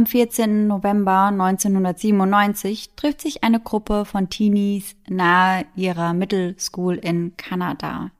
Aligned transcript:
Am 0.00 0.06
14. 0.06 0.66
November 0.66 1.24
1997 1.26 2.94
trifft 2.96 3.20
sich 3.20 3.44
eine 3.44 3.60
Gruppe 3.60 4.06
von 4.06 4.30
Teenies 4.30 4.96
nahe 5.10 5.66
ihrer 5.76 6.14
Middle 6.14 6.58
School 6.58 6.94
in 6.94 7.36
Kanada. 7.36 8.10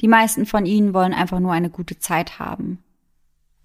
Die 0.00 0.08
meisten 0.08 0.46
von 0.46 0.64
ihnen 0.64 0.94
wollen 0.94 1.12
einfach 1.12 1.38
nur 1.38 1.52
eine 1.52 1.68
gute 1.68 1.98
Zeit 1.98 2.38
haben. 2.38 2.82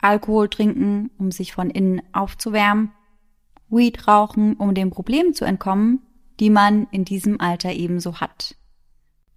Alkohol 0.02 0.50
trinken, 0.50 1.10
um 1.18 1.32
sich 1.32 1.54
von 1.54 1.70
innen 1.70 2.02
aufzuwärmen, 2.12 2.92
Weed 3.70 4.10
rauchen, 4.10 4.56
um 4.56 4.74
den 4.74 4.90
Problemen 4.90 5.34
zu 5.34 5.46
entkommen, 5.46 6.02
die 6.42 6.50
man 6.50 6.88
in 6.92 7.06
diesem 7.06 7.40
Alter 7.40 7.72
ebenso 7.72 8.20
hat. 8.20 8.58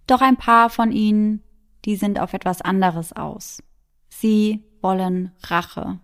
Doch 0.05 0.19
ein 0.19 0.35
paar 0.35 0.69
von 0.69 0.91
ihnen, 0.91 1.43
die 1.85 1.95
sind 1.95 2.19
auf 2.19 2.33
etwas 2.33 2.61
anderes 2.61 3.13
aus. 3.13 3.63
Sie 4.09 4.65
wollen 4.81 5.31
Rache. 5.43 6.01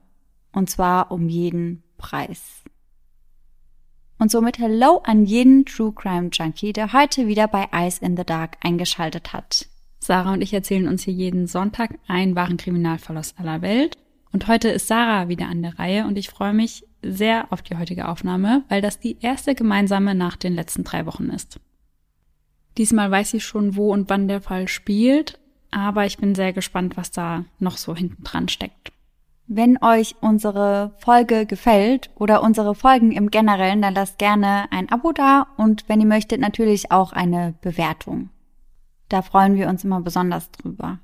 Und 0.54 0.70
zwar 0.70 1.12
um 1.12 1.28
jeden 1.28 1.84
Preis. 1.98 2.64
Und 4.20 4.32
somit 4.32 4.58
Hello 4.58 5.02
an 5.04 5.26
jeden 5.26 5.66
True 5.66 5.94
Crime 5.94 6.30
Junkie, 6.32 6.74
der 6.74 6.94
heute 6.94 7.28
wieder 7.28 7.48
bei 7.48 7.68
Eyes 7.72 8.00
in 8.00 8.18
the 8.18 8.24
Dark 8.24 8.58
eingeschaltet 8.62 9.34
hat. 9.34 9.68
Sarah 10.00 10.34
und 10.34 10.42
ich 10.42 10.54
erzählen 10.54 10.88
uns 10.88 11.04
hier 11.04 11.14
jeden 11.14 11.48
Sonntag 11.48 12.00
einen 12.08 12.36
wahren 12.36 12.58
Kriminalfall 12.58 13.18
aus 13.18 13.36
aller 13.38 13.62
Welt. 13.62 13.98
Und 14.32 14.48
heute 14.48 14.70
ist 14.70 14.88
Sarah 14.88 15.30
wieder 15.30 15.48
an 15.48 15.62
der 15.62 15.78
Reihe 15.78 16.06
und 16.06 16.18
ich 16.18 16.30
freue 16.30 16.54
mich 16.54 16.86
sehr 17.02 17.52
auf 17.52 17.62
die 17.62 17.78
heutige 17.78 18.08
Aufnahme, 18.08 18.64
weil 18.70 18.82
das 18.82 19.00
die 19.00 19.18
erste 19.20 19.56
gemeinsame 19.56 20.16
nach 20.16 20.36
den 20.36 20.54
letzten 20.54 20.84
drei 20.84 21.06
Wochen 21.06 21.30
ist. 21.30 21.60
Diesmal 22.78 23.10
weiß 23.10 23.34
ich 23.34 23.44
schon, 23.44 23.76
wo 23.76 23.92
und 23.92 24.10
wann 24.10 24.28
der 24.28 24.42
Fall 24.42 24.68
spielt, 24.68 25.40
aber 25.72 26.06
ich 26.06 26.18
bin 26.18 26.36
sehr 26.36 26.54
gespannt, 26.54 26.98
was 26.98 27.12
da 27.12 27.46
noch 27.60 27.78
so 27.78 27.96
hinten 27.96 28.24
dran 28.24 28.48
steckt. 28.48 28.92
Wenn 29.50 29.82
euch 29.82 30.18
unsere 30.20 30.92
Folge 30.98 31.46
gefällt 31.46 32.10
oder 32.16 32.44
unsere 32.44 32.76
Folgen 32.76 33.14
im 33.14 33.32
Generellen, 33.32 33.82
dann 33.82 33.94
lasst 33.94 34.18
gerne 34.18 34.66
ein 34.72 34.92
Abo 34.92 35.14
da 35.14 35.48
und 35.56 35.88
wenn 35.88 36.02
ihr 36.02 36.06
möchtet, 36.06 36.42
natürlich 36.42 36.92
auch 36.92 37.14
eine 37.14 37.54
Bewertung. 37.62 38.30
Da 39.08 39.22
freuen 39.22 39.56
wir 39.56 39.70
uns 39.70 39.86
immer 39.86 40.02
besonders 40.02 40.52
drüber. 40.52 41.00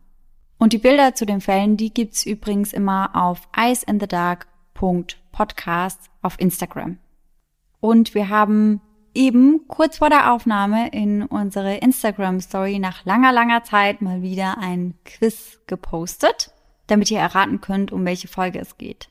Und 0.57 0.73
die 0.73 0.77
Bilder 0.77 1.15
zu 1.15 1.25
den 1.25 1.39
Fällen, 1.39 1.77
die 1.77 1.93
gibt's 1.93 2.25
übrigens 2.25 2.73
immer 2.73 3.15
auf 3.15 3.47
iceinthedark.podcast 3.55 6.11
auf 6.21 6.37
Instagram. 6.37 6.97
Und 7.79 8.13
wir 8.13 8.27
haben 8.27 8.81
eben 9.13 9.69
kurz 9.69 9.99
vor 9.99 10.09
der 10.09 10.33
Aufnahme 10.33 10.89
in 10.89 11.23
unsere 11.23 11.77
Instagram 11.77 12.41
Story 12.41 12.79
nach 12.79 13.05
langer, 13.05 13.31
langer 13.31 13.63
Zeit 13.63 14.01
mal 14.01 14.21
wieder 14.21 14.57
ein 14.57 14.95
Quiz 15.05 15.61
gepostet 15.65 16.52
damit 16.87 17.11
ihr 17.11 17.19
erraten 17.19 17.61
könnt, 17.61 17.91
um 17.91 18.05
welche 18.05 18.27
Folge 18.27 18.59
es 18.59 18.77
geht. 18.77 19.09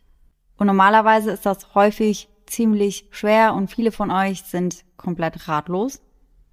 Und 0.56 0.66
normalerweise 0.66 1.30
ist 1.30 1.46
das 1.46 1.74
häufig 1.74 2.28
ziemlich 2.46 3.06
schwer 3.10 3.54
und 3.54 3.70
viele 3.70 3.92
von 3.92 4.10
euch 4.10 4.42
sind 4.42 4.84
komplett 4.96 5.48
ratlos. 5.48 6.00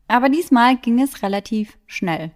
Aber 0.08 0.30
diesmal 0.30 0.78
ging 0.78 1.02
es 1.02 1.22
relativ 1.22 1.78
schnell. 1.86 2.32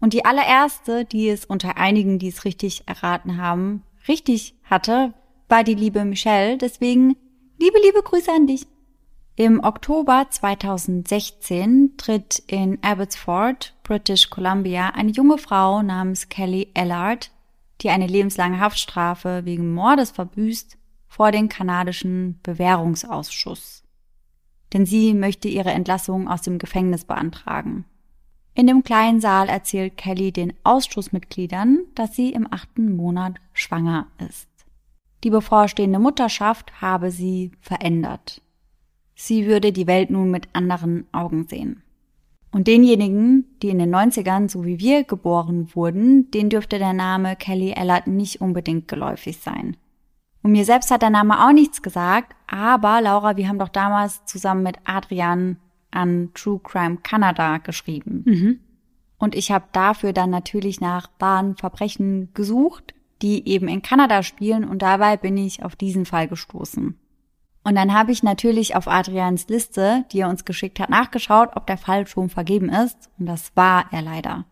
Und 0.00 0.12
die 0.12 0.24
allererste, 0.24 1.04
die 1.04 1.28
es 1.28 1.44
unter 1.44 1.76
einigen, 1.76 2.18
die 2.18 2.28
es 2.28 2.44
richtig 2.44 2.86
erraten 2.86 3.36
haben, 3.36 3.82
richtig 4.06 4.54
hatte, 4.64 5.14
war 5.48 5.64
die 5.64 5.74
liebe 5.74 6.04
Michelle. 6.04 6.58
Deswegen 6.58 7.16
liebe, 7.58 7.78
liebe 7.82 8.02
Grüße 8.02 8.30
an 8.30 8.46
dich. 8.46 8.66
Im 9.36 9.62
Oktober 9.62 10.26
2016 10.28 11.94
tritt 11.96 12.42
in 12.48 12.78
Abbotsford, 12.82 13.74
British 13.84 14.30
Columbia, 14.30 14.90
eine 14.90 15.12
junge 15.12 15.38
Frau 15.38 15.80
namens 15.82 16.28
Kelly 16.28 16.70
Ellard 16.74 17.30
die 17.80 17.90
eine 17.90 18.06
lebenslange 18.06 18.60
Haftstrafe 18.60 19.44
wegen 19.44 19.72
Mordes 19.72 20.10
verbüßt, 20.10 20.76
vor 21.08 21.32
den 21.32 21.48
kanadischen 21.48 22.38
Bewährungsausschuss. 22.42 23.82
Denn 24.72 24.84
sie 24.84 25.14
möchte 25.14 25.48
ihre 25.48 25.70
Entlassung 25.70 26.28
aus 26.28 26.42
dem 26.42 26.58
Gefängnis 26.58 27.04
beantragen. 27.04 27.86
In 28.54 28.66
dem 28.66 28.82
kleinen 28.82 29.20
Saal 29.20 29.48
erzählt 29.48 29.96
Kelly 29.96 30.32
den 30.32 30.52
Ausschussmitgliedern, 30.64 31.84
dass 31.94 32.14
sie 32.14 32.32
im 32.32 32.52
achten 32.52 32.96
Monat 32.96 33.36
schwanger 33.52 34.08
ist. 34.28 34.48
Die 35.24 35.30
bevorstehende 35.30 35.98
Mutterschaft 35.98 36.80
habe 36.80 37.10
sie 37.10 37.52
verändert. 37.60 38.42
Sie 39.14 39.46
würde 39.46 39.72
die 39.72 39.86
Welt 39.86 40.10
nun 40.10 40.30
mit 40.30 40.48
anderen 40.52 41.06
Augen 41.12 41.46
sehen. 41.48 41.82
Und 42.50 42.66
denjenigen, 42.66 43.44
die 43.62 43.68
in 43.68 43.78
den 43.78 43.94
90ern, 43.94 44.48
so 44.48 44.64
wie 44.64 44.78
wir, 44.78 45.04
geboren 45.04 45.68
wurden, 45.74 46.30
denen 46.30 46.50
dürfte 46.50 46.78
der 46.78 46.94
Name 46.94 47.36
Kelly 47.36 47.72
Ellard 47.72 48.06
nicht 48.06 48.40
unbedingt 48.40 48.88
geläufig 48.88 49.38
sein. 49.38 49.76
Und 50.42 50.52
mir 50.52 50.64
selbst 50.64 50.90
hat 50.90 51.02
der 51.02 51.10
Name 51.10 51.46
auch 51.46 51.52
nichts 51.52 51.82
gesagt, 51.82 52.34
aber 52.46 53.00
Laura, 53.02 53.36
wir 53.36 53.48
haben 53.48 53.58
doch 53.58 53.68
damals 53.68 54.24
zusammen 54.24 54.62
mit 54.62 54.76
Adrian 54.84 55.58
an 55.90 56.30
True 56.34 56.60
Crime 56.62 56.98
Canada 57.02 57.58
geschrieben. 57.58 58.22
Mhm. 58.24 58.60
Und 59.18 59.34
ich 59.34 59.50
habe 59.50 59.66
dafür 59.72 60.12
dann 60.12 60.30
natürlich 60.30 60.80
nach 60.80 61.10
wahren 61.18 61.56
Verbrechen 61.56 62.32
gesucht, 62.34 62.94
die 63.20 63.48
eben 63.48 63.68
in 63.68 63.82
Kanada 63.82 64.22
spielen 64.22 64.64
und 64.64 64.80
dabei 64.80 65.16
bin 65.16 65.36
ich 65.36 65.64
auf 65.64 65.74
diesen 65.74 66.04
Fall 66.06 66.28
gestoßen. 66.28 66.96
Und 67.68 67.74
dann 67.74 67.92
habe 67.92 68.12
ich 68.12 68.22
natürlich 68.22 68.76
auf 68.76 68.88
Adrians 68.88 69.46
Liste, 69.48 70.06
die 70.10 70.20
er 70.20 70.30
uns 70.30 70.46
geschickt 70.46 70.80
hat, 70.80 70.88
nachgeschaut, 70.88 71.50
ob 71.54 71.66
der 71.66 71.76
Fall 71.76 72.06
schon 72.06 72.30
vergeben 72.30 72.70
ist. 72.70 73.10
Und 73.18 73.26
das 73.26 73.54
war 73.56 73.84
er 73.90 74.00
leider. 74.00 74.46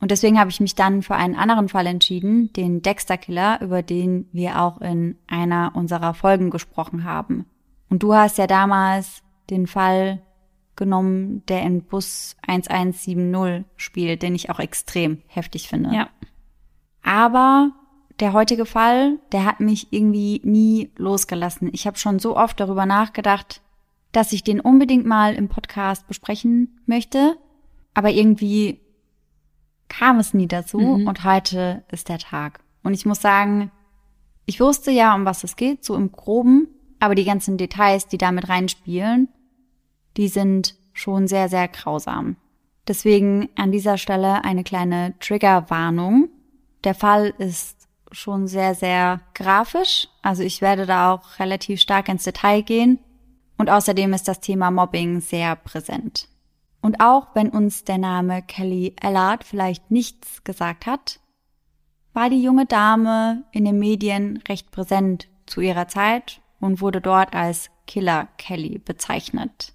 Und 0.00 0.10
deswegen 0.10 0.38
habe 0.38 0.50
ich 0.50 0.60
mich 0.60 0.74
dann 0.74 1.00
für 1.00 1.14
einen 1.14 1.34
anderen 1.34 1.70
Fall 1.70 1.86
entschieden, 1.86 2.52
den 2.52 2.82
Dexter 2.82 3.16
Killer, 3.16 3.62
über 3.62 3.82
den 3.82 4.28
wir 4.32 4.60
auch 4.60 4.82
in 4.82 5.16
einer 5.26 5.72
unserer 5.76 6.12
Folgen 6.12 6.50
gesprochen 6.50 7.04
haben. 7.04 7.46
Und 7.88 8.02
du 8.02 8.14
hast 8.14 8.36
ja 8.36 8.46
damals 8.46 9.22
den 9.48 9.66
Fall 9.66 10.20
genommen, 10.76 11.44
der 11.48 11.62
in 11.62 11.84
Bus 11.84 12.36
1170 12.46 13.64
spielt, 13.76 14.22
den 14.22 14.34
ich 14.34 14.50
auch 14.50 14.60
extrem 14.60 15.22
heftig 15.26 15.68
finde. 15.68 15.94
Ja. 15.94 16.10
Aber 17.02 17.70
der 18.20 18.32
heutige 18.32 18.66
Fall, 18.66 19.18
der 19.32 19.44
hat 19.44 19.60
mich 19.60 19.92
irgendwie 19.92 20.40
nie 20.44 20.90
losgelassen. 20.96 21.70
Ich 21.72 21.86
habe 21.86 21.98
schon 21.98 22.18
so 22.18 22.36
oft 22.36 22.58
darüber 22.58 22.86
nachgedacht, 22.86 23.62
dass 24.12 24.32
ich 24.32 24.42
den 24.42 24.60
unbedingt 24.60 25.06
mal 25.06 25.34
im 25.34 25.48
Podcast 25.48 26.06
besprechen 26.08 26.80
möchte, 26.86 27.36
aber 27.94 28.10
irgendwie 28.10 28.80
kam 29.88 30.18
es 30.18 30.34
nie 30.34 30.48
dazu 30.48 30.78
mhm. 30.78 31.06
und 31.06 31.24
heute 31.24 31.84
ist 31.90 32.08
der 32.08 32.18
Tag. 32.18 32.60
Und 32.82 32.94
ich 32.94 33.06
muss 33.06 33.20
sagen, 33.20 33.70
ich 34.46 34.60
wusste 34.60 34.90
ja, 34.90 35.14
um 35.14 35.24
was 35.24 35.44
es 35.44 35.56
geht, 35.56 35.84
so 35.84 35.94
im 35.94 36.10
groben, 36.12 36.68
aber 37.00 37.14
die 37.14 37.24
ganzen 37.24 37.56
Details, 37.56 38.08
die 38.08 38.18
damit 38.18 38.48
reinspielen, 38.48 39.28
die 40.16 40.28
sind 40.28 40.74
schon 40.92 41.28
sehr, 41.28 41.48
sehr 41.48 41.68
grausam. 41.68 42.36
Deswegen 42.88 43.50
an 43.56 43.70
dieser 43.70 43.98
Stelle 43.98 44.44
eine 44.44 44.64
kleine 44.64 45.14
Triggerwarnung. 45.20 46.30
Der 46.84 46.94
Fall 46.94 47.34
ist 47.38 47.77
schon 48.12 48.46
sehr, 48.46 48.74
sehr 48.74 49.20
grafisch. 49.34 50.08
Also 50.22 50.42
ich 50.42 50.60
werde 50.60 50.86
da 50.86 51.12
auch 51.12 51.38
relativ 51.38 51.80
stark 51.80 52.08
ins 52.08 52.24
Detail 52.24 52.62
gehen. 52.62 52.98
Und 53.56 53.70
außerdem 53.70 54.12
ist 54.12 54.28
das 54.28 54.40
Thema 54.40 54.70
Mobbing 54.70 55.20
sehr 55.20 55.56
präsent. 55.56 56.28
Und 56.80 57.00
auch 57.00 57.34
wenn 57.34 57.50
uns 57.50 57.84
der 57.84 57.98
Name 57.98 58.42
Kelly 58.42 58.94
Allard 59.00 59.44
vielleicht 59.44 59.90
nichts 59.90 60.44
gesagt 60.44 60.86
hat, 60.86 61.20
war 62.12 62.30
die 62.30 62.42
junge 62.42 62.66
Dame 62.66 63.44
in 63.52 63.64
den 63.64 63.78
Medien 63.78 64.42
recht 64.48 64.70
präsent 64.70 65.28
zu 65.46 65.60
ihrer 65.60 65.88
Zeit 65.88 66.40
und 66.60 66.80
wurde 66.80 67.00
dort 67.00 67.34
als 67.34 67.70
Killer 67.86 68.28
Kelly 68.38 68.78
bezeichnet. 68.78 69.72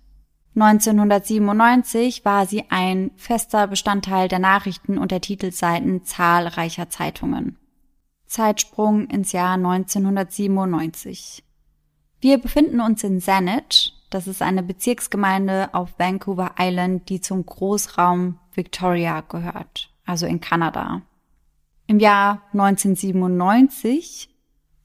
1997 0.56 2.25
war 2.25 2.46
sie 2.46 2.66
ein 2.69 3.12
fester 3.16 3.68
Bestandteil 3.68 4.28
der 4.28 4.40
Nachrichten 4.40 4.98
und 4.98 5.12
der 5.12 5.22
Titelseiten 5.22 6.04
zahlreicher 6.04 6.90
Zeitungen. 6.90 7.58
Zeitsprung 8.34 9.06
ins 9.10 9.32
Jahr 9.32 9.54
1997. 9.54 11.44
Wir 12.20 12.40
befinden 12.40 12.82
uns 12.82 13.04
in 13.04 13.20
Saanich, 13.20 13.94
das 14.10 14.26
ist 14.28 14.42
eine 14.42 14.64
Bezirksgemeinde 14.64 15.72
auf 15.74 16.00
Vancouver 16.00 16.56
Island, 16.58 17.10
die 17.10 17.22
zum 17.22 17.46
Großraum 17.46 18.40
Victoria 18.52 19.22
gehört, 19.22 19.92
also 20.06 20.26
in 20.26 20.42
Kanada. 20.42 21.04
Im 21.86 22.00
Jahr 22.00 22.42
1997, 22.54 24.30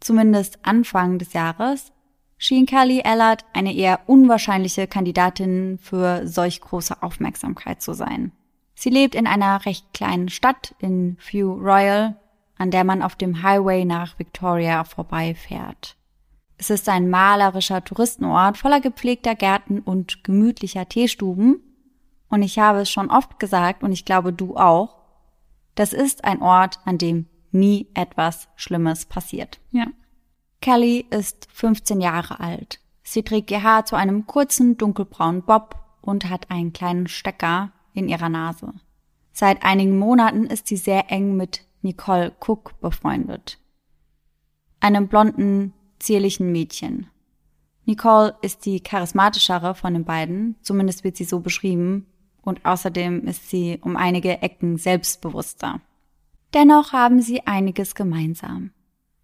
zumindest 0.00 0.58
Anfang 0.62 1.18
des 1.18 1.32
Jahres, 1.32 1.92
schien 2.36 2.66
Kelly 2.66 3.00
Allard 3.02 3.46
eine 3.54 3.74
eher 3.74 4.00
unwahrscheinliche 4.10 4.86
Kandidatin 4.86 5.78
für 5.78 6.26
solch 6.26 6.60
große 6.60 7.02
Aufmerksamkeit 7.02 7.80
zu 7.80 7.94
sein. 7.94 8.32
Sie 8.74 8.90
lebt 8.90 9.14
in 9.14 9.26
einer 9.26 9.64
recht 9.64 9.94
kleinen 9.94 10.28
Stadt 10.28 10.74
in 10.80 11.16
View 11.18 11.54
Royal 11.54 12.18
an 12.58 12.70
der 12.70 12.84
man 12.84 13.02
auf 13.02 13.16
dem 13.16 13.42
Highway 13.42 13.84
nach 13.84 14.18
Victoria 14.18 14.84
vorbeifährt. 14.84 15.96
Es 16.58 16.70
ist 16.70 16.88
ein 16.88 17.08
malerischer 17.08 17.84
Touristenort 17.84 18.58
voller 18.58 18.80
gepflegter 18.80 19.36
Gärten 19.36 19.78
und 19.78 20.24
gemütlicher 20.24 20.88
Teestuben. 20.88 21.60
Und 22.28 22.42
ich 22.42 22.58
habe 22.58 22.80
es 22.80 22.90
schon 22.90 23.10
oft 23.10 23.38
gesagt 23.38 23.82
und 23.82 23.92
ich 23.92 24.04
glaube 24.04 24.32
du 24.32 24.56
auch. 24.56 24.96
Das 25.76 25.92
ist 25.92 26.24
ein 26.24 26.42
Ort, 26.42 26.80
an 26.84 26.98
dem 26.98 27.26
nie 27.52 27.86
etwas 27.94 28.48
Schlimmes 28.56 29.06
passiert. 29.06 29.60
Ja. 29.70 29.86
Kelly 30.60 31.06
ist 31.10 31.46
15 31.52 32.00
Jahre 32.00 32.40
alt. 32.40 32.80
Sie 33.04 33.22
trägt 33.22 33.50
ihr 33.52 33.62
Haar 33.62 33.84
zu 33.84 33.94
einem 33.94 34.26
kurzen 34.26 34.76
dunkelbraunen 34.76 35.42
Bob 35.42 35.76
und 36.00 36.28
hat 36.28 36.50
einen 36.50 36.72
kleinen 36.72 37.06
Stecker 37.06 37.70
in 37.94 38.08
ihrer 38.08 38.28
Nase. 38.28 38.74
Seit 39.32 39.62
einigen 39.62 39.98
Monaten 39.98 40.46
ist 40.46 40.66
sie 40.66 40.76
sehr 40.76 41.12
eng 41.12 41.36
mit 41.36 41.64
Nicole 41.82 42.32
Cook 42.40 42.80
befreundet. 42.80 43.58
Einem 44.80 45.08
blonden, 45.08 45.72
zierlichen 45.98 46.52
Mädchen. 46.52 47.08
Nicole 47.84 48.36
ist 48.42 48.66
die 48.66 48.80
charismatischere 48.80 49.74
von 49.74 49.94
den 49.94 50.04
beiden, 50.04 50.56
zumindest 50.60 51.04
wird 51.04 51.16
sie 51.16 51.24
so 51.24 51.40
beschrieben, 51.40 52.06
und 52.42 52.64
außerdem 52.64 53.26
ist 53.26 53.50
sie 53.50 53.78
um 53.82 53.96
einige 53.96 54.42
Ecken 54.42 54.76
selbstbewusster. 54.76 55.80
Dennoch 56.54 56.92
haben 56.92 57.20
sie 57.20 57.46
einiges 57.46 57.94
gemeinsam. 57.94 58.72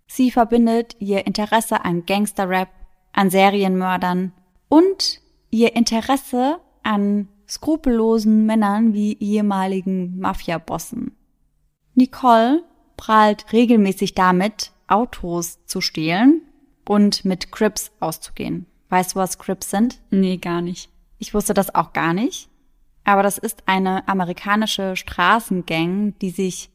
Sie 0.07 0.31
verbindet 0.31 0.97
ihr 0.99 1.27
Interesse 1.27 1.85
an 1.85 2.05
Gangsterrap, 2.05 2.69
an 3.13 3.31
Serienmördern 3.31 4.33
und 4.69 5.21
ihr 5.51 5.75
Interesse 5.75 6.61
an 6.83 7.29
skrupellosen 7.49 8.45
Männern 8.47 8.93
wie 8.93 9.17
ehemaligen 9.19 10.19
Mafiabossen. 10.19 11.17
Nicole 11.95 12.63
prahlt 12.97 13.53
regelmäßig 13.53 14.15
damit, 14.15 14.73
Autos 14.87 15.65
zu 15.67 15.81
stehlen 15.81 16.43
und 16.87 17.25
mit 17.25 17.53
Crips 17.53 17.91
auszugehen. 18.01 18.67
Weißt 18.91 19.15
du, 19.15 19.19
was 19.19 19.39
Crips 19.39 19.71
sind? 19.71 20.01
Nee, 20.11 20.37
gar 20.37 20.61
nicht. 20.61 20.91
Ich 21.19 21.35
wusste 21.35 21.55
das 21.55 21.75
auch 21.75 21.93
gar 21.93 22.13
nicht. 22.13 22.49
Aber 23.05 23.23
das 23.23 23.39
ist 23.39 23.65
eine 23.67 24.07
amerikanische 24.09 24.97
Straßengang, 24.97 26.19
die 26.21 26.31
sich 26.31 26.71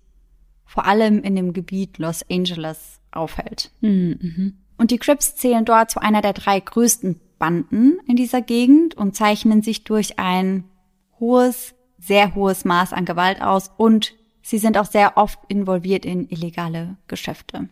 vor 0.65 0.85
allem 0.85 1.23
in 1.23 1.35
dem 1.35 1.53
Gebiet 1.53 1.97
Los 1.97 2.23
Angeles 2.29 2.99
aufhält. 3.11 3.71
Mhm. 3.81 4.57
Und 4.77 4.91
die 4.91 4.99
Crips 4.99 5.35
zählen 5.35 5.65
dort 5.65 5.91
zu 5.91 5.99
einer 5.99 6.21
der 6.21 6.33
drei 6.33 6.59
größten 6.59 7.19
Banden 7.39 7.99
in 8.07 8.15
dieser 8.15 8.41
Gegend 8.41 8.95
und 8.95 9.15
zeichnen 9.15 9.61
sich 9.61 9.83
durch 9.83 10.19
ein 10.19 10.65
hohes, 11.19 11.73
sehr 11.97 12.35
hohes 12.35 12.65
Maß 12.65 12.93
an 12.93 13.05
Gewalt 13.05 13.41
aus 13.41 13.71
und 13.77 14.13
sie 14.49 14.57
sind 14.57 14.77
auch 14.77 14.85
sehr 14.85 15.15
oft 15.15 15.39
involviert 15.47 16.05
in 16.05 16.27
illegale 16.27 16.97
Geschäfte. 17.07 17.69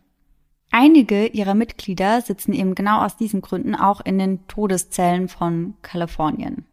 Einige 0.70 1.26
ihrer 1.26 1.56
Mitglieder 1.56 2.22
sitzen 2.22 2.54
eben 2.54 2.76
genau 2.76 3.04
aus 3.04 3.18
diesen 3.18 3.42
Gründen 3.42 3.74
auch 3.74 4.02
in 4.02 4.20
den 4.20 4.46
Todeszellen 4.48 5.28
von 5.28 5.74
Kalifornien. 5.82 6.66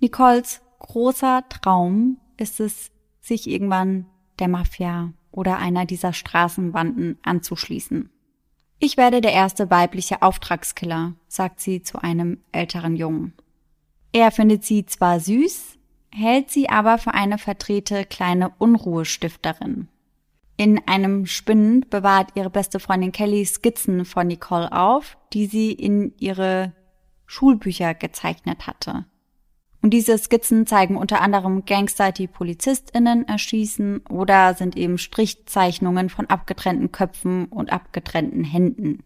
Nicoles 0.00 0.62
großer 0.80 1.44
Traum 1.48 2.18
ist 2.38 2.58
es, 2.58 2.90
sich 3.20 3.48
irgendwann 3.48 4.06
der 4.40 4.48
Mafia 4.48 5.12
oder 5.30 5.58
einer 5.58 5.84
dieser 5.84 6.12
Straßenbanden 6.12 7.18
anzuschließen. 7.22 8.10
Ich 8.80 8.96
werde 8.96 9.20
der 9.20 9.32
erste 9.32 9.70
weibliche 9.70 10.22
Auftragskiller, 10.22 11.12
sagt 11.28 11.60
sie 11.60 11.82
zu 11.82 12.02
einem 12.02 12.38
älteren 12.50 12.96
Jungen. 12.96 13.34
Er 14.10 14.32
findet 14.32 14.64
sie 14.64 14.86
zwar 14.86 15.20
süß, 15.20 15.78
hält 16.12 16.50
sie 16.50 16.68
aber 16.68 16.98
für 16.98 17.14
eine 17.14 17.38
verdrehte 17.38 18.04
kleine 18.04 18.50
Unruhestifterin. 18.58 19.88
In 20.56 20.86
einem 20.86 21.24
Spind 21.24 21.88
bewahrt 21.88 22.32
ihre 22.34 22.50
beste 22.50 22.80
Freundin 22.80 23.12
Kelly 23.12 23.46
Skizzen 23.46 24.04
von 24.04 24.26
Nicole 24.26 24.70
auf, 24.72 25.16
die 25.32 25.46
sie 25.46 25.72
in 25.72 26.12
ihre 26.18 26.74
Schulbücher 27.26 27.94
gezeichnet 27.94 28.66
hatte. 28.66 29.06
Und 29.82 29.90
diese 29.90 30.18
Skizzen 30.18 30.66
zeigen 30.66 30.96
unter 30.96 31.22
anderem 31.22 31.64
Gangster, 31.64 32.12
die 32.12 32.26
PolizistInnen 32.26 33.26
erschießen 33.26 34.02
oder 34.10 34.52
sind 34.54 34.76
eben 34.76 34.98
Strichzeichnungen 34.98 36.10
von 36.10 36.26
abgetrennten 36.26 36.92
Köpfen 36.92 37.46
und 37.46 37.72
abgetrennten 37.72 38.44
Händen. 38.44 39.02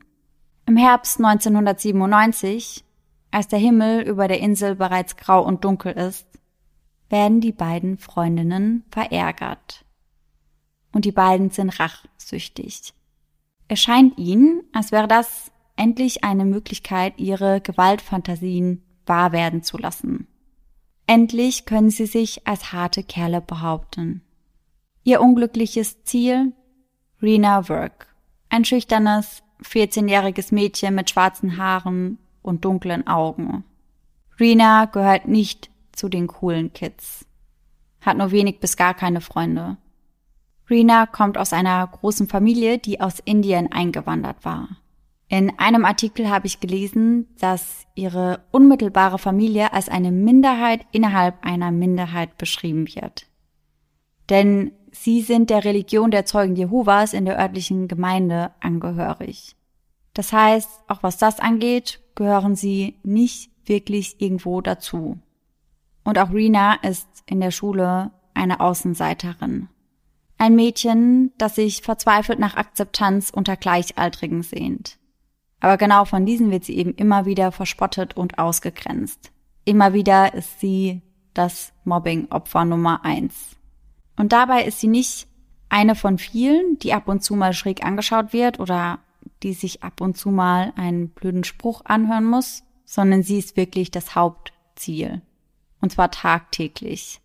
Im 0.66 0.76
Herbst 0.76 1.18
1997, 1.18 2.84
als 3.30 3.46
der 3.46 3.58
Himmel 3.58 4.00
über 4.00 4.26
der 4.26 4.40
Insel 4.40 4.74
bereits 4.74 5.16
grau 5.16 5.44
und 5.44 5.64
dunkel 5.64 5.92
ist, 5.92 6.26
werden 7.08 7.40
die 7.40 7.52
beiden 7.52 7.98
Freundinnen 7.98 8.84
verärgert. 8.90 9.84
Und 10.92 11.04
die 11.04 11.12
beiden 11.12 11.50
sind 11.50 11.78
rachsüchtig. 11.80 12.94
Es 13.68 13.80
scheint 13.80 14.18
ihnen, 14.18 14.62
als 14.72 14.92
wäre 14.92 15.08
das 15.08 15.50
endlich 15.76 16.24
eine 16.24 16.44
Möglichkeit, 16.44 17.14
ihre 17.18 17.60
Gewaltfantasien 17.60 18.82
wahr 19.06 19.32
werden 19.32 19.62
zu 19.62 19.78
lassen. 19.78 20.26
Endlich 21.06 21.66
können 21.66 21.90
sie 21.90 22.06
sich 22.06 22.46
als 22.46 22.72
harte 22.72 23.02
Kerle 23.02 23.40
behaupten. 23.40 24.22
Ihr 25.02 25.20
unglückliches 25.20 26.02
Ziel? 26.04 26.52
Rena 27.20 27.68
Work. 27.68 28.14
Ein 28.48 28.64
schüchternes, 28.64 29.42
14-jähriges 29.62 30.54
Mädchen 30.54 30.94
mit 30.94 31.10
schwarzen 31.10 31.58
Haaren 31.58 32.18
und 32.42 32.64
dunklen 32.64 33.06
Augen. 33.06 33.64
Rena 34.38 34.86
gehört 34.86 35.28
nicht 35.28 35.70
zu 35.96 36.08
den 36.08 36.26
coolen 36.26 36.72
Kids. 36.72 37.26
Hat 38.00 38.16
nur 38.16 38.30
wenig 38.30 38.60
bis 38.60 38.76
gar 38.76 38.94
keine 38.94 39.20
Freunde. 39.20 39.78
Rena 40.68 41.06
kommt 41.06 41.36
aus 41.38 41.52
einer 41.52 41.86
großen 41.86 42.28
Familie, 42.28 42.78
die 42.78 43.00
aus 43.00 43.20
Indien 43.20 43.70
eingewandert 43.70 44.44
war. 44.44 44.68
In 45.28 45.58
einem 45.58 45.84
Artikel 45.84 46.28
habe 46.28 46.46
ich 46.46 46.60
gelesen, 46.60 47.28
dass 47.38 47.86
ihre 47.94 48.44
unmittelbare 48.50 49.18
Familie 49.18 49.72
als 49.72 49.88
eine 49.88 50.12
Minderheit 50.12 50.86
innerhalb 50.92 51.44
einer 51.44 51.70
Minderheit 51.70 52.38
beschrieben 52.38 52.86
wird. 52.94 53.26
Denn 54.30 54.72
sie 54.92 55.22
sind 55.22 55.50
der 55.50 55.64
Religion 55.64 56.10
der 56.10 56.24
Zeugen 56.24 56.56
Jehovas 56.56 57.14
in 57.14 57.24
der 57.24 57.38
örtlichen 57.38 57.88
Gemeinde 57.88 58.52
angehörig. 58.60 59.56
Das 60.12 60.32
heißt, 60.32 60.70
auch 60.88 61.02
was 61.02 61.18
das 61.18 61.40
angeht, 61.40 62.00
gehören 62.14 62.54
sie 62.54 63.00
nicht 63.02 63.50
wirklich 63.66 64.20
irgendwo 64.20 64.60
dazu. 64.60 65.18
Und 66.04 66.18
auch 66.18 66.32
Rena 66.32 66.74
ist 66.74 67.08
in 67.26 67.40
der 67.40 67.50
Schule 67.50 68.10
eine 68.34 68.60
Außenseiterin. 68.60 69.68
Ein 70.36 70.56
Mädchen, 70.56 71.32
das 71.38 71.54
sich 71.54 71.82
verzweifelt 71.82 72.38
nach 72.38 72.56
Akzeptanz 72.56 73.30
unter 73.30 73.56
Gleichaltrigen 73.56 74.42
sehnt. 74.42 74.98
Aber 75.60 75.78
genau 75.78 76.04
von 76.04 76.26
diesen 76.26 76.50
wird 76.50 76.64
sie 76.64 76.76
eben 76.76 76.94
immer 76.94 77.24
wieder 77.24 77.50
verspottet 77.50 78.16
und 78.16 78.38
ausgegrenzt. 78.38 79.32
Immer 79.64 79.94
wieder 79.94 80.34
ist 80.34 80.60
sie 80.60 81.00
das 81.32 81.72
Mobbing-Opfer 81.84 82.64
Nummer 82.64 83.04
eins. 83.04 83.56
Und 84.16 84.32
dabei 84.32 84.64
ist 84.64 84.80
sie 84.80 84.88
nicht 84.88 85.26
eine 85.68 85.94
von 85.94 86.18
vielen, 86.18 86.78
die 86.78 86.92
ab 86.92 87.08
und 87.08 87.24
zu 87.24 87.34
mal 87.34 87.52
schräg 87.54 87.84
angeschaut 87.84 88.32
wird 88.32 88.60
oder 88.60 88.98
die 89.42 89.54
sich 89.54 89.82
ab 89.82 90.00
und 90.00 90.16
zu 90.16 90.30
mal 90.30 90.72
einen 90.76 91.08
blöden 91.08 91.44
Spruch 91.44 91.82
anhören 91.84 92.24
muss, 92.24 92.62
sondern 92.84 93.22
sie 93.22 93.38
ist 93.38 93.56
wirklich 93.56 93.90
das 93.90 94.14
Hauptziel. 94.14 95.22
Und 95.84 95.90
zwar 95.90 96.10
tagtäglich. 96.10 97.20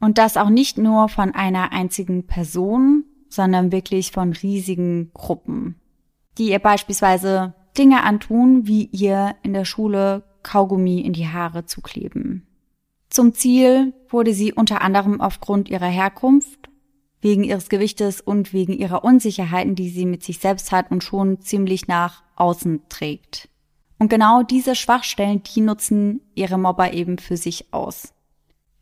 Und 0.00 0.18
das 0.18 0.36
auch 0.36 0.48
nicht 0.48 0.78
nur 0.78 1.08
von 1.08 1.32
einer 1.32 1.70
einzigen 1.70 2.26
Person, 2.26 3.04
sondern 3.28 3.70
wirklich 3.70 4.10
von 4.10 4.32
riesigen 4.32 5.12
Gruppen, 5.14 5.76
die 6.36 6.50
ihr 6.50 6.58
beispielsweise 6.58 7.54
Dinge 7.78 8.02
antun, 8.02 8.66
wie 8.66 8.86
ihr 8.86 9.36
in 9.44 9.52
der 9.52 9.64
Schule 9.64 10.24
Kaugummi 10.42 11.02
in 11.02 11.12
die 11.12 11.28
Haare 11.28 11.66
zu 11.66 11.82
kleben. 11.82 12.48
Zum 13.10 13.32
Ziel 13.32 13.94
wurde 14.08 14.34
sie 14.34 14.52
unter 14.52 14.82
anderem 14.82 15.20
aufgrund 15.20 15.68
ihrer 15.68 15.86
Herkunft, 15.86 16.68
wegen 17.20 17.44
ihres 17.44 17.68
Gewichtes 17.68 18.20
und 18.20 18.52
wegen 18.52 18.72
ihrer 18.72 19.04
Unsicherheiten, 19.04 19.76
die 19.76 19.88
sie 19.88 20.04
mit 20.04 20.24
sich 20.24 20.40
selbst 20.40 20.72
hat 20.72 20.90
und 20.90 21.04
schon 21.04 21.40
ziemlich 21.42 21.86
nach 21.86 22.24
außen 22.34 22.88
trägt. 22.88 23.50
Und 24.04 24.10
genau 24.10 24.42
diese 24.42 24.74
Schwachstellen, 24.74 25.42
die 25.44 25.62
nutzen 25.62 26.20
ihre 26.34 26.58
Mobber 26.58 26.92
eben 26.92 27.16
für 27.16 27.38
sich 27.38 27.72
aus. 27.72 28.12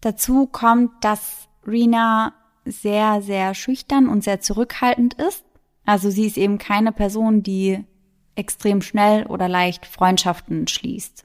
Dazu 0.00 0.48
kommt, 0.48 0.90
dass 1.04 1.46
Rena 1.64 2.34
sehr, 2.64 3.22
sehr 3.22 3.54
schüchtern 3.54 4.08
und 4.08 4.24
sehr 4.24 4.40
zurückhaltend 4.40 5.14
ist. 5.14 5.44
Also 5.86 6.10
sie 6.10 6.26
ist 6.26 6.36
eben 6.36 6.58
keine 6.58 6.90
Person, 6.90 7.44
die 7.44 7.84
extrem 8.34 8.82
schnell 8.82 9.24
oder 9.26 9.48
leicht 9.48 9.86
Freundschaften 9.86 10.66
schließt. 10.66 11.24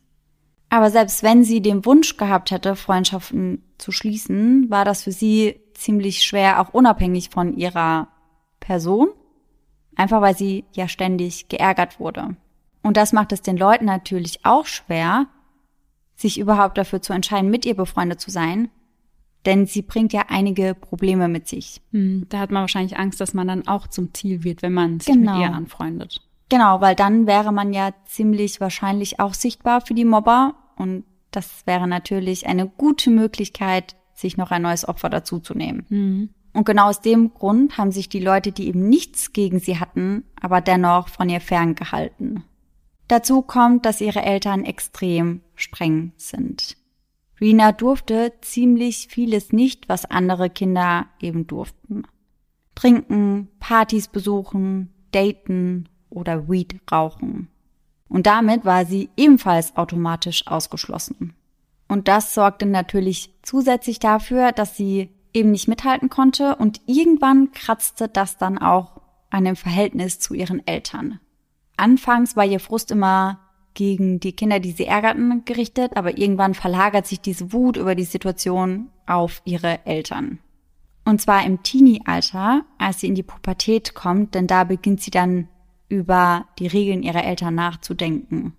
Aber 0.69 0.91
selbst 0.91 1.23
wenn 1.23 1.43
sie 1.43 1.63
den 1.63 1.83
Wunsch 1.83 2.17
gehabt 2.17 2.51
hätte, 2.51 2.75
Freundschaften 2.75 3.63
zu 3.79 3.91
schließen, 3.91 4.69
war 4.69 4.85
das 4.85 5.01
für 5.01 5.11
sie 5.11 5.59
ziemlich 5.73 6.23
schwer, 6.23 6.61
auch 6.61 6.71
unabhängig 6.71 7.31
von 7.31 7.57
ihrer 7.57 8.09
Person, 8.59 9.07
einfach 9.95 10.21
weil 10.21 10.37
sie 10.37 10.65
ja 10.73 10.87
ständig 10.87 11.49
geärgert 11.49 11.99
wurde. 11.99 12.37
Und 12.87 12.95
das 12.95 13.11
macht 13.11 13.33
es 13.33 13.41
den 13.41 13.57
Leuten 13.57 13.83
natürlich 13.83 14.45
auch 14.45 14.65
schwer, 14.65 15.27
sich 16.15 16.39
überhaupt 16.39 16.77
dafür 16.77 17.01
zu 17.01 17.11
entscheiden, 17.11 17.49
mit 17.49 17.65
ihr 17.65 17.75
befreundet 17.75 18.21
zu 18.21 18.31
sein, 18.31 18.69
denn 19.45 19.65
sie 19.65 19.81
bringt 19.81 20.13
ja 20.13 20.27
einige 20.29 20.73
Probleme 20.73 21.27
mit 21.27 21.49
sich. 21.49 21.81
Hm, 21.91 22.27
da 22.29 22.39
hat 22.39 22.49
man 22.49 22.61
wahrscheinlich 22.61 22.97
Angst, 22.97 23.19
dass 23.19 23.33
man 23.33 23.45
dann 23.45 23.67
auch 23.67 23.87
zum 23.87 24.13
Ziel 24.13 24.45
wird, 24.45 24.61
wenn 24.61 24.71
man 24.71 25.01
sich 25.01 25.13
genau. 25.13 25.33
mit 25.33 25.41
ihr 25.41 25.53
anfreundet. 25.53 26.21
Genau, 26.47 26.79
weil 26.79 26.95
dann 26.95 27.27
wäre 27.27 27.51
man 27.51 27.73
ja 27.73 27.91
ziemlich 28.05 28.61
wahrscheinlich 28.61 29.19
auch 29.19 29.33
sichtbar 29.33 29.81
für 29.81 29.93
die 29.93 30.05
Mobber 30.05 30.55
und 30.77 31.03
das 31.31 31.67
wäre 31.67 31.89
natürlich 31.89 32.47
eine 32.47 32.67
gute 32.67 33.09
Möglichkeit, 33.09 33.97
sich 34.13 34.37
noch 34.37 34.51
ein 34.51 34.61
neues 34.61 34.87
Opfer 34.87 35.09
dazuzunehmen. 35.09 35.85
Mhm. 35.89 36.29
Und 36.53 36.65
genau 36.65 36.87
aus 36.87 37.01
dem 37.01 37.33
Grund 37.33 37.77
haben 37.77 37.91
sich 37.91 38.07
die 38.07 38.21
Leute, 38.21 38.53
die 38.53 38.67
eben 38.69 38.87
nichts 38.87 39.33
gegen 39.33 39.59
sie 39.59 39.77
hatten, 39.77 40.23
aber 40.39 40.61
dennoch 40.61 41.09
von 41.09 41.27
ihr 41.27 41.41
ferngehalten. 41.41 42.45
Dazu 43.07 43.41
kommt, 43.41 43.85
dass 43.85 44.01
ihre 44.01 44.21
Eltern 44.21 44.65
extrem 44.65 45.41
streng 45.55 46.11
sind. 46.17 46.77
Rina 47.39 47.71
durfte 47.71 48.33
ziemlich 48.41 49.07
vieles 49.09 49.53
nicht, 49.53 49.87
was 49.87 50.05
andere 50.05 50.49
Kinder 50.49 51.07
eben 51.21 51.47
durften. 51.47 52.03
Trinken, 52.75 53.47
Partys 53.59 54.07
besuchen, 54.07 54.93
daten 55.11 55.87
oder 56.09 56.49
Weed 56.49 56.79
rauchen. 56.91 57.47
Und 58.09 58.25
damit 58.25 58.65
war 58.65 58.85
sie 58.85 59.09
ebenfalls 59.17 59.75
automatisch 59.75 60.47
ausgeschlossen. 60.47 61.33
Und 61.87 62.07
das 62.07 62.33
sorgte 62.33 62.65
natürlich 62.65 63.33
zusätzlich 63.43 63.99
dafür, 63.99 64.51
dass 64.51 64.75
sie 64.75 65.09
eben 65.33 65.51
nicht 65.51 65.67
mithalten 65.67 66.09
konnte 66.09 66.55
und 66.55 66.81
irgendwann 66.85 67.51
kratzte 67.51 68.07
das 68.07 68.37
dann 68.37 68.57
auch 68.57 69.01
an 69.29 69.45
dem 69.45 69.55
Verhältnis 69.55 70.19
zu 70.19 70.33
ihren 70.33 70.65
Eltern. 70.65 71.19
Anfangs 71.77 72.35
war 72.35 72.45
ihr 72.45 72.59
Frust 72.59 72.91
immer 72.91 73.39
gegen 73.75 74.19
die 74.19 74.33
Kinder, 74.33 74.59
die 74.59 74.71
sie 74.71 74.85
ärgerten, 74.85 75.45
gerichtet, 75.45 75.95
aber 75.95 76.17
irgendwann 76.17 76.55
verlagert 76.55 77.05
sich 77.05 77.21
diese 77.21 77.53
Wut 77.53 77.77
über 77.77 77.93
die 77.93 78.03
Situation 78.03 78.89
auf 79.05 79.41
ihre 79.45 79.85
Eltern. 79.85 80.39
Und 81.05 81.21
zwar 81.21 81.45
im 81.45 81.63
Teenie-Alter, 81.63 82.65
als 82.79 82.99
sie 82.99 83.07
in 83.07 83.15
die 83.15 83.23
Pubertät 83.23 83.93
kommt, 83.93 84.35
denn 84.35 84.47
da 84.47 84.63
beginnt 84.63 85.01
sie 85.01 85.11
dann 85.11 85.47
über 85.89 86.47
die 86.59 86.67
Regeln 86.67 87.03
ihrer 87.03 87.23
Eltern 87.23 87.55
nachzudenken. 87.55 88.53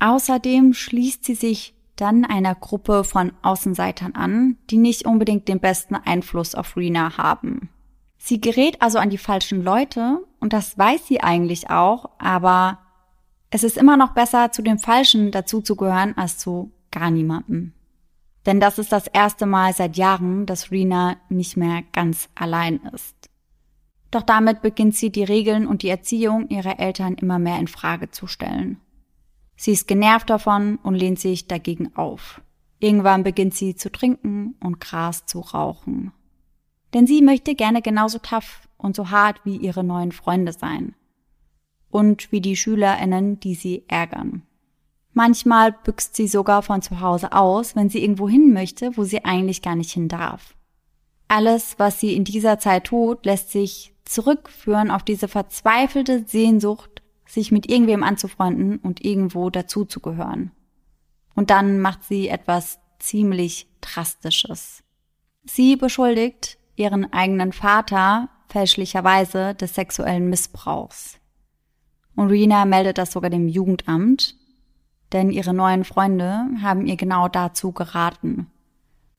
Außerdem 0.00 0.72
schließt 0.72 1.24
sie 1.24 1.34
sich 1.34 1.74
dann 1.94 2.24
einer 2.24 2.54
Gruppe 2.54 3.04
von 3.04 3.32
Außenseitern 3.42 4.14
an, 4.14 4.58
die 4.70 4.78
nicht 4.78 5.06
unbedingt 5.06 5.48
den 5.48 5.60
besten 5.60 5.94
Einfluss 5.94 6.54
auf 6.54 6.76
Rena 6.76 7.16
haben. 7.18 7.70
Sie 8.26 8.40
gerät 8.40 8.82
also 8.82 8.98
an 8.98 9.10
die 9.10 9.18
falschen 9.18 9.62
Leute 9.62 10.18
und 10.40 10.52
das 10.52 10.76
weiß 10.76 11.06
sie 11.06 11.20
eigentlich 11.20 11.70
auch, 11.70 12.10
aber 12.18 12.80
es 13.50 13.62
ist 13.62 13.78
immer 13.78 13.96
noch 13.96 14.14
besser, 14.14 14.50
zu 14.50 14.62
den 14.62 14.80
Falschen 14.80 15.30
dazuzugehören, 15.30 16.18
als 16.18 16.36
zu 16.36 16.72
gar 16.90 17.12
niemandem. 17.12 17.72
Denn 18.44 18.58
das 18.58 18.80
ist 18.80 18.90
das 18.90 19.06
erste 19.06 19.46
Mal 19.46 19.74
seit 19.74 19.96
Jahren, 19.96 20.44
dass 20.44 20.72
Rena 20.72 21.18
nicht 21.28 21.56
mehr 21.56 21.84
ganz 21.92 22.28
allein 22.34 22.80
ist. 22.92 23.14
Doch 24.10 24.22
damit 24.22 24.60
beginnt 24.60 24.96
sie 24.96 25.10
die 25.10 25.22
Regeln 25.22 25.64
und 25.64 25.84
die 25.84 25.88
Erziehung 25.88 26.48
ihrer 26.48 26.80
Eltern 26.80 27.14
immer 27.14 27.38
mehr 27.38 27.60
in 27.60 27.68
Frage 27.68 28.10
zu 28.10 28.26
stellen. 28.26 28.80
Sie 29.54 29.70
ist 29.70 29.86
genervt 29.86 30.30
davon 30.30 30.80
und 30.82 30.96
lehnt 30.96 31.20
sich 31.20 31.46
dagegen 31.46 31.94
auf. 31.94 32.40
Irgendwann 32.80 33.22
beginnt 33.22 33.54
sie 33.54 33.76
zu 33.76 33.88
trinken 33.92 34.56
und 34.58 34.80
Gras 34.80 35.26
zu 35.26 35.38
rauchen. 35.38 36.10
Denn 36.94 37.06
sie 37.06 37.22
möchte 37.22 37.54
gerne 37.54 37.82
genauso 37.82 38.18
tough 38.18 38.68
und 38.76 38.96
so 38.96 39.10
hart 39.10 39.40
wie 39.44 39.56
ihre 39.56 39.84
neuen 39.84 40.12
Freunde 40.12 40.52
sein. 40.52 40.94
Und 41.90 42.30
wie 42.32 42.40
die 42.40 42.56
SchülerInnen, 42.56 43.40
die 43.40 43.54
sie 43.54 43.84
ärgern. 43.88 44.42
Manchmal 45.12 45.72
büxt 45.72 46.14
sie 46.14 46.28
sogar 46.28 46.62
von 46.62 46.82
zu 46.82 47.00
Hause 47.00 47.32
aus, 47.32 47.74
wenn 47.74 47.88
sie 47.88 48.02
irgendwo 48.02 48.28
hin 48.28 48.52
möchte, 48.52 48.96
wo 48.96 49.04
sie 49.04 49.24
eigentlich 49.24 49.62
gar 49.62 49.74
nicht 49.74 49.92
hin 49.92 50.08
darf. 50.08 50.54
Alles, 51.28 51.78
was 51.78 52.00
sie 52.00 52.14
in 52.14 52.24
dieser 52.24 52.58
Zeit 52.58 52.84
tut, 52.84 53.24
lässt 53.24 53.50
sich 53.50 53.94
zurückführen 54.04 54.90
auf 54.90 55.02
diese 55.02 55.26
verzweifelte 55.26 56.24
Sehnsucht 56.26 57.02
sich 57.26 57.50
mit 57.50 57.68
irgendwem 57.68 58.02
anzufreunden 58.02 58.78
und 58.78 59.04
irgendwo 59.04 59.50
dazuzugehören. 59.50 60.52
Und 61.34 61.50
dann 61.50 61.80
macht 61.80 62.04
sie 62.04 62.28
etwas 62.28 62.78
ziemlich 62.98 63.68
Drastisches. 63.80 64.82
Sie 65.44 65.76
beschuldigt 65.76 66.58
ihren 66.76 67.12
eigenen 67.12 67.52
Vater 67.52 68.28
fälschlicherweise 68.48 69.54
des 69.54 69.74
sexuellen 69.74 70.30
Missbrauchs. 70.30 71.18
Und 72.14 72.28
Rina 72.28 72.64
meldet 72.64 72.98
das 72.98 73.12
sogar 73.12 73.30
dem 73.30 73.48
Jugendamt, 73.48 74.36
denn 75.12 75.30
ihre 75.30 75.54
neuen 75.54 75.84
Freunde 75.84 76.48
haben 76.62 76.86
ihr 76.86 76.96
genau 76.96 77.28
dazu 77.28 77.72
geraten. 77.72 78.46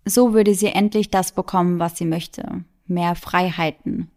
So 0.06 0.34
würde 0.34 0.54
sie 0.54 0.68
endlich 0.68 1.12
das 1.12 1.32
bekommen, 1.34 1.80
was 1.80 1.98
sie 1.98 2.06
möchte. 2.06 2.64
Mehr 2.86 3.16
Freiheiten. 3.16 4.10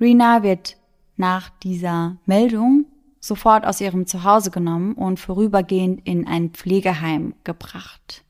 Rina 0.00 0.42
wird 0.42 0.76
nach 1.16 1.50
dieser 1.62 2.16
Meldung 2.26 2.86
sofort 3.20 3.66
aus 3.66 3.80
ihrem 3.80 4.06
Zuhause 4.06 4.50
genommen 4.50 4.94
und 4.94 5.18
vorübergehend 5.18 6.06
in 6.06 6.26
ein 6.26 6.50
Pflegeheim 6.50 7.34
gebracht. 7.44 8.24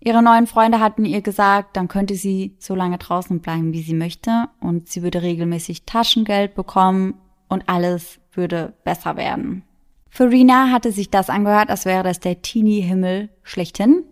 Ihre 0.00 0.22
neuen 0.22 0.46
Freunde 0.46 0.80
hatten 0.80 1.04
ihr 1.04 1.22
gesagt, 1.22 1.76
dann 1.76 1.88
könnte 1.88 2.14
sie 2.14 2.54
so 2.58 2.74
lange 2.74 2.98
draußen 2.98 3.40
bleiben, 3.40 3.72
wie 3.72 3.82
sie 3.82 3.94
möchte, 3.94 4.48
und 4.60 4.88
sie 4.88 5.02
würde 5.02 5.22
regelmäßig 5.22 5.84
Taschengeld 5.84 6.54
bekommen 6.54 7.14
und 7.48 7.68
alles 7.68 8.20
würde 8.32 8.74
besser 8.84 9.16
werden. 9.16 9.64
Für 10.08 10.30
Rina 10.30 10.70
hatte 10.70 10.92
sich 10.92 11.10
das 11.10 11.30
angehört, 11.30 11.70
als 11.70 11.84
wäre 11.84 12.04
das 12.04 12.20
der 12.20 12.42
Teenie-Himmel 12.42 13.28
schlechthin. 13.42 14.04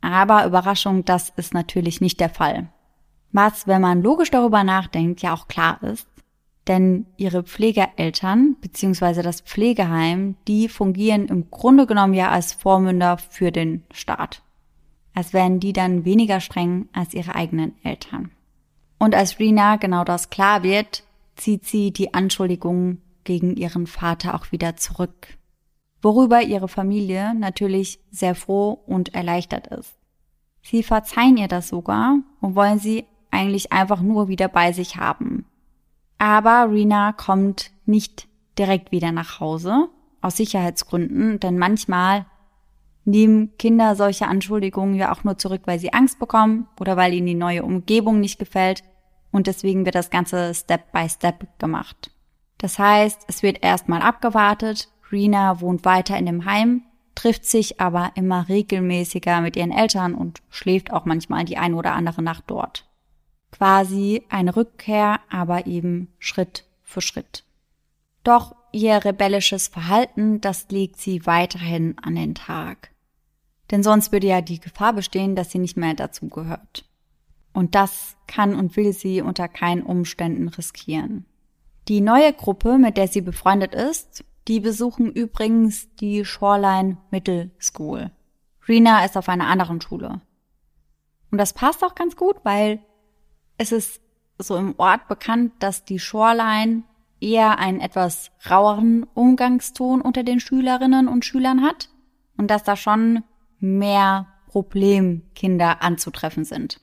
Aber 0.00 0.46
Überraschung, 0.46 1.04
das 1.04 1.30
ist 1.30 1.54
natürlich 1.54 2.00
nicht 2.00 2.20
der 2.20 2.28
Fall. 2.28 2.68
Was, 3.32 3.66
wenn 3.66 3.80
man 3.80 4.02
logisch 4.02 4.30
darüber 4.30 4.62
nachdenkt, 4.64 5.22
ja 5.22 5.32
auch 5.32 5.48
klar 5.48 5.82
ist, 5.82 6.06
denn 6.68 7.06
ihre 7.16 7.42
Pflegeeltern 7.42 8.56
bzw. 8.60 9.22
das 9.22 9.40
Pflegeheim, 9.40 10.36
die 10.46 10.68
fungieren 10.68 11.26
im 11.28 11.50
Grunde 11.50 11.86
genommen 11.86 12.14
ja 12.14 12.30
als 12.30 12.52
Vormünder 12.52 13.16
für 13.16 13.50
den 13.50 13.84
Staat. 13.92 14.42
Als 15.14 15.32
wären 15.32 15.60
die 15.60 15.72
dann 15.72 16.04
weniger 16.04 16.40
streng 16.40 16.88
als 16.92 17.14
ihre 17.14 17.34
eigenen 17.34 17.74
Eltern. 17.82 18.30
Und 18.98 19.14
als 19.14 19.38
Rina 19.38 19.76
genau 19.76 20.04
das 20.04 20.30
klar 20.30 20.62
wird, 20.62 21.04
zieht 21.36 21.66
sie 21.66 21.92
die 21.92 22.14
Anschuldigungen 22.14 23.02
gegen 23.24 23.56
ihren 23.56 23.86
Vater 23.86 24.34
auch 24.34 24.52
wieder 24.52 24.76
zurück. 24.76 25.38
Worüber 26.00 26.42
ihre 26.42 26.68
Familie 26.68 27.34
natürlich 27.34 28.00
sehr 28.10 28.34
froh 28.34 28.80
und 28.86 29.14
erleichtert 29.14 29.68
ist. 29.68 29.94
Sie 30.62 30.82
verzeihen 30.82 31.36
ihr 31.36 31.48
das 31.48 31.68
sogar 31.68 32.18
und 32.40 32.54
wollen 32.54 32.78
sie 32.78 33.04
eigentlich 33.30 33.72
einfach 33.72 34.00
nur 34.00 34.28
wieder 34.28 34.48
bei 34.48 34.72
sich 34.72 34.96
haben. 34.96 35.46
Aber 36.18 36.70
Rina 36.70 37.12
kommt 37.12 37.72
nicht 37.86 38.28
direkt 38.58 38.92
wieder 38.92 39.10
nach 39.10 39.40
Hause, 39.40 39.88
aus 40.20 40.36
Sicherheitsgründen, 40.36 41.40
denn 41.40 41.58
manchmal 41.58 42.26
nehmen 43.04 43.56
Kinder 43.58 43.96
solche 43.96 44.26
Anschuldigungen 44.26 44.94
ja 44.94 45.12
auch 45.12 45.24
nur 45.24 45.38
zurück, 45.38 45.62
weil 45.64 45.78
sie 45.78 45.92
Angst 45.92 46.18
bekommen 46.18 46.68
oder 46.78 46.96
weil 46.96 47.14
ihnen 47.14 47.26
die 47.26 47.34
neue 47.34 47.62
Umgebung 47.62 48.20
nicht 48.20 48.38
gefällt 48.38 48.82
und 49.30 49.46
deswegen 49.46 49.84
wird 49.84 49.94
das 49.94 50.10
Ganze 50.10 50.54
Step 50.54 50.92
by 50.92 51.08
Step 51.08 51.58
gemacht. 51.58 52.10
Das 52.58 52.78
heißt, 52.78 53.22
es 53.28 53.42
wird 53.42 53.62
erstmal 53.62 54.02
abgewartet, 54.02 54.88
Rina 55.10 55.60
wohnt 55.60 55.84
weiter 55.84 56.16
in 56.16 56.26
dem 56.26 56.44
Heim, 56.44 56.82
trifft 57.14 57.44
sich 57.44 57.80
aber 57.80 58.12
immer 58.14 58.48
regelmäßiger 58.48 59.40
mit 59.40 59.56
ihren 59.56 59.72
Eltern 59.72 60.14
und 60.14 60.40
schläft 60.48 60.92
auch 60.92 61.04
manchmal 61.04 61.44
die 61.44 61.58
ein 61.58 61.74
oder 61.74 61.92
andere 61.92 62.22
Nacht 62.22 62.44
dort 62.46 62.86
quasi 63.52 64.24
eine 64.28 64.56
Rückkehr, 64.56 65.20
aber 65.30 65.66
eben 65.66 66.12
Schritt 66.18 66.64
für 66.82 67.00
Schritt. 67.00 67.44
Doch 68.24 68.56
ihr 68.72 69.04
rebellisches 69.04 69.68
Verhalten, 69.68 70.40
das 70.40 70.68
legt 70.70 70.96
sie 70.96 71.26
weiterhin 71.26 71.96
an 72.02 72.16
den 72.16 72.34
Tag. 72.34 72.90
Denn 73.72 73.82
sonst 73.82 74.12
würde 74.12 74.28
ja 74.28 74.42
die 74.42 74.60
Gefahr 74.60 74.92
bestehen, 74.92 75.34
dass 75.34 75.50
sie 75.50 75.58
nicht 75.58 75.76
mehr 75.76 75.94
dazu 75.94 76.28
gehört. 76.28 76.84
Und 77.54 77.74
das 77.74 78.16
kann 78.26 78.54
und 78.54 78.76
will 78.76 78.92
sie 78.92 79.22
unter 79.22 79.48
keinen 79.48 79.82
Umständen 79.82 80.48
riskieren. 80.48 81.26
Die 81.88 82.00
neue 82.00 82.32
Gruppe, 82.32 82.78
mit 82.78 82.96
der 82.96 83.08
sie 83.08 83.22
befreundet 83.22 83.74
ist, 83.74 84.24
die 84.46 84.60
besuchen 84.60 85.10
übrigens 85.10 85.92
die 85.96 86.24
Shoreline 86.24 86.98
Middle 87.10 87.50
School. 87.60 88.10
Rina 88.68 89.04
ist 89.04 89.16
auf 89.16 89.28
einer 89.28 89.48
anderen 89.48 89.80
Schule. 89.80 90.20
Und 91.30 91.38
das 91.38 91.54
passt 91.54 91.82
auch 91.82 91.94
ganz 91.94 92.14
gut, 92.14 92.36
weil 92.44 92.80
es 93.56 93.72
ist 93.72 94.00
so 94.38 94.56
im 94.56 94.74
Ort 94.78 95.08
bekannt, 95.08 95.52
dass 95.60 95.84
die 95.84 95.98
Shoreline 95.98 96.82
eher 97.20 97.58
einen 97.58 97.80
etwas 97.80 98.32
raueren 98.48 99.06
Umgangston 99.14 100.02
unter 100.02 100.24
den 100.24 100.40
Schülerinnen 100.40 101.08
und 101.08 101.24
Schülern 101.24 101.62
hat 101.62 101.88
und 102.36 102.50
dass 102.50 102.64
da 102.64 102.76
schon 102.76 103.24
mehr 103.62 104.26
Problemkinder 104.48 105.82
anzutreffen 105.82 106.44
sind. 106.44 106.80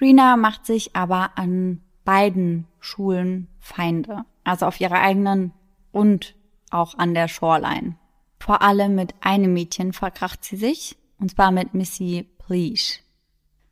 Rina 0.00 0.36
macht 0.36 0.66
sich 0.66 0.94
aber 0.94 1.38
an 1.38 1.80
beiden 2.04 2.66
Schulen 2.80 3.48
Feinde, 3.58 4.24
also 4.44 4.66
auf 4.66 4.80
ihrer 4.80 5.00
eigenen 5.00 5.52
und 5.92 6.34
auch 6.70 6.98
an 6.98 7.14
der 7.14 7.28
Shoreline. 7.28 7.96
Vor 8.38 8.62
allem 8.62 8.94
mit 8.94 9.14
einem 9.20 9.54
Mädchen 9.54 9.92
verkracht 9.92 10.44
sie 10.44 10.56
sich, 10.56 10.96
und 11.18 11.30
zwar 11.30 11.50
mit 11.50 11.74
Missy 11.74 12.28
Please. 12.38 13.00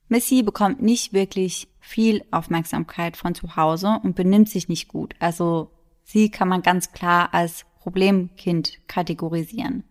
Missy 0.08 0.42
bekommt 0.42 0.82
nicht 0.82 1.12
wirklich 1.12 1.68
viel 1.80 2.25
Aufmerksamkeit 2.30 3.16
von 3.16 3.34
zu 3.34 3.56
Hause 3.56 4.00
und 4.02 4.14
benimmt 4.14 4.49
sich 4.49 4.68
nicht 4.68 4.88
gut. 4.88 5.14
Also 5.18 5.70
sie 6.02 6.30
kann 6.30 6.49
man 6.49 6.62
ganz 6.62 6.92
klar 6.92 7.32
als 7.32 7.66
Problemkind 7.80 8.78
kategorisieren. 8.88 9.84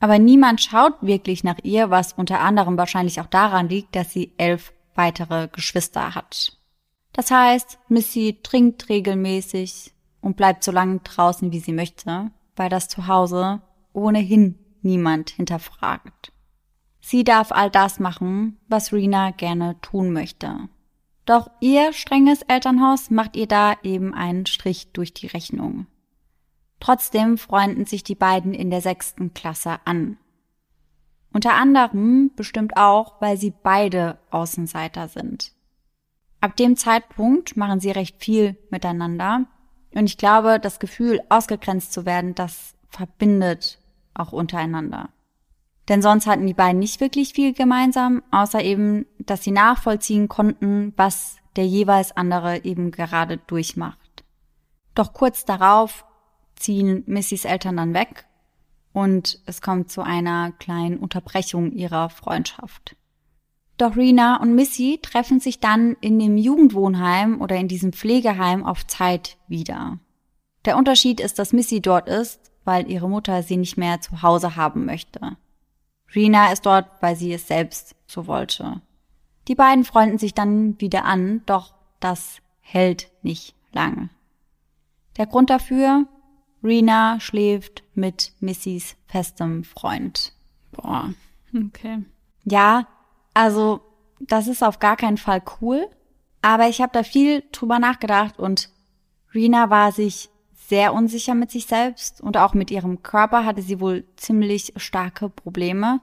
Aber 0.00 0.18
niemand 0.18 0.62
schaut 0.62 0.94
wirklich 1.00 1.44
nach 1.44 1.58
ihr, 1.62 1.90
was 1.90 2.12
unter 2.12 2.40
anderem 2.40 2.76
wahrscheinlich 2.76 3.20
auch 3.20 3.26
daran 3.26 3.68
liegt, 3.68 3.96
dass 3.96 4.12
sie 4.12 4.32
elf 4.38 4.72
weitere 4.94 5.48
Geschwister 5.48 6.14
hat. 6.14 6.56
Das 7.12 7.30
heißt, 7.30 7.78
Missy 7.88 8.38
trinkt 8.42 8.88
regelmäßig 8.88 9.92
und 10.20 10.36
bleibt 10.36 10.62
so 10.62 10.70
lange 10.70 11.00
draußen, 11.00 11.52
wie 11.52 11.60
sie 11.60 11.72
möchte, 11.72 12.30
weil 12.54 12.68
das 12.68 12.88
Zuhause 12.88 13.60
ohnehin 13.92 14.58
niemand 14.82 15.30
hinterfragt. 15.30 16.32
Sie 17.00 17.24
darf 17.24 17.52
all 17.52 17.70
das 17.70 17.98
machen, 17.98 18.58
was 18.68 18.92
Rena 18.92 19.30
gerne 19.30 19.80
tun 19.80 20.12
möchte. 20.12 20.68
Doch 21.24 21.50
ihr 21.60 21.92
strenges 21.92 22.42
Elternhaus 22.42 23.10
macht 23.10 23.36
ihr 23.36 23.46
da 23.46 23.74
eben 23.82 24.14
einen 24.14 24.46
Strich 24.46 24.92
durch 24.92 25.12
die 25.14 25.26
Rechnung. 25.26 25.86
Trotzdem 26.80 27.38
freunden 27.38 27.86
sich 27.86 28.04
die 28.04 28.14
beiden 28.14 28.54
in 28.54 28.70
der 28.70 28.80
sechsten 28.80 29.34
Klasse 29.34 29.78
an. 29.84 30.18
Unter 31.32 31.54
anderem 31.54 32.30
bestimmt 32.36 32.76
auch, 32.76 33.20
weil 33.20 33.36
sie 33.36 33.52
beide 33.62 34.18
Außenseiter 34.30 35.08
sind. 35.08 35.52
Ab 36.40 36.56
dem 36.56 36.76
Zeitpunkt 36.76 37.56
machen 37.56 37.80
sie 37.80 37.90
recht 37.90 38.22
viel 38.22 38.56
miteinander 38.70 39.46
und 39.94 40.06
ich 40.06 40.18
glaube, 40.18 40.60
das 40.60 40.78
Gefühl, 40.78 41.20
ausgegrenzt 41.28 41.92
zu 41.92 42.06
werden, 42.06 42.34
das 42.34 42.74
verbindet 42.88 43.78
auch 44.14 44.32
untereinander. 44.32 45.10
Denn 45.88 46.02
sonst 46.02 46.26
hatten 46.26 46.46
die 46.46 46.54
beiden 46.54 46.78
nicht 46.78 47.00
wirklich 47.00 47.32
viel 47.32 47.54
gemeinsam, 47.54 48.22
außer 48.30 48.62
eben, 48.62 49.06
dass 49.18 49.42
sie 49.42 49.50
nachvollziehen 49.50 50.28
konnten, 50.28 50.92
was 50.96 51.36
der 51.56 51.66
jeweils 51.66 52.16
andere 52.16 52.64
eben 52.64 52.90
gerade 52.90 53.38
durchmacht. 53.38 54.24
Doch 54.94 55.14
kurz 55.14 55.44
darauf 55.44 56.04
ziehen 56.58 57.02
Missys 57.06 57.44
Eltern 57.44 57.76
dann 57.76 57.94
weg 57.94 58.26
und 58.92 59.40
es 59.46 59.62
kommt 59.62 59.90
zu 59.90 60.02
einer 60.02 60.52
kleinen 60.52 60.98
Unterbrechung 60.98 61.72
ihrer 61.72 62.10
Freundschaft. 62.10 62.96
Doch 63.76 63.96
Rena 63.96 64.40
und 64.40 64.54
Missy 64.54 64.98
treffen 65.00 65.38
sich 65.38 65.60
dann 65.60 65.96
in 66.00 66.18
dem 66.18 66.36
Jugendwohnheim 66.36 67.40
oder 67.40 67.56
in 67.56 67.68
diesem 67.68 67.92
Pflegeheim 67.92 68.64
auf 68.64 68.86
Zeit 68.86 69.36
wieder. 69.46 69.98
Der 70.64 70.76
Unterschied 70.76 71.20
ist, 71.20 71.38
dass 71.38 71.52
Missy 71.52 71.80
dort 71.80 72.08
ist, 72.08 72.50
weil 72.64 72.90
ihre 72.90 73.08
Mutter 73.08 73.42
sie 73.44 73.56
nicht 73.56 73.78
mehr 73.78 74.00
zu 74.00 74.22
Hause 74.22 74.56
haben 74.56 74.84
möchte. 74.84 75.36
Rena 76.14 76.52
ist 76.52 76.66
dort, 76.66 76.86
weil 77.00 77.14
sie 77.14 77.32
es 77.32 77.46
selbst 77.46 77.94
so 78.06 78.26
wollte. 78.26 78.82
Die 79.46 79.54
beiden 79.54 79.84
freunden 79.84 80.18
sich 80.18 80.34
dann 80.34 80.78
wieder 80.80 81.04
an, 81.04 81.42
doch 81.46 81.72
das 82.00 82.38
hält 82.60 83.10
nicht 83.22 83.54
lange. 83.72 84.10
Der 85.16 85.26
Grund 85.26 85.50
dafür, 85.50 86.06
Rena 86.62 87.20
schläft 87.20 87.84
mit 87.94 88.32
Missys 88.40 88.96
festem 89.06 89.64
Freund. 89.64 90.32
Boah, 90.72 91.12
okay. 91.54 92.04
Ja, 92.44 92.86
also 93.34 93.80
das 94.20 94.48
ist 94.48 94.62
auf 94.62 94.78
gar 94.78 94.96
keinen 94.96 95.16
Fall 95.16 95.42
cool, 95.60 95.86
aber 96.42 96.68
ich 96.68 96.80
habe 96.80 96.92
da 96.92 97.02
viel 97.02 97.44
drüber 97.52 97.78
nachgedacht 97.78 98.38
und 98.38 98.70
Rena 99.34 99.70
war 99.70 99.92
sich 99.92 100.30
sehr 100.68 100.92
unsicher 100.92 101.34
mit 101.34 101.50
sich 101.50 101.66
selbst 101.66 102.20
und 102.20 102.36
auch 102.36 102.54
mit 102.54 102.70
ihrem 102.70 103.02
Körper 103.02 103.44
hatte 103.44 103.62
sie 103.62 103.80
wohl 103.80 104.04
ziemlich 104.16 104.72
starke 104.76 105.30
Probleme. 105.30 106.00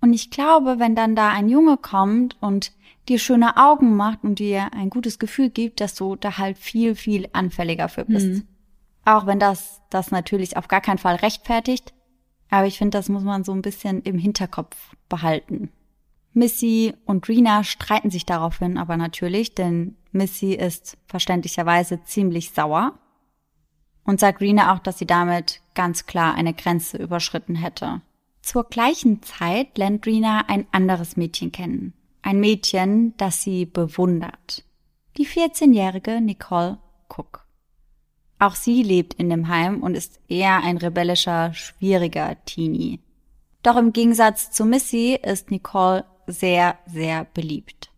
Und 0.00 0.12
ich 0.12 0.30
glaube, 0.30 0.78
wenn 0.78 0.94
dann 0.94 1.16
da 1.16 1.30
ein 1.30 1.48
Junge 1.48 1.78
kommt 1.78 2.36
und 2.40 2.72
dir 3.08 3.18
schöne 3.18 3.56
Augen 3.56 3.96
macht 3.96 4.22
und 4.22 4.38
dir 4.38 4.72
ein 4.74 4.90
gutes 4.90 5.18
Gefühl 5.18 5.48
gibt, 5.48 5.80
dass 5.80 5.94
du 5.94 6.16
da 6.16 6.38
halt 6.38 6.58
viel, 6.58 6.94
viel 6.94 7.28
anfälliger 7.32 7.88
für 7.88 8.04
bist. 8.04 8.26
Mhm. 8.26 8.48
Auch 9.06 9.24
wenn 9.24 9.38
das 9.38 9.80
das 9.88 10.10
natürlich 10.10 10.56
auf 10.56 10.68
gar 10.68 10.82
keinen 10.82 10.98
Fall 10.98 11.14
rechtfertigt. 11.14 11.94
Aber 12.50 12.66
ich 12.66 12.76
finde, 12.76 12.98
das 12.98 13.08
muss 13.08 13.22
man 13.22 13.44
so 13.44 13.52
ein 13.52 13.62
bisschen 13.62 14.02
im 14.02 14.18
Hinterkopf 14.18 14.76
behalten. 15.08 15.70
Missy 16.32 16.92
und 17.06 17.26
Rena 17.28 17.64
streiten 17.64 18.10
sich 18.10 18.26
daraufhin 18.26 18.76
aber 18.76 18.96
natürlich, 18.96 19.54
denn 19.54 19.96
Missy 20.12 20.52
ist 20.52 20.98
verständlicherweise 21.06 22.02
ziemlich 22.04 22.50
sauer 22.50 22.98
und 24.04 24.20
sagt 24.20 24.40
Rena 24.42 24.74
auch, 24.74 24.80
dass 24.80 24.98
sie 24.98 25.06
damit 25.06 25.62
ganz 25.74 26.06
klar 26.06 26.34
eine 26.34 26.52
Grenze 26.52 26.98
überschritten 26.98 27.54
hätte. 27.54 28.02
Zur 28.42 28.64
gleichen 28.64 29.22
Zeit 29.22 29.78
lernt 29.78 30.04
Rena 30.04 30.44
ein 30.48 30.66
anderes 30.72 31.16
Mädchen 31.16 31.52
kennen. 31.52 31.94
Ein 32.22 32.40
Mädchen, 32.40 33.16
das 33.16 33.42
sie 33.42 33.66
bewundert. 33.66 34.64
Die 35.16 35.26
14-jährige 35.26 36.20
Nicole 36.20 36.78
Cook. 37.08 37.45
Auch 38.38 38.54
sie 38.54 38.82
lebt 38.82 39.14
in 39.14 39.30
dem 39.30 39.48
Heim 39.48 39.82
und 39.82 39.96
ist 39.96 40.20
eher 40.28 40.62
ein 40.62 40.76
rebellischer, 40.76 41.54
schwieriger 41.54 42.36
Teenie. 42.44 43.00
Doch 43.62 43.76
im 43.76 43.92
Gegensatz 43.92 44.50
zu 44.50 44.64
Missy 44.64 45.18
ist 45.20 45.50
Nicole 45.50 46.04
sehr, 46.26 46.78
sehr 46.86 47.24
beliebt. 47.32 47.90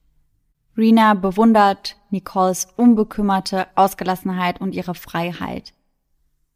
Rena 0.77 1.15
bewundert 1.15 1.97
Nicoles 2.11 2.69
unbekümmerte 2.77 3.67
Ausgelassenheit 3.75 4.61
und 4.61 4.75
ihre 4.75 4.95
Freiheit. 4.95 5.73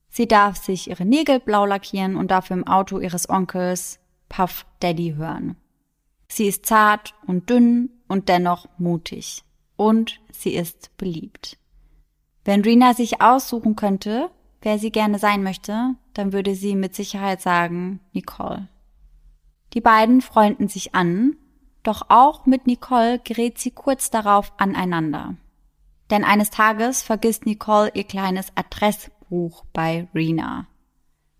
Sie 0.09 0.29
darf 0.29 0.57
sich 0.57 0.91
ihre 0.91 1.05
Nägel 1.05 1.41
blau 1.41 1.67
lackieren 1.67 2.17
und 2.17 2.31
dafür 2.31 2.57
im 2.57 2.67
Auto 2.67 3.01
ihres 3.01 3.29
Onkels 3.29 3.99
Puff 4.29 4.65
Daddy 4.81 5.15
hören. 5.17 5.57
Sie 6.29 6.47
ist 6.47 6.67
zart 6.67 7.15
und 7.27 7.51
dünn 7.51 7.91
und 8.09 8.29
dennoch 8.29 8.69
mutig. 8.79 9.43
Und 9.77 10.21
sie 10.31 10.55
ist 10.55 10.97
beliebt. 10.97 11.59
Wenn 12.45 12.63
Rena 12.63 12.95
sich 12.95 13.21
aussuchen 13.21 13.77
könnte, 13.77 14.31
wer 14.63 14.79
sie 14.79 14.91
gerne 14.91 15.19
sein 15.19 15.43
möchte, 15.43 15.95
dann 16.15 16.33
würde 16.33 16.55
sie 16.55 16.75
mit 16.75 16.95
Sicherheit 16.95 17.41
sagen 17.41 18.01
Nicole. 18.13 18.69
Die 19.75 19.81
beiden 19.81 20.21
freunden 20.21 20.69
sich 20.69 20.95
an, 20.95 21.37
doch 21.83 22.03
auch 22.09 22.47
mit 22.47 22.67
Nicole 22.67 23.19
gerät 23.21 23.59
sie 23.59 23.71
kurz 23.71 24.11
darauf 24.11 24.53
aneinander. 24.59 25.37
Denn 26.11 26.25
eines 26.25 26.51
Tages 26.51 27.03
vergisst 27.03 27.47
Nicole 27.47 27.91
ihr 27.95 28.05
kleines 28.05 28.53
Adressbuch 28.55 29.65
bei 29.73 30.09
Rena. 30.15 30.67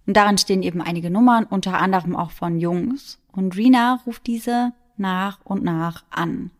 Und 0.07 0.17
darin 0.17 0.39
stehen 0.39 0.63
eben 0.63 0.81
einige 0.81 1.11
Nummern, 1.11 1.45
unter 1.45 1.79
anderem 1.79 2.17
auch 2.17 2.31
von 2.31 2.59
Jungs. 2.59 3.21
Und 3.31 3.57
Rena 3.57 4.01
ruft 4.07 4.27
diese 4.27 4.73
nach 4.97 5.41
und 5.45 5.63
nach 5.63 6.05
an 6.11 6.51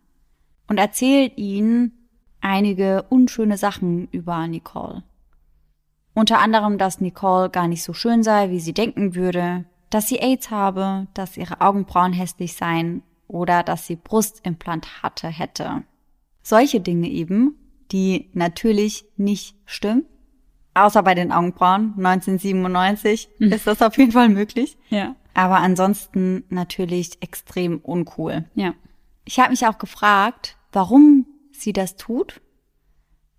und 0.69 0.79
erzählt 0.79 1.37
ihnen, 1.37 2.02
einige 2.43 3.05
unschöne 3.09 3.57
Sachen 3.57 4.09
über 4.09 4.47
Nicole. 4.47 5.03
Unter 6.15 6.41
anderem, 6.41 6.77
dass 6.77 7.01
Nicole 7.01 7.49
gar 7.49 7.69
nicht 7.69 7.83
so 7.83 7.95
schön 7.95 8.23
sei, 8.23 8.51
wie 8.51 8.61
sie 8.61 8.75
denken 8.75 9.15
würde, 9.15 9.65
dass 9.89 10.09
sie 10.09 10.19
AIDS 10.19 10.51
habe, 10.51 11.07
dass 11.15 11.37
ihre 11.37 11.61
Augenbrauen 11.61 12.13
hässlich 12.13 12.55
seien 12.55 13.03
oder 13.29 13.63
dass 13.63 13.87
sie 13.87 13.97
Brustimplantate 13.97 15.29
hätte. 15.29 15.85
Solche 16.43 16.81
Dinge 16.81 17.09
eben, 17.09 17.57
die 17.93 18.31
natürlich 18.33 19.05
nicht 19.17 19.57
stimmen. 19.65 20.05
Außer 20.75 21.03
bei 21.03 21.15
den 21.15 21.33
Augenbrauen. 21.33 21.95
1997 21.99 23.29
hm. 23.39 23.53
ist 23.53 23.67
das 23.67 23.83
auf 23.83 23.97
jeden 23.99 24.13
Fall 24.13 24.29
möglich. 24.29 24.79
Ja. 24.89 25.15
Aber 25.35 25.59
ansonsten 25.59 26.45
natürlich 26.49 27.19
extrem 27.21 27.79
uncool. 27.79 28.45
Ja. 28.55 28.75
Ich 29.25 29.39
habe 29.39 29.51
mich 29.51 29.67
auch 29.67 29.79
gefragt, 29.79 30.57
warum 30.73 31.27
sie 31.63 31.73
das 31.73 31.97
tut. 31.97 32.41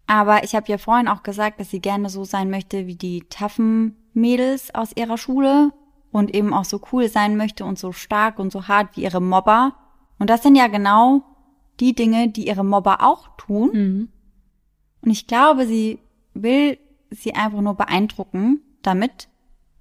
Aber 0.07 0.43
ich 0.43 0.55
habe 0.55 0.69
ja 0.69 0.77
vorhin 0.77 1.07
auch 1.07 1.23
gesagt, 1.23 1.59
dass 1.59 1.69
sie 1.69 1.79
gerne 1.79 2.09
so 2.09 2.23
sein 2.23 2.49
möchte 2.49 2.88
wie 2.88 2.95
die 2.95 3.23
taffen 3.29 3.95
Mädels 4.13 4.73
aus 4.75 4.91
ihrer 4.95 5.17
Schule 5.17 5.71
und 6.12 6.36
eben 6.36 6.53
auch 6.53 6.65
so 6.65 6.81
cool 6.91 7.09
sein 7.09 7.38
möchte 7.38 7.65
und 7.65 7.79
so 7.79 7.91
stark 7.91 8.38
und 8.39 8.51
so 8.51 8.67
hart 8.67 8.95
wie 8.95 9.03
ihre 9.03 9.21
Mobber. 9.21 9.75
Und 10.19 10.29
das 10.29 10.43
sind 10.43 10.55
ja 10.55 10.67
genau 10.67 11.23
die 11.79 11.95
Dinge, 11.95 12.29
die 12.29 12.47
ihre 12.47 12.63
Mobber 12.63 13.01
auch 13.01 13.36
tun. 13.38 13.69
Mhm. 13.73 14.09
Und 15.01 15.12
ich 15.12 15.27
glaube, 15.27 15.65
sie 15.65 15.99
will 16.33 16.77
sie 17.09 17.33
einfach 17.33 17.62
nur 17.62 17.75
beeindrucken 17.75 18.62
damit. 18.81 19.29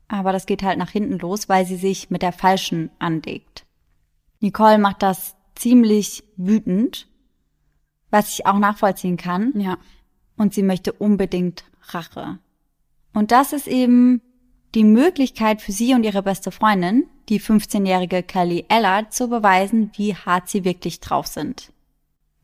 Aber 0.08 0.32
das 0.32 0.46
geht 0.46 0.62
halt 0.62 0.78
nach 0.78 0.90
hinten 0.90 1.18
los, 1.18 1.48
weil 1.48 1.66
sie 1.66 1.76
sich 1.76 2.10
mit 2.10 2.22
der 2.22 2.32
Falschen 2.32 2.90
anlegt. 2.98 3.66
Nicole 4.40 4.78
macht 4.78 5.02
das 5.02 5.36
ziemlich 5.54 6.24
wütend 6.36 7.08
was 8.12 8.28
ich 8.28 8.46
auch 8.46 8.58
nachvollziehen 8.58 9.16
kann. 9.16 9.52
Ja. 9.58 9.78
Und 10.36 10.54
sie 10.54 10.62
möchte 10.62 10.92
unbedingt 10.92 11.64
Rache. 11.88 12.38
Und 13.12 13.32
das 13.32 13.52
ist 13.52 13.66
eben 13.66 14.22
die 14.74 14.84
Möglichkeit 14.84 15.60
für 15.60 15.72
sie 15.72 15.94
und 15.94 16.04
ihre 16.04 16.22
beste 16.22 16.50
Freundin, 16.50 17.04
die 17.28 17.40
15-jährige 17.40 18.22
Kelly 18.22 18.64
Ellard, 18.68 19.12
zu 19.12 19.28
beweisen, 19.28 19.90
wie 19.96 20.14
hart 20.14 20.48
sie 20.48 20.64
wirklich 20.64 21.00
drauf 21.00 21.26
sind. 21.26 21.72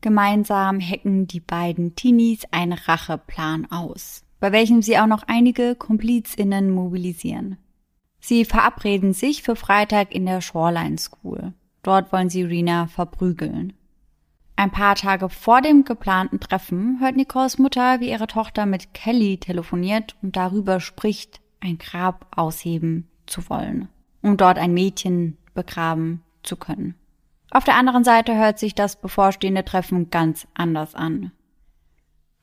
Gemeinsam 0.01 0.79
hacken 0.79 1.27
die 1.27 1.39
beiden 1.39 1.95
Teenies 1.95 2.43
einen 2.51 2.73
Racheplan 2.73 3.69
aus, 3.71 4.23
bei 4.39 4.51
welchem 4.51 4.81
sie 4.81 4.97
auch 4.97 5.07
noch 5.07 5.23
einige 5.27 5.75
KomplizInnen 5.75 6.69
mobilisieren. 6.69 7.57
Sie 8.21 8.45
verabreden 8.45 9.13
sich 9.13 9.43
für 9.43 9.55
Freitag 9.55 10.13
in 10.13 10.25
der 10.25 10.41
Shoreline 10.41 10.97
School. 10.97 11.53
Dort 11.83 12.11
wollen 12.11 12.29
sie 12.29 12.43
Rena 12.43 12.87
verprügeln. 12.87 13.73
Ein 14.59 14.71
paar 14.71 14.95
Tage 14.95 15.29
vor 15.29 15.61
dem 15.61 15.85
geplanten 15.85 16.41
Treffen 16.41 16.99
hört 16.99 17.15
Nicoles 17.15 17.59
Mutter, 17.59 18.01
wie 18.01 18.09
ihre 18.09 18.27
Tochter 18.27 18.65
mit 18.65 18.93
Kelly 18.93 19.37
telefoniert 19.37 20.17
und 20.21 20.35
darüber 20.35 20.81
spricht, 20.81 21.39
ein 21.61 21.77
Grab 21.77 22.27
ausheben 22.35 23.07
zu 23.25 23.49
wollen, 23.49 23.87
um 24.21 24.35
dort 24.35 24.57
ein 24.57 24.73
Mädchen 24.73 25.37
begraben 25.53 26.23
zu 26.43 26.57
können. 26.57 26.95
Auf 27.51 27.63
der 27.63 27.77
anderen 27.77 28.03
Seite 28.03 28.35
hört 28.35 28.59
sich 28.59 28.75
das 28.75 28.97
bevorstehende 28.97 29.63
Treffen 29.63 30.09
ganz 30.09 30.45
anders 30.55 30.93
an. 30.93 31.31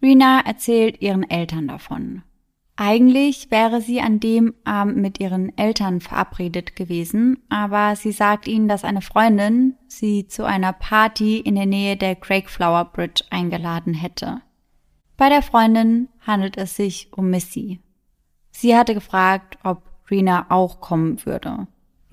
Rina 0.01 0.41
erzählt 0.41 1.03
ihren 1.03 1.29
Eltern 1.29 1.69
davon. 1.69 2.23
Eigentlich 2.79 3.51
wäre 3.51 3.81
sie 3.81 4.03
an 4.03 4.21
dem 4.21 4.55
Abend 4.65 4.99
mit 4.99 5.19
ihren 5.19 5.57
Eltern 5.57 6.03
verabredet 6.03 6.77
gewesen, 6.77 7.43
aber 7.49 7.97
sie 7.97 8.13
sagt 8.13 8.47
ihnen, 8.47 8.69
dass 8.69 8.85
eine 8.85 9.01
Freundin 9.01 9.77
sie 9.89 10.29
zu 10.29 10.45
einer 10.45 10.75
Party 10.75 11.39
in 11.39 11.55
der 11.55 11.65
Nähe 11.65 11.97
der 11.97 12.17
Craigflower 12.17 12.85
Bridge 12.85 13.25
eingeladen 13.31 13.95
hätte. 13.95 14.43
Bei 15.17 15.31
der 15.31 15.41
Freundin 15.41 16.11
handelt 16.21 16.59
es 16.59 16.77
sich 16.77 17.11
um 17.15 17.31
Missy. 17.31 17.81
Sie 18.51 18.77
hatte 18.77 18.93
gefragt, 18.93 19.59
ob 19.65 19.83
Rina 20.11 20.47
auch 20.51 20.81
kommen 20.81 21.25
würde. 21.25 21.67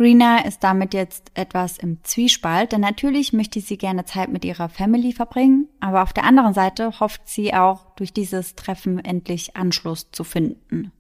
Rina 0.03 0.39
ist 0.45 0.63
damit 0.65 0.93
jetzt 0.93 1.31
etwas 1.33 1.77
im 1.77 2.03
Zwiespalt, 2.03 2.73
denn 2.73 2.81
natürlich 2.81 3.31
möchte 3.31 3.61
sie 3.61 3.77
gerne 3.77 4.03
Zeit 4.03 4.29
mit 4.29 4.43
ihrer 4.43 4.67
Family 4.67 5.13
verbringen, 5.13 5.69
aber 5.79 6.03
auf 6.03 6.11
der 6.11 6.25
anderen 6.25 6.53
Seite 6.53 6.99
hofft 6.99 7.21
sie 7.25 7.53
auch, 7.53 7.95
durch 7.95 8.11
dieses 8.11 8.55
Treffen 8.55 8.99
endlich 8.99 9.55
Anschluss 9.55 10.11
zu 10.11 10.25
finden. 10.25 10.91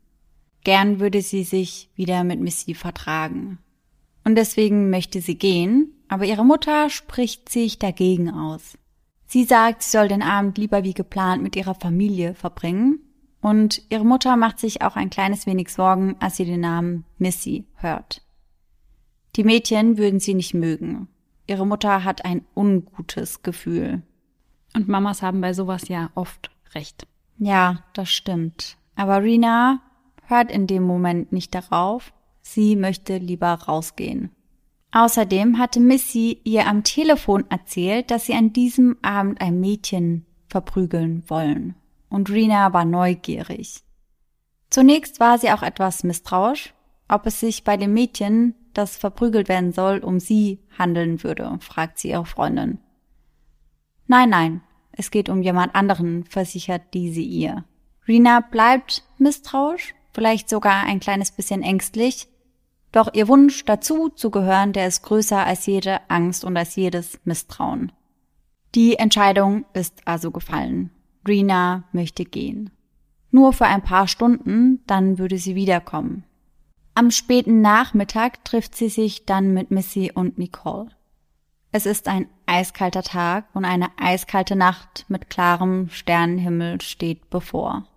Gern 0.63 1.01
würde 1.01 1.21
sie 1.21 1.43
sich 1.43 1.89
wieder 1.95 2.23
mit 2.23 2.39
Missy 2.39 2.73
vertragen. 2.73 3.59
Und 4.23 4.35
deswegen 4.35 4.89
möchte 4.89 5.19
sie 5.19 5.35
gehen, 5.37 5.91
aber 6.07 6.23
ihre 6.23 6.45
Mutter 6.45 6.89
spricht 6.89 7.49
sich 7.49 7.79
dagegen 7.79 8.29
aus. 8.29 8.77
Sie 9.25 9.43
sagt, 9.43 9.83
sie 9.83 9.91
soll 9.91 10.07
den 10.07 10.23
Abend 10.23 10.57
lieber 10.57 10.85
wie 10.85 10.93
geplant 10.93 11.43
mit 11.43 11.57
ihrer 11.57 11.75
Familie 11.75 12.35
verbringen, 12.35 12.99
und 13.41 13.81
ihre 13.89 14.05
Mutter 14.05 14.37
macht 14.37 14.57
sich 14.57 14.81
auch 14.81 14.95
ein 14.95 15.09
kleines 15.09 15.45
wenig 15.45 15.67
Sorgen, 15.67 16.15
als 16.21 16.37
sie 16.37 16.45
den 16.45 16.61
Namen 16.61 17.03
Missy 17.17 17.65
hört. 17.75 18.22
Die 19.35 19.43
Mädchen 19.43 19.97
würden 19.97 20.19
sie 20.19 20.33
nicht 20.33 20.53
mögen. 20.53 21.07
Ihre 21.47 21.65
Mutter 21.65 22.03
hat 22.03 22.25
ein 22.25 22.45
ungutes 22.55 23.41
Gefühl. 23.41 24.01
Und 24.75 24.87
Mamas 24.87 25.21
haben 25.21 25.41
bei 25.41 25.53
sowas 25.53 25.87
ja 25.87 26.11
oft 26.15 26.51
recht. 26.73 27.07
Ja, 27.37 27.83
das 27.93 28.09
stimmt. 28.11 28.77
Aber 28.95 29.21
Rina 29.23 29.81
hört 30.27 30.51
in 30.51 30.67
dem 30.67 30.83
Moment 30.83 31.31
nicht 31.31 31.53
darauf. 31.53 32.13
Sie 32.41 32.75
möchte 32.75 33.17
lieber 33.17 33.53
rausgehen. 33.53 34.31
Außerdem 34.91 35.57
hatte 35.57 35.79
Missy 35.79 36.39
ihr 36.43 36.67
am 36.67 36.83
Telefon 36.83 37.45
erzählt, 37.49 38.11
dass 38.11 38.27
sie 38.27 38.35
an 38.35 38.53
diesem 38.53 38.97
Abend 39.01 39.41
ein 39.41 39.59
Mädchen 39.59 40.25
verprügeln 40.47 41.23
wollen. 41.27 41.75
Und 42.09 42.29
Rina 42.29 42.73
war 42.73 42.85
neugierig. 42.85 43.81
Zunächst 44.69 45.19
war 45.19 45.39
sie 45.39 45.51
auch 45.51 45.63
etwas 45.63 46.03
misstrauisch, 46.03 46.73
ob 47.07 47.25
es 47.25 47.39
sich 47.39 47.63
bei 47.63 47.75
dem 47.75 47.93
Mädchen 47.93 48.53
das 48.73 48.97
verprügelt 48.97 49.49
werden 49.49 49.71
soll, 49.71 49.99
um 49.99 50.19
sie 50.19 50.59
handeln 50.77 51.23
würde, 51.23 51.57
fragt 51.59 51.99
sie 51.99 52.09
ihre 52.09 52.25
Freundin. 52.25 52.79
Nein, 54.07 54.29
nein, 54.29 54.61
es 54.91 55.11
geht 55.11 55.29
um 55.29 55.41
jemand 55.41 55.75
anderen, 55.75 56.23
versichert 56.25 56.81
diese 56.93 57.21
ihr. 57.21 57.65
Rina 58.07 58.41
bleibt 58.41 59.03
misstrauisch, 59.17 59.95
vielleicht 60.11 60.49
sogar 60.49 60.83
ein 60.83 60.99
kleines 60.99 61.31
bisschen 61.31 61.63
ängstlich, 61.63 62.27
doch 62.91 63.13
ihr 63.13 63.27
Wunsch 63.27 63.65
dazu 63.65 64.09
zu 64.09 64.29
gehören, 64.29 64.71
der 64.71 64.87
ist 64.87 65.01
größer 65.01 65.43
als 65.43 65.65
jede 65.65 65.99
Angst 66.09 66.45
und 66.45 66.55
als 66.55 66.75
jedes 66.75 67.19
Misstrauen. 67.25 67.91
Die 68.75 68.97
Entscheidung 68.97 69.65
ist 69.73 70.01
also 70.05 70.31
gefallen. 70.31 70.91
Rina 71.27 71.83
möchte 71.91 72.25
gehen. 72.25 72.69
Nur 73.31 73.51
für 73.53 73.65
ein 73.65 73.81
paar 73.81 74.07
Stunden, 74.07 74.83
dann 74.85 75.17
würde 75.17 75.39
sie 75.39 75.55
wiederkommen. 75.55 76.23
Am 76.95 77.09
späten 77.09 77.61
Nachmittag 77.61 78.45
trifft 78.45 78.75
sie 78.75 78.89
sich 78.89 79.25
dann 79.25 79.53
mit 79.53 79.71
Missy 79.71 80.11
und 80.13 80.37
Nicole. 80.37 80.89
Es 81.71 81.87
ist 81.87 82.07
ein 82.07 82.27
eiskalter 82.45 83.01
Tag 83.01 83.45
und 83.55 83.65
eine 83.65 83.89
eiskalte 83.97 84.55
Nacht 84.55 85.05
mit 85.07 85.31
klarem 85.31 85.89
Sternenhimmel 85.89 86.81
steht 86.81 87.31
bevor. 87.31 87.87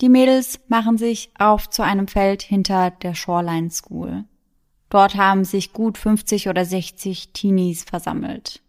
Die 0.00 0.08
Mädels 0.08 0.58
machen 0.66 0.98
sich 0.98 1.30
auf 1.38 1.70
zu 1.70 1.82
einem 1.82 2.08
Feld 2.08 2.42
hinter 2.42 2.90
der 2.90 3.14
Shoreline 3.14 3.70
School. 3.70 4.24
Dort 4.90 5.14
haben 5.14 5.44
sich 5.44 5.72
gut 5.72 5.96
50 5.96 6.48
oder 6.48 6.64
60 6.64 7.32
Teenies 7.32 7.84
versammelt. 7.84 8.62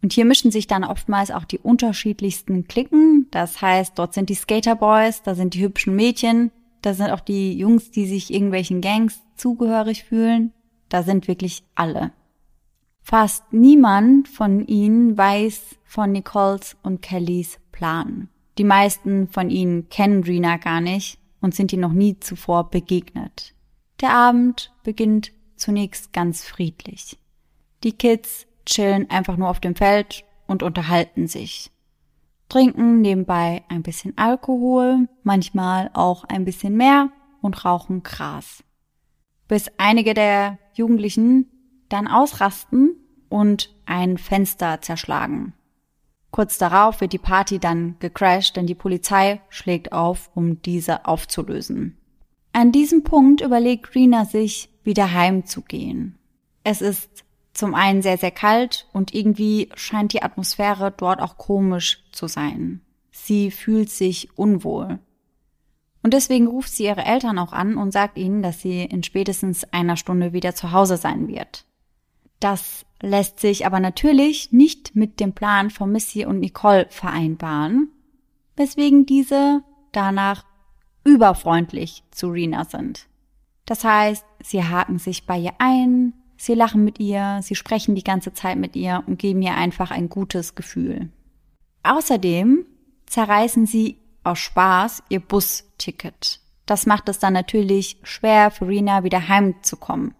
Und 0.00 0.12
hier 0.12 0.24
mischen 0.24 0.52
sich 0.52 0.68
dann 0.68 0.84
oftmals 0.84 1.32
auch 1.32 1.44
die 1.44 1.58
unterschiedlichsten 1.58 2.68
Klicken. 2.68 3.26
Das 3.32 3.60
heißt, 3.60 3.98
dort 3.98 4.14
sind 4.14 4.30
die 4.30 4.36
Skaterboys, 4.36 5.22
da 5.22 5.34
sind 5.34 5.54
die 5.54 5.62
hübschen 5.62 5.96
Mädchen, 5.96 6.52
da 6.82 6.94
sind 6.94 7.10
auch 7.10 7.20
die 7.20 7.56
Jungs, 7.56 7.90
die 7.90 8.06
sich 8.06 8.32
irgendwelchen 8.32 8.80
Gangs 8.80 9.20
zugehörig 9.36 10.04
fühlen. 10.04 10.52
Da 10.88 11.02
sind 11.02 11.28
wirklich 11.28 11.64
alle. 11.74 12.12
Fast 13.02 13.52
niemand 13.52 14.28
von 14.28 14.66
ihnen 14.66 15.16
weiß 15.16 15.76
von 15.84 16.12
Nicoles 16.12 16.76
und 16.82 17.00
Kellys 17.02 17.58
Plan. 17.72 18.28
Die 18.58 18.64
meisten 18.64 19.28
von 19.28 19.50
ihnen 19.50 19.88
kennen 19.88 20.24
Rena 20.24 20.56
gar 20.56 20.80
nicht 20.80 21.18
und 21.40 21.54
sind 21.54 21.72
ihr 21.72 21.78
noch 21.78 21.92
nie 21.92 22.18
zuvor 22.18 22.70
begegnet. 22.70 23.54
Der 24.00 24.10
Abend 24.10 24.72
beginnt 24.82 25.32
zunächst 25.56 26.12
ganz 26.12 26.44
friedlich. 26.44 27.18
Die 27.84 27.92
Kids 27.92 28.46
chillen 28.66 29.08
einfach 29.10 29.36
nur 29.36 29.48
auf 29.48 29.60
dem 29.60 29.74
Feld 29.74 30.24
und 30.46 30.62
unterhalten 30.62 31.28
sich 31.28 31.70
trinken 32.48 33.00
nebenbei 33.00 33.64
ein 33.68 33.82
bisschen 33.82 34.16
Alkohol, 34.16 35.08
manchmal 35.22 35.90
auch 35.92 36.24
ein 36.24 36.44
bisschen 36.44 36.76
mehr 36.76 37.10
und 37.40 37.64
rauchen 37.64 38.02
Gras. 38.02 38.64
Bis 39.46 39.70
einige 39.78 40.14
der 40.14 40.58
Jugendlichen 40.74 41.46
dann 41.88 42.06
ausrasten 42.06 42.96
und 43.28 43.74
ein 43.86 44.18
Fenster 44.18 44.80
zerschlagen. 44.80 45.54
Kurz 46.30 46.58
darauf 46.58 47.00
wird 47.00 47.12
die 47.12 47.18
Party 47.18 47.58
dann 47.58 47.96
gecrashed, 48.00 48.56
denn 48.56 48.66
die 48.66 48.74
Polizei 48.74 49.40
schlägt 49.48 49.92
auf, 49.92 50.30
um 50.34 50.60
diese 50.60 51.06
aufzulösen. 51.06 51.96
An 52.52 52.72
diesem 52.72 53.02
Punkt 53.02 53.40
überlegt 53.40 53.94
Rina 53.94 54.24
sich, 54.24 54.70
wieder 54.84 55.12
heimzugehen. 55.12 56.18
Es 56.64 56.80
ist 56.82 57.24
zum 57.58 57.74
einen 57.74 58.02
sehr, 58.02 58.18
sehr 58.18 58.30
kalt 58.30 58.86
und 58.92 59.12
irgendwie 59.12 59.68
scheint 59.74 60.12
die 60.12 60.22
Atmosphäre 60.22 60.94
dort 60.96 61.20
auch 61.20 61.36
komisch 61.38 62.04
zu 62.12 62.28
sein. 62.28 62.82
Sie 63.10 63.50
fühlt 63.50 63.90
sich 63.90 64.38
unwohl. 64.38 65.00
Und 66.04 66.14
deswegen 66.14 66.46
ruft 66.46 66.70
sie 66.70 66.84
ihre 66.84 67.04
Eltern 67.04 67.36
auch 67.36 67.52
an 67.52 67.76
und 67.76 67.90
sagt 67.90 68.16
ihnen, 68.16 68.42
dass 68.42 68.60
sie 68.60 68.84
in 68.84 69.02
spätestens 69.02 69.64
einer 69.72 69.96
Stunde 69.96 70.32
wieder 70.32 70.54
zu 70.54 70.70
Hause 70.70 70.96
sein 70.96 71.26
wird. 71.26 71.64
Das 72.38 72.86
lässt 73.02 73.40
sich 73.40 73.66
aber 73.66 73.80
natürlich 73.80 74.52
nicht 74.52 74.94
mit 74.94 75.18
dem 75.18 75.32
Plan 75.32 75.70
von 75.70 75.90
Missy 75.90 76.24
und 76.24 76.38
Nicole 76.38 76.86
vereinbaren, 76.90 77.90
weswegen 78.56 79.04
diese 79.04 79.64
danach 79.90 80.44
überfreundlich 81.02 82.04
zu 82.12 82.28
Rina 82.28 82.64
sind. 82.64 83.08
Das 83.66 83.82
heißt, 83.82 84.24
sie 84.44 84.62
haken 84.62 85.00
sich 85.00 85.26
bei 85.26 85.38
ihr 85.38 85.54
ein, 85.58 86.14
Sie 86.38 86.54
lachen 86.54 86.84
mit 86.84 87.00
ihr, 87.00 87.40
sie 87.42 87.56
sprechen 87.56 87.96
die 87.96 88.04
ganze 88.04 88.32
Zeit 88.32 88.56
mit 88.56 88.76
ihr 88.76 89.02
und 89.06 89.18
geben 89.18 89.42
ihr 89.42 89.54
einfach 89.54 89.90
ein 89.90 90.08
gutes 90.08 90.54
Gefühl. 90.54 91.10
Außerdem 91.82 92.64
zerreißen 93.06 93.66
sie 93.66 93.98
aus 94.22 94.38
Spaß 94.38 95.02
ihr 95.08 95.20
Busticket. 95.20 96.40
Das 96.64 96.86
macht 96.86 97.08
es 97.08 97.18
dann 97.18 97.32
natürlich 97.32 97.98
schwer 98.04 98.52
für 98.52 98.68
Rina 98.68 99.02
wieder 99.02 99.28
heimzukommen. 99.28 100.14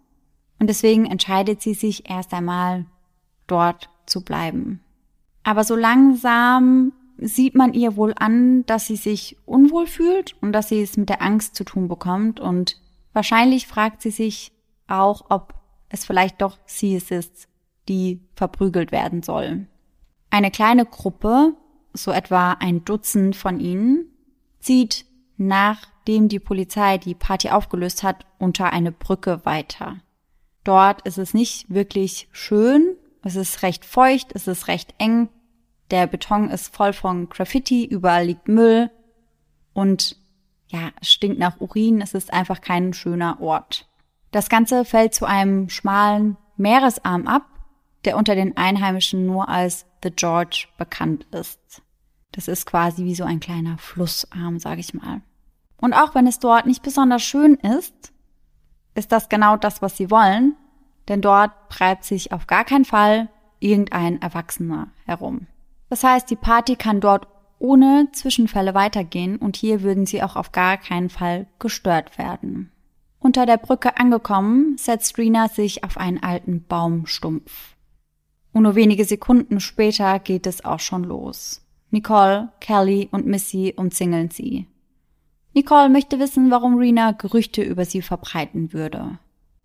Und 0.58 0.68
deswegen 0.68 1.06
entscheidet 1.06 1.62
sie 1.62 1.74
sich 1.74 2.10
erst 2.10 2.34
einmal 2.34 2.86
dort 3.46 3.88
zu 4.06 4.24
bleiben. 4.24 4.80
Aber 5.44 5.62
so 5.62 5.76
langsam 5.76 6.92
sieht 7.16 7.54
man 7.54 7.74
ihr 7.74 7.96
wohl 7.96 8.14
an, 8.18 8.66
dass 8.66 8.86
sie 8.86 8.96
sich 8.96 9.36
unwohl 9.46 9.86
fühlt 9.86 10.34
und 10.40 10.52
dass 10.52 10.68
sie 10.68 10.82
es 10.82 10.96
mit 10.96 11.10
der 11.10 11.22
Angst 11.22 11.54
zu 11.54 11.64
tun 11.64 11.86
bekommt 11.86 12.40
und 12.40 12.80
wahrscheinlich 13.12 13.66
fragt 13.66 14.02
sie 14.02 14.10
sich 14.10 14.52
auch, 14.88 15.26
ob 15.28 15.54
es 15.88 16.04
vielleicht 16.04 16.40
doch 16.40 16.58
sie 16.66 16.94
ist, 16.94 17.48
die 17.88 18.20
verprügelt 18.34 18.92
werden 18.92 19.22
soll. 19.22 19.66
Eine 20.30 20.50
kleine 20.50 20.84
Gruppe, 20.84 21.54
so 21.94 22.10
etwa 22.10 22.52
ein 22.52 22.84
Dutzend 22.84 23.34
von 23.34 23.60
ihnen, 23.60 24.06
zieht, 24.60 25.06
nachdem 25.36 26.28
die 26.28 26.40
Polizei 26.40 26.98
die 26.98 27.14
Party 27.14 27.50
aufgelöst 27.50 28.02
hat, 28.02 28.26
unter 28.38 28.72
eine 28.72 28.92
Brücke 28.92 29.44
weiter. 29.44 30.00
Dort 30.64 31.02
ist 31.06 31.18
es 31.18 31.32
nicht 31.32 31.72
wirklich 31.72 32.28
schön, 32.32 32.96
es 33.22 33.36
ist 33.36 33.62
recht 33.62 33.84
feucht, 33.84 34.32
es 34.34 34.46
ist 34.46 34.68
recht 34.68 34.94
eng, 34.98 35.28
der 35.90 36.06
Beton 36.06 36.50
ist 36.50 36.74
voll 36.74 36.92
von 36.92 37.28
Graffiti, 37.28 37.86
überall 37.86 38.26
liegt 38.26 38.48
Müll 38.48 38.90
und 39.72 40.16
ja, 40.66 40.90
es 41.00 41.10
stinkt 41.10 41.38
nach 41.38 41.60
Urin, 41.60 42.02
es 42.02 42.12
ist 42.12 42.32
einfach 42.32 42.60
kein 42.60 42.92
schöner 42.92 43.40
Ort. 43.40 43.87
Das 44.30 44.48
Ganze 44.48 44.84
fällt 44.84 45.14
zu 45.14 45.24
einem 45.24 45.68
schmalen 45.68 46.36
Meeresarm 46.56 47.26
ab, 47.26 47.46
der 48.04 48.16
unter 48.16 48.34
den 48.34 48.56
Einheimischen 48.56 49.26
nur 49.26 49.48
als 49.48 49.86
The 50.02 50.10
George 50.10 50.66
bekannt 50.76 51.26
ist. 51.32 51.82
Das 52.32 52.48
ist 52.48 52.66
quasi 52.66 53.04
wie 53.04 53.14
so 53.14 53.24
ein 53.24 53.40
kleiner 53.40 53.78
Flussarm, 53.78 54.58
sage 54.58 54.80
ich 54.80 54.94
mal. 54.94 55.22
Und 55.80 55.94
auch 55.94 56.14
wenn 56.14 56.26
es 56.26 56.38
dort 56.38 56.66
nicht 56.66 56.82
besonders 56.82 57.22
schön 57.22 57.54
ist, 57.54 58.12
ist 58.94 59.12
das 59.12 59.28
genau 59.28 59.56
das, 59.56 59.80
was 59.80 59.96
sie 59.96 60.10
wollen, 60.10 60.56
denn 61.08 61.20
dort 61.20 61.52
treibt 61.70 62.04
sich 62.04 62.32
auf 62.32 62.46
gar 62.46 62.64
keinen 62.64 62.84
Fall 62.84 63.28
irgendein 63.60 64.20
Erwachsener 64.20 64.88
herum. 65.04 65.46
Das 65.88 66.04
heißt, 66.04 66.28
die 66.30 66.36
Party 66.36 66.76
kann 66.76 67.00
dort 67.00 67.28
ohne 67.58 68.08
Zwischenfälle 68.12 68.74
weitergehen 68.74 69.36
und 69.36 69.56
hier 69.56 69.82
würden 69.82 70.06
sie 70.06 70.22
auch 70.22 70.36
auf 70.36 70.52
gar 70.52 70.76
keinen 70.76 71.08
Fall 71.08 71.46
gestört 71.58 72.18
werden. 72.18 72.70
Unter 73.20 73.46
der 73.46 73.56
Brücke 73.56 73.98
angekommen, 73.98 74.76
setzt 74.78 75.18
Rena 75.18 75.48
sich 75.48 75.84
auf 75.84 75.96
einen 75.98 76.22
alten 76.22 76.64
Baumstumpf. 76.64 77.76
Und 78.52 78.62
nur 78.62 78.74
wenige 78.74 79.04
Sekunden 79.04 79.60
später 79.60 80.18
geht 80.18 80.46
es 80.46 80.64
auch 80.64 80.80
schon 80.80 81.04
los. 81.04 81.64
Nicole, 81.90 82.50
Kelly 82.60 83.08
und 83.10 83.26
Missy 83.26 83.74
umzingeln 83.76 84.30
sie. 84.30 84.66
Nicole 85.54 85.88
möchte 85.88 86.18
wissen, 86.18 86.50
warum 86.50 86.78
Rena 86.78 87.12
Gerüchte 87.12 87.62
über 87.62 87.84
sie 87.84 88.02
verbreiten 88.02 88.72
würde. 88.72 89.18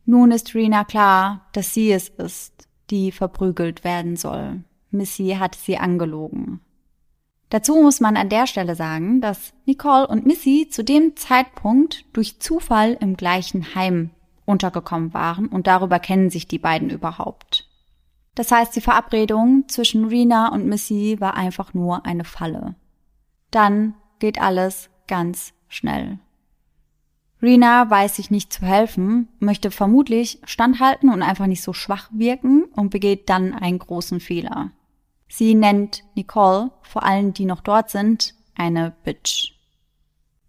Nun 0.06 0.32
ist 0.32 0.56
Rena 0.56 0.84
klar, 0.84 1.48
dass 1.54 1.74
sie 1.74 1.92
es 1.92 2.10
ist, 2.10 2.68
die 2.90 3.12
verprügelt 3.12 3.84
werden 3.84 4.16
soll. 4.16 4.64
Missy 4.92 5.36
hat 5.40 5.56
sie 5.56 5.78
angelogen. 5.78 6.62
Dazu 7.54 7.76
muss 7.76 8.00
man 8.00 8.18
an 8.18 8.30
der 8.30 8.48
Stelle 8.48 8.74
sagen, 8.74 9.22
dass 9.22 9.54
Nicole 9.68 10.08
und 10.08 10.26
Missy 10.26 10.70
zu 10.72 10.84
dem 10.84 11.16
Zeitpunkt 11.16 12.04
durch 12.12 12.40
Zufall 12.40 12.98
im 13.00 13.16
gleichen 13.16 13.76
Heim 13.76 14.10
untergekommen 14.46 15.14
waren 15.14 15.50
und 15.50 15.68
darüber 15.68 16.00
kennen 16.00 16.32
sich 16.32 16.48
die 16.48 16.58
beiden 16.58 16.90
überhaupt. 16.90 17.70
Das 18.34 18.52
heißt, 18.52 18.76
die 18.76 18.82
Verabredung 18.82 19.66
zwischen 19.68 20.06
Rena 20.06 20.52
und 20.52 20.66
Missy 20.66 21.18
war 21.20 21.36
einfach 21.36 21.76
nur 21.76 22.08
eine 22.08 22.24
Falle. 22.24 22.74
Dann 23.52 23.94
geht 24.18 24.42
alles 24.42 24.90
ganz 25.06 25.54
schnell. 25.68 26.18
Rena 27.40 27.88
weiß 27.88 28.16
sich 28.16 28.32
nicht 28.32 28.52
zu 28.52 28.66
helfen, 28.66 29.28
möchte 29.38 29.70
vermutlich 29.70 30.40
standhalten 30.46 31.12
und 31.12 31.22
einfach 31.22 31.46
nicht 31.46 31.62
so 31.62 31.72
schwach 31.72 32.10
wirken 32.12 32.64
und 32.74 32.90
begeht 32.90 33.30
dann 33.30 33.54
einen 33.54 33.78
großen 33.78 34.20
Fehler. 34.20 34.72
Sie 35.36 35.56
nennt 35.56 36.04
Nicole, 36.14 36.70
vor 36.84 37.02
allen 37.02 37.34
die 37.34 37.46
noch 37.46 37.62
dort 37.62 37.90
sind, 37.90 38.36
eine 38.54 38.96
Bitch. 39.04 39.54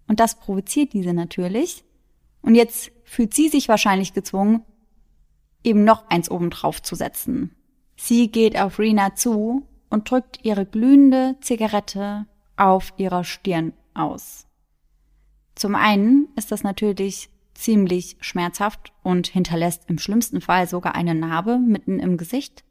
Und 0.06 0.20
das 0.20 0.38
provoziert 0.38 0.92
diese 0.92 1.14
natürlich. 1.14 1.84
Und 2.42 2.54
jetzt 2.54 2.92
fühlt 3.02 3.32
sie 3.32 3.48
sich 3.48 3.70
wahrscheinlich 3.70 4.12
gezwungen, 4.12 4.62
eben 5.62 5.84
noch 5.84 6.10
eins 6.10 6.30
obendrauf 6.30 6.82
zu 6.82 6.96
setzen. 6.96 7.56
Sie 7.96 8.30
geht 8.30 8.60
auf 8.60 8.78
Rena 8.78 9.14
zu 9.14 9.66
und 9.88 10.10
drückt 10.10 10.44
ihre 10.44 10.66
glühende 10.66 11.36
Zigarette 11.40 12.26
auf 12.58 12.92
ihrer 12.98 13.24
Stirn 13.24 13.72
aus. 13.94 14.46
Zum 15.54 15.76
einen 15.76 16.28
ist 16.36 16.52
das 16.52 16.62
natürlich 16.62 17.30
ziemlich 17.54 18.18
schmerzhaft 18.20 18.92
und 19.02 19.28
hinterlässt 19.28 19.84
im 19.88 19.98
schlimmsten 19.98 20.42
Fall 20.42 20.68
sogar 20.68 20.94
eine 20.94 21.14
Narbe 21.14 21.58
mitten 21.58 22.00
im 22.00 22.18
Gesicht. 22.18 22.64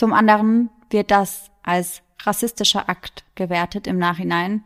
Zum 0.00 0.14
anderen 0.14 0.70
wird 0.88 1.10
das 1.10 1.50
als 1.62 2.00
rassistischer 2.22 2.88
Akt 2.88 3.26
gewertet 3.34 3.86
im 3.86 3.98
Nachhinein, 3.98 4.64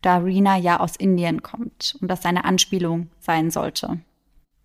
da 0.00 0.16
Rina 0.16 0.56
ja 0.56 0.80
aus 0.80 0.96
Indien 0.96 1.42
kommt 1.42 1.98
und 2.00 2.08
das 2.08 2.24
eine 2.24 2.46
Anspielung 2.46 3.10
sein 3.18 3.50
sollte. 3.50 4.00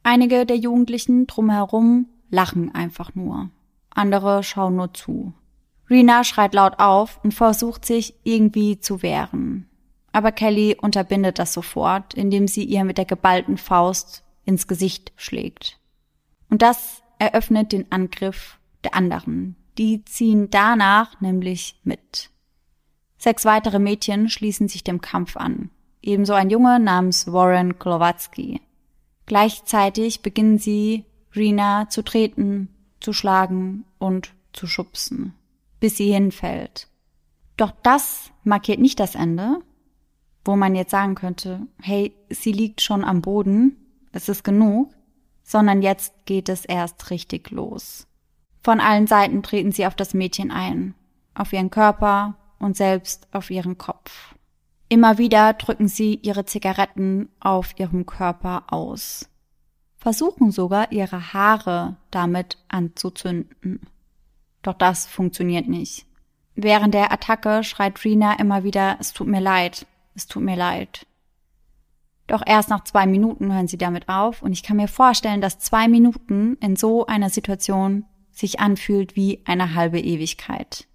Einige 0.03 0.45
der 0.45 0.55
Jugendlichen 0.55 1.27
drumherum 1.27 2.07
lachen 2.29 2.73
einfach 2.73 3.13
nur 3.13 3.49
andere 3.93 4.41
schauen 4.41 4.77
nur 4.77 4.93
zu. 4.93 5.33
Rena 5.89 6.23
schreit 6.23 6.53
laut 6.53 6.79
auf 6.79 7.19
und 7.21 7.33
versucht 7.33 7.83
sich 7.83 8.15
irgendwie 8.23 8.79
zu 8.79 9.01
wehren. 9.01 9.69
Aber 10.13 10.31
Kelly 10.31 10.77
unterbindet 10.81 11.39
das 11.39 11.51
sofort, 11.51 12.13
indem 12.13 12.47
sie 12.47 12.63
ihr 12.63 12.85
mit 12.85 12.97
der 12.97 13.03
geballten 13.03 13.57
Faust 13.57 14.23
ins 14.45 14.65
Gesicht 14.65 15.11
schlägt. 15.17 15.77
Und 16.49 16.61
das 16.61 17.03
eröffnet 17.19 17.73
den 17.73 17.91
Angriff 17.91 18.59
der 18.85 18.95
anderen. 18.95 19.57
Die 19.77 20.05
ziehen 20.05 20.49
danach 20.49 21.19
nämlich 21.21 21.79
mit. 21.83 22.29
Sechs 23.17 23.45
weitere 23.45 23.79
Mädchen 23.79 24.29
schließen 24.29 24.67
sich 24.67 24.83
dem 24.83 25.01
Kampf 25.01 25.35
an. 25.37 25.69
Ebenso 26.01 26.33
ein 26.33 26.49
Junge 26.49 26.79
namens 26.79 27.31
Warren 27.31 27.79
Klowatsky. 27.79 28.61
Gleichzeitig 29.25 30.21
beginnen 30.21 30.59
sie, 30.59 31.05
Rena 31.35 31.89
zu 31.89 32.03
treten, 32.03 32.69
zu 32.99 33.11
schlagen 33.11 33.85
und 33.97 34.33
zu 34.53 34.67
schubsen, 34.67 35.33
bis 35.79 35.97
sie 35.97 36.13
hinfällt. 36.13 36.87
Doch 37.57 37.71
das 37.83 38.31
markiert 38.43 38.79
nicht 38.79 38.99
das 38.99 39.15
Ende, 39.15 39.59
wo 40.43 40.55
man 40.55 40.75
jetzt 40.75 40.91
sagen 40.91 41.15
könnte, 41.15 41.67
hey, 41.81 42.15
sie 42.29 42.51
liegt 42.51 42.81
schon 42.81 43.03
am 43.03 43.21
Boden, 43.21 43.77
es 44.11 44.29
ist 44.29 44.43
genug, 44.43 44.93
sondern 45.43 45.81
jetzt 45.81 46.13
geht 46.25 46.49
es 46.49 46.65
erst 46.65 47.09
richtig 47.09 47.51
los. 47.51 48.07
Von 48.65 48.79
allen 48.79 49.05
Seiten 49.07 49.43
treten 49.43 49.71
sie 49.71 49.85
auf 49.85 49.93
das 49.93 50.13
Mädchen 50.13 50.49
ein, 50.49 50.95
auf 51.35 51.53
ihren 51.53 51.69
Körper 51.69 52.35
und 52.57 52.75
selbst 52.75 53.27
auf 53.31 53.51
ihren 53.51 53.77
Kopf. 53.77 54.35
Immer 54.89 55.17
wieder 55.17 55.53
drücken 55.53 55.87
sie 55.87 56.15
ihre 56.15 56.45
Zigaretten 56.45 57.29
auf 57.39 57.77
ihrem 57.79 58.05
Körper 58.05 58.63
aus 58.73 59.29
versuchen 60.05 60.51
sogar 60.51 60.91
ihre 60.91 61.33
Haare 61.33 61.95
damit 62.11 62.59
anzuzünden. 62.67 63.87
Doch 64.61 64.75
das 64.75 65.07
funktioniert 65.07 65.67
nicht. 65.67 66.05
Während 66.53 66.93
der 66.93 67.11
Attacke 67.11 67.63
schreit 67.63 68.05
Rina 68.05 68.33
immer 68.37 68.63
wieder, 68.63 68.97
es 68.99 69.13
tut 69.13 69.25
mir 69.25 69.39
leid, 69.39 69.87
es 70.13 70.27
tut 70.27 70.43
mir 70.43 70.55
leid. 70.55 71.07
Doch 72.27 72.43
erst 72.45 72.69
nach 72.69 72.83
zwei 72.83 73.07
Minuten 73.07 73.51
hören 73.51 73.67
sie 73.67 73.79
damit 73.79 74.07
auf 74.07 74.43
und 74.43 74.51
ich 74.51 74.61
kann 74.61 74.77
mir 74.77 74.87
vorstellen, 74.87 75.41
dass 75.41 75.57
zwei 75.57 75.87
Minuten 75.87 76.55
in 76.61 76.75
so 76.75 77.07
einer 77.07 77.31
Situation 77.31 78.05
sich 78.35 78.59
anfühlt 78.59 79.15
wie 79.15 79.41
eine 79.45 79.73
halbe 79.73 79.99
Ewigkeit. 79.99 80.87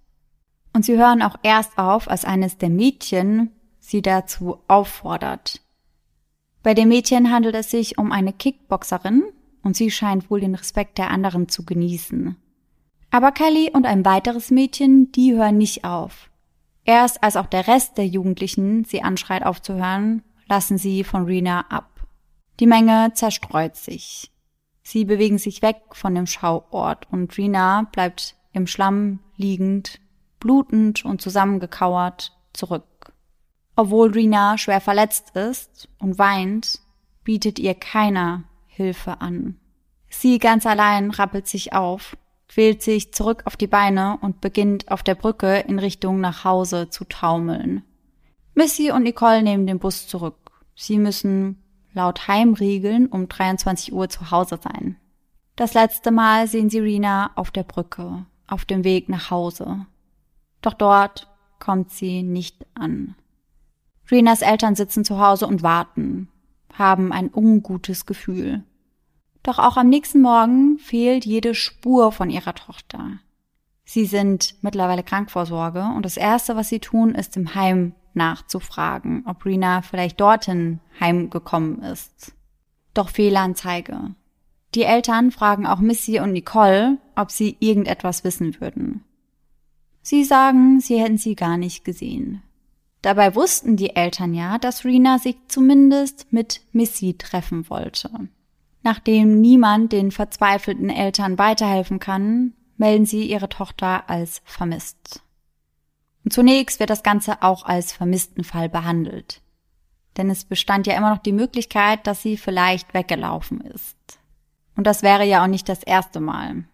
Und 0.73 0.85
sie 0.85 0.97
hören 0.97 1.21
auch 1.21 1.35
erst 1.43 1.77
auf, 1.77 2.09
als 2.09 2.23
eines 2.23 2.57
der 2.57 2.69
Mädchen 2.69 3.51
sie 3.79 4.01
dazu 4.01 4.59
auffordert. 4.67 5.61
Bei 6.63 6.73
dem 6.73 6.89
Mädchen 6.89 7.31
handelt 7.31 7.55
es 7.55 7.71
sich 7.71 7.97
um 7.97 8.11
eine 8.11 8.31
Kickboxerin 8.31 9.23
und 9.63 9.75
sie 9.75 9.91
scheint 9.91 10.29
wohl 10.29 10.39
den 10.39 10.55
Respekt 10.55 10.97
der 10.97 11.09
anderen 11.09 11.49
zu 11.49 11.65
genießen. 11.65 12.37
Aber 13.09 13.31
Kelly 13.31 13.71
und 13.73 13.85
ein 13.85 14.05
weiteres 14.05 14.51
Mädchen, 14.51 15.11
die 15.11 15.33
hören 15.33 15.57
nicht 15.57 15.83
auf. 15.83 16.29
Erst 16.85 17.23
als 17.23 17.35
auch 17.35 17.47
der 17.47 17.67
Rest 17.67 17.97
der 17.97 18.07
Jugendlichen 18.07 18.85
sie 18.85 19.01
anschreit 19.01 19.43
aufzuhören, 19.43 20.23
lassen 20.47 20.77
sie 20.77 21.03
von 21.03 21.25
Rena 21.25 21.65
ab. 21.69 22.07
Die 22.59 22.67
Menge 22.67 23.11
zerstreut 23.13 23.75
sich. 23.75 24.31
Sie 24.91 25.05
bewegen 25.05 25.37
sich 25.37 25.61
weg 25.61 25.77
von 25.93 26.15
dem 26.15 26.27
Schauort 26.27 27.07
und 27.09 27.37
Rena 27.37 27.87
bleibt 27.93 28.35
im 28.51 28.67
Schlamm 28.67 29.19
liegend, 29.37 30.01
blutend 30.41 31.05
und 31.05 31.21
zusammengekauert 31.21 32.33
zurück. 32.51 33.13
Obwohl 33.77 34.11
Rina 34.11 34.57
schwer 34.57 34.81
verletzt 34.81 35.33
ist 35.33 35.87
und 35.97 36.19
weint, 36.19 36.81
bietet 37.23 37.57
ihr 37.57 37.73
keiner 37.73 38.43
Hilfe 38.67 39.21
an. 39.21 39.55
Sie 40.09 40.39
ganz 40.39 40.65
allein 40.65 41.11
rappelt 41.11 41.47
sich 41.47 41.71
auf, 41.71 42.17
quält 42.49 42.81
sich 42.81 43.13
zurück 43.13 43.43
auf 43.45 43.55
die 43.55 43.67
Beine 43.67 44.17
und 44.19 44.41
beginnt 44.41 44.91
auf 44.91 45.03
der 45.03 45.15
Brücke 45.15 45.59
in 45.59 45.79
Richtung 45.79 46.19
nach 46.19 46.43
Hause 46.43 46.89
zu 46.89 47.05
taumeln. 47.05 47.85
Missy 48.55 48.91
und 48.91 49.03
Nicole 49.03 49.41
nehmen 49.41 49.67
den 49.67 49.79
Bus 49.79 50.07
zurück. 50.07 50.51
Sie 50.75 50.97
müssen 50.97 51.60
laut 51.93 52.27
Heimriegeln 52.27 53.07
um 53.07 53.27
23 53.27 53.93
Uhr 53.93 54.09
zu 54.09 54.31
Hause 54.31 54.59
sein. 54.61 54.97
Das 55.55 55.73
letzte 55.73 56.11
Mal 56.11 56.47
sehen 56.47 56.69
sie 56.69 56.79
Rina 56.79 57.31
auf 57.35 57.51
der 57.51 57.63
Brücke, 57.63 58.25
auf 58.47 58.65
dem 58.65 58.83
Weg 58.83 59.09
nach 59.09 59.29
Hause. 59.29 59.85
Doch 60.61 60.73
dort 60.73 61.27
kommt 61.59 61.91
sie 61.91 62.23
nicht 62.23 62.65
an. 62.73 63.15
Renas 64.09 64.41
Eltern 64.41 64.75
sitzen 64.75 65.05
zu 65.05 65.19
Hause 65.19 65.47
und 65.47 65.63
warten, 65.63 66.29
haben 66.73 67.11
ein 67.11 67.29
ungutes 67.33 68.05
Gefühl. 68.05 68.63
Doch 69.43 69.59
auch 69.59 69.77
am 69.77 69.89
nächsten 69.89 70.21
Morgen 70.21 70.77
fehlt 70.77 71.25
jede 71.25 71.55
Spur 71.55 72.11
von 72.11 72.29
ihrer 72.29 72.53
Tochter. 72.53 73.19
Sie 73.83 74.05
sind 74.05 74.55
mittlerweile 74.61 75.03
Krankvorsorge 75.03 75.83
und 75.95 76.05
das 76.05 76.17
Erste, 76.17 76.55
was 76.55 76.69
sie 76.69 76.79
tun, 76.79 77.15
ist 77.15 77.35
im 77.37 77.55
Heim 77.55 77.93
nachzufragen, 78.15 79.23
ob 79.25 79.45
Rena 79.45 79.81
vielleicht 79.81 80.19
dorthin 80.19 80.79
heimgekommen 80.99 81.81
ist. 81.81 82.33
Doch 82.93 83.09
Fehlanzeige. 83.09 84.15
Die 84.75 84.83
Eltern 84.83 85.31
fragen 85.31 85.65
auch 85.65 85.79
Missy 85.79 86.19
und 86.19 86.31
Nicole, 86.31 86.97
ob 87.15 87.31
sie 87.31 87.57
irgendetwas 87.59 88.23
wissen 88.23 88.59
würden. 88.61 89.03
Sie 90.01 90.23
sagen, 90.23 90.79
sie 90.79 90.99
hätten 90.99 91.17
sie 91.17 91.35
gar 91.35 91.57
nicht 91.57 91.83
gesehen. 91.83 92.41
Dabei 93.01 93.35
wussten 93.35 93.75
die 93.75 93.95
Eltern 93.95 94.33
ja, 94.33 94.57
dass 94.57 94.85
Rena 94.85 95.19
sich 95.19 95.35
zumindest 95.47 96.31
mit 96.31 96.61
Missy 96.71 97.15
treffen 97.17 97.69
wollte. 97.69 98.09
Nachdem 98.83 99.41
niemand 99.41 99.91
den 99.91 100.11
verzweifelten 100.11 100.89
Eltern 100.89 101.37
weiterhelfen 101.37 101.99
kann, 101.99 102.53
melden 102.77 103.05
sie 103.05 103.25
ihre 103.29 103.49
Tochter 103.49 104.09
als 104.09 104.41
vermisst. 104.45 105.23
Und 106.23 106.33
zunächst 106.33 106.79
wird 106.79 106.89
das 106.89 107.03
Ganze 107.03 107.41
auch 107.41 107.65
als 107.65 107.93
Vermisstenfall 107.93 108.69
behandelt. 108.69 109.41
Denn 110.17 110.29
es 110.29 110.45
bestand 110.45 110.87
ja 110.87 110.95
immer 110.95 111.09
noch 111.09 111.21
die 111.21 111.31
Möglichkeit, 111.31 112.05
dass 112.05 112.21
sie 112.21 112.37
vielleicht 112.37 112.93
weggelaufen 112.93 113.61
ist. 113.61 113.97
Und 114.75 114.85
das 114.85 115.03
wäre 115.03 115.25
ja 115.25 115.43
auch 115.43 115.47
nicht 115.47 115.69
das 115.69 115.83
erste 115.83 116.19
Mal. 116.19 116.65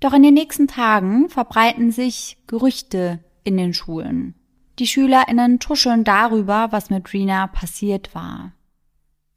Doch 0.00 0.12
in 0.12 0.22
den 0.22 0.34
nächsten 0.34 0.66
Tagen 0.66 1.28
verbreiten 1.28 1.92
sich 1.92 2.38
Gerüchte 2.46 3.20
in 3.44 3.56
den 3.56 3.74
Schulen. 3.74 4.34
Die 4.78 4.86
SchülerInnen 4.86 5.60
tuscheln 5.60 6.04
darüber, 6.04 6.68
was 6.70 6.90
mit 6.90 7.12
Rina 7.12 7.46
passiert 7.48 8.14
war. 8.14 8.52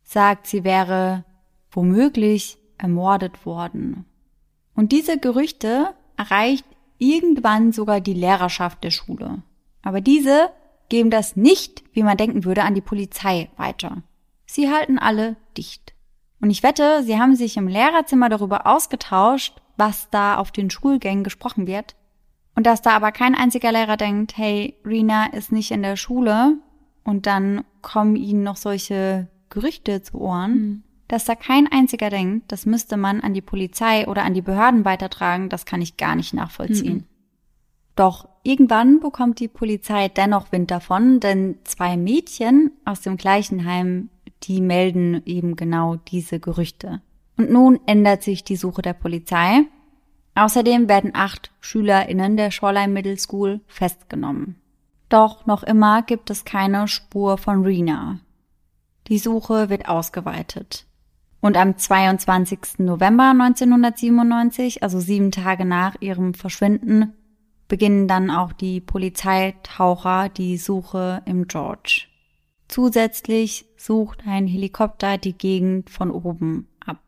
Sagt, 0.03 0.47
sie 0.47 0.63
wäre 0.63 1.25
womöglich 1.69 2.57
ermordet 2.77 3.45
worden. 3.45 4.05
Und 4.73 4.91
diese 4.91 5.19
Gerüchte 5.19 5.93
erreicht 6.17 6.65
irgendwann 6.97 7.71
sogar 7.71 7.99
die 7.99 8.13
Lehrerschaft 8.13 8.83
der 8.83 8.91
Schule. 8.91 9.43
Aber 9.83 10.01
diese 10.01 10.49
geben 10.89 11.11
das 11.11 11.35
nicht, 11.35 11.83
wie 11.93 12.01
man 12.03 12.17
denken 12.17 12.45
würde, 12.45 12.63
an 12.63 12.73
die 12.73 12.81
Polizei 12.81 13.49
weiter. 13.57 14.01
Sie 14.45 14.71
halten 14.71 14.97
alle 14.97 15.35
dicht. 15.55 15.93
Und 16.41 16.49
ich 16.49 16.63
wette, 16.63 17.03
sie 17.03 17.19
haben 17.19 17.35
sich 17.35 17.57
im 17.57 17.67
Lehrerzimmer 17.67 18.29
darüber 18.29 18.65
ausgetauscht, 18.65 19.61
was 19.77 20.09
da 20.09 20.37
auf 20.37 20.51
den 20.51 20.69
Schulgängen 20.69 21.23
gesprochen 21.23 21.67
wird. 21.67 21.95
Und 22.55 22.65
dass 22.65 22.81
da 22.81 22.91
aber 22.91 23.11
kein 23.11 23.35
einziger 23.35 23.71
Lehrer 23.71 23.97
denkt, 23.97 24.37
hey, 24.37 24.75
Rina 24.85 25.27
ist 25.27 25.51
nicht 25.51 25.71
in 25.71 25.83
der 25.83 25.95
Schule 25.95 26.57
und 27.03 27.25
dann 27.25 27.63
kommen 27.81 28.15
ihnen 28.15 28.43
noch 28.43 28.57
solche 28.57 29.27
Gerüchte 29.49 30.01
zu 30.01 30.19
Ohren. 30.19 30.51
Mhm 30.51 30.83
dass 31.13 31.25
da 31.25 31.35
kein 31.35 31.71
einziger 31.71 32.09
denkt, 32.09 32.51
das 32.51 32.65
müsste 32.65 32.97
man 32.97 33.21
an 33.21 33.35
die 33.35 33.41
Polizei 33.41 34.07
oder 34.07 34.23
an 34.23 34.33
die 34.33 34.41
Behörden 34.41 34.83
weitertragen, 34.83 35.47
das 35.47 35.65
kann 35.65 35.79
ich 35.79 35.95
gar 35.95 36.15
nicht 36.15 36.33
nachvollziehen. 36.33 36.93
Mhm. 36.93 37.05
Doch 37.95 38.27
irgendwann 38.43 38.99
bekommt 38.99 39.39
die 39.39 39.47
Polizei 39.47 40.09
dennoch 40.09 40.51
Wind 40.51 40.71
davon, 40.71 41.19
denn 41.19 41.59
zwei 41.63 41.97
Mädchen 41.97 42.71
aus 42.85 43.01
dem 43.01 43.17
gleichen 43.17 43.65
Heim, 43.65 44.09
die 44.43 44.61
melden 44.61 45.21
eben 45.25 45.55
genau 45.55 45.95
diese 45.95 46.39
Gerüchte. 46.39 47.01
Und 47.37 47.51
nun 47.51 47.79
ändert 47.85 48.23
sich 48.23 48.43
die 48.43 48.55
Suche 48.55 48.81
der 48.81 48.93
Polizei. 48.93 49.63
Außerdem 50.35 50.89
werden 50.89 51.11
acht 51.13 51.51
SchülerInnen 51.61 52.37
der 52.37 52.51
Shoreline 52.51 52.91
Middle 52.91 53.17
School 53.17 53.61
festgenommen. 53.67 54.59
Doch 55.09 55.45
noch 55.45 55.63
immer 55.63 56.01
gibt 56.01 56.29
es 56.31 56.43
keine 56.45 56.87
Spur 56.87 57.37
von 57.37 57.63
Rena. 57.63 58.19
Die 59.07 59.19
Suche 59.19 59.69
wird 59.69 59.87
ausgeweitet. 59.87 60.87
Und 61.39 61.57
am 61.57 61.77
22. 61.77 62.79
November 62.79 63.31
1997, 63.31 64.81
also 64.81 64.99
sieben 64.99 65.31
Tage 65.31 65.65
nach 65.65 65.95
ihrem 65.99 66.33
Verschwinden, 66.33 67.13
beginnen 67.67 68.07
dann 68.07 68.29
auch 68.29 68.53
die 68.53 68.81
Polizeitaucher 68.81 70.29
die 70.29 70.57
Suche 70.57 71.21
im 71.25 71.47
George. 71.47 72.07
Zusätzlich 72.67 73.65
sucht 73.77 74.23
ein 74.25 74.47
Helikopter 74.47 75.17
die 75.17 75.33
Gegend 75.33 75.89
von 75.89 76.11
oben 76.11 76.67
ab. 76.85 76.99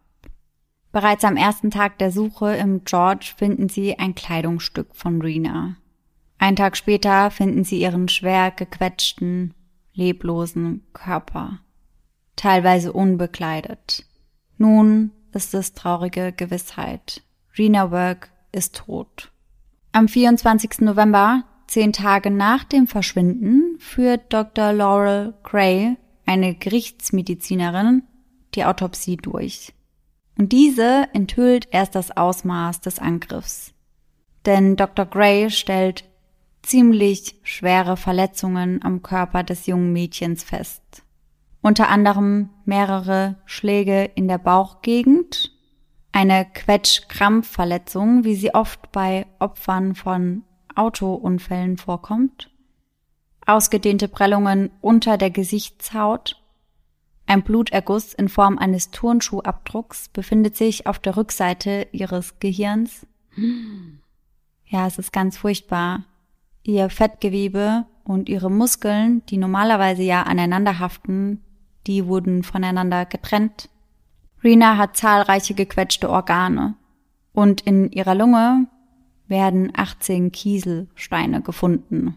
Bereits 0.91 1.23
am 1.23 1.37
ersten 1.37 1.71
Tag 1.71 1.97
der 1.97 2.11
Suche 2.11 2.55
im 2.55 2.83
George 2.83 3.33
finden 3.35 3.69
sie 3.69 3.97
ein 3.97 4.15
Kleidungsstück 4.15 4.95
von 4.95 5.21
Rena. 5.21 5.77
Ein 6.37 6.55
Tag 6.55 6.77
später 6.77 7.31
finden 7.31 7.63
sie 7.63 7.79
ihren 7.81 8.09
schwer 8.09 8.51
gequetschten, 8.51 9.53
leblosen 9.93 10.85
Körper, 10.93 11.59
teilweise 12.35 12.93
unbekleidet. 12.93 14.05
Nun 14.57 15.11
ist 15.33 15.53
es 15.53 15.73
traurige 15.73 16.31
Gewissheit. 16.31 17.23
Rena 17.57 17.91
Work 17.91 18.29
ist 18.51 18.75
tot. 18.75 19.31
Am 19.95 20.09
24. 20.09 20.81
November, 20.81 21.45
zehn 21.67 21.93
Tage 21.93 22.29
nach 22.29 22.65
dem 22.65 22.85
Verschwinden, 22.85 23.77
führt 23.79 24.33
Dr. 24.33 24.73
Laurel 24.73 25.35
Gray, 25.41 25.95
eine 26.25 26.53
Gerichtsmedizinerin, 26.53 28.03
die 28.55 28.65
Autopsie 28.65 29.15
durch. 29.15 29.73
Und 30.37 30.51
diese 30.51 31.07
enthüllt 31.13 31.69
erst 31.71 31.95
das 31.95 32.11
Ausmaß 32.17 32.81
des 32.81 32.99
Angriffs. 32.99 33.73
Denn 34.45 34.75
Dr. 34.75 35.05
Gray 35.05 35.49
stellt 35.49 36.03
ziemlich 36.61 37.39
schwere 37.43 37.95
Verletzungen 37.95 38.83
am 38.83 39.01
Körper 39.01 39.43
des 39.43 39.65
jungen 39.65 39.93
Mädchens 39.93 40.43
fest 40.43 41.05
unter 41.65 41.89
anderem 41.89 42.51
mehrere 42.65 43.37
Schläge 43.45 44.03
in 44.13 44.27
der 44.27 44.37
Bauchgegend, 44.37 45.51
eine 46.15 46.45
Quetsch-Krampfverletzung, 46.45 48.23
wie 48.23 48.35
sie 48.35 48.53
oft 48.53 48.93
bei 48.93 49.25
Opfern 49.39 49.95
von 49.95 50.43
Autounfällen 50.73 51.77
vorkommt, 51.77 52.49
ausgedehnte 53.45 54.07
Prellungen 54.07 54.71
unter 54.79 55.17
der 55.17 55.29
Gesichtshaut, 55.29 56.41
ein 57.27 57.43
Bluterguss 57.43 58.13
in 58.13 58.29
Form 58.29 58.57
eines 58.57 58.91
Turnschuhabdrucks 58.91 60.09
befindet 60.09 60.55
sich 60.55 60.87
auf 60.87 60.99
der 60.99 61.17
Rückseite 61.17 61.87
ihres 61.91 62.39
Gehirns. 62.39 63.05
Ja, 64.67 64.87
es 64.87 64.97
ist 64.99 65.11
ganz 65.11 65.37
furchtbar. 65.37 66.05
Ihr 66.63 66.89
Fettgewebe 66.89 67.85
und 68.03 68.29
ihre 68.29 68.51
Muskeln, 68.51 69.25
die 69.25 69.37
normalerweise 69.37 70.03
ja 70.03 70.23
aneinander 70.23 70.79
haften, 70.79 71.41
die 71.87 72.05
wurden 72.05 72.43
voneinander 72.43 73.05
getrennt. 73.05 73.69
Rena 74.45 74.77
hat 74.77 74.95
zahlreiche 74.95 75.55
gequetschte 75.55 76.07
Organe 76.07 76.75
und 77.33 77.61
in 77.61 77.91
ihrer 77.91 78.13
Lunge 78.13 78.67
werden 79.27 79.73
18 79.75 80.31
Kieselsteine 80.31 81.41
gefunden. 81.41 82.15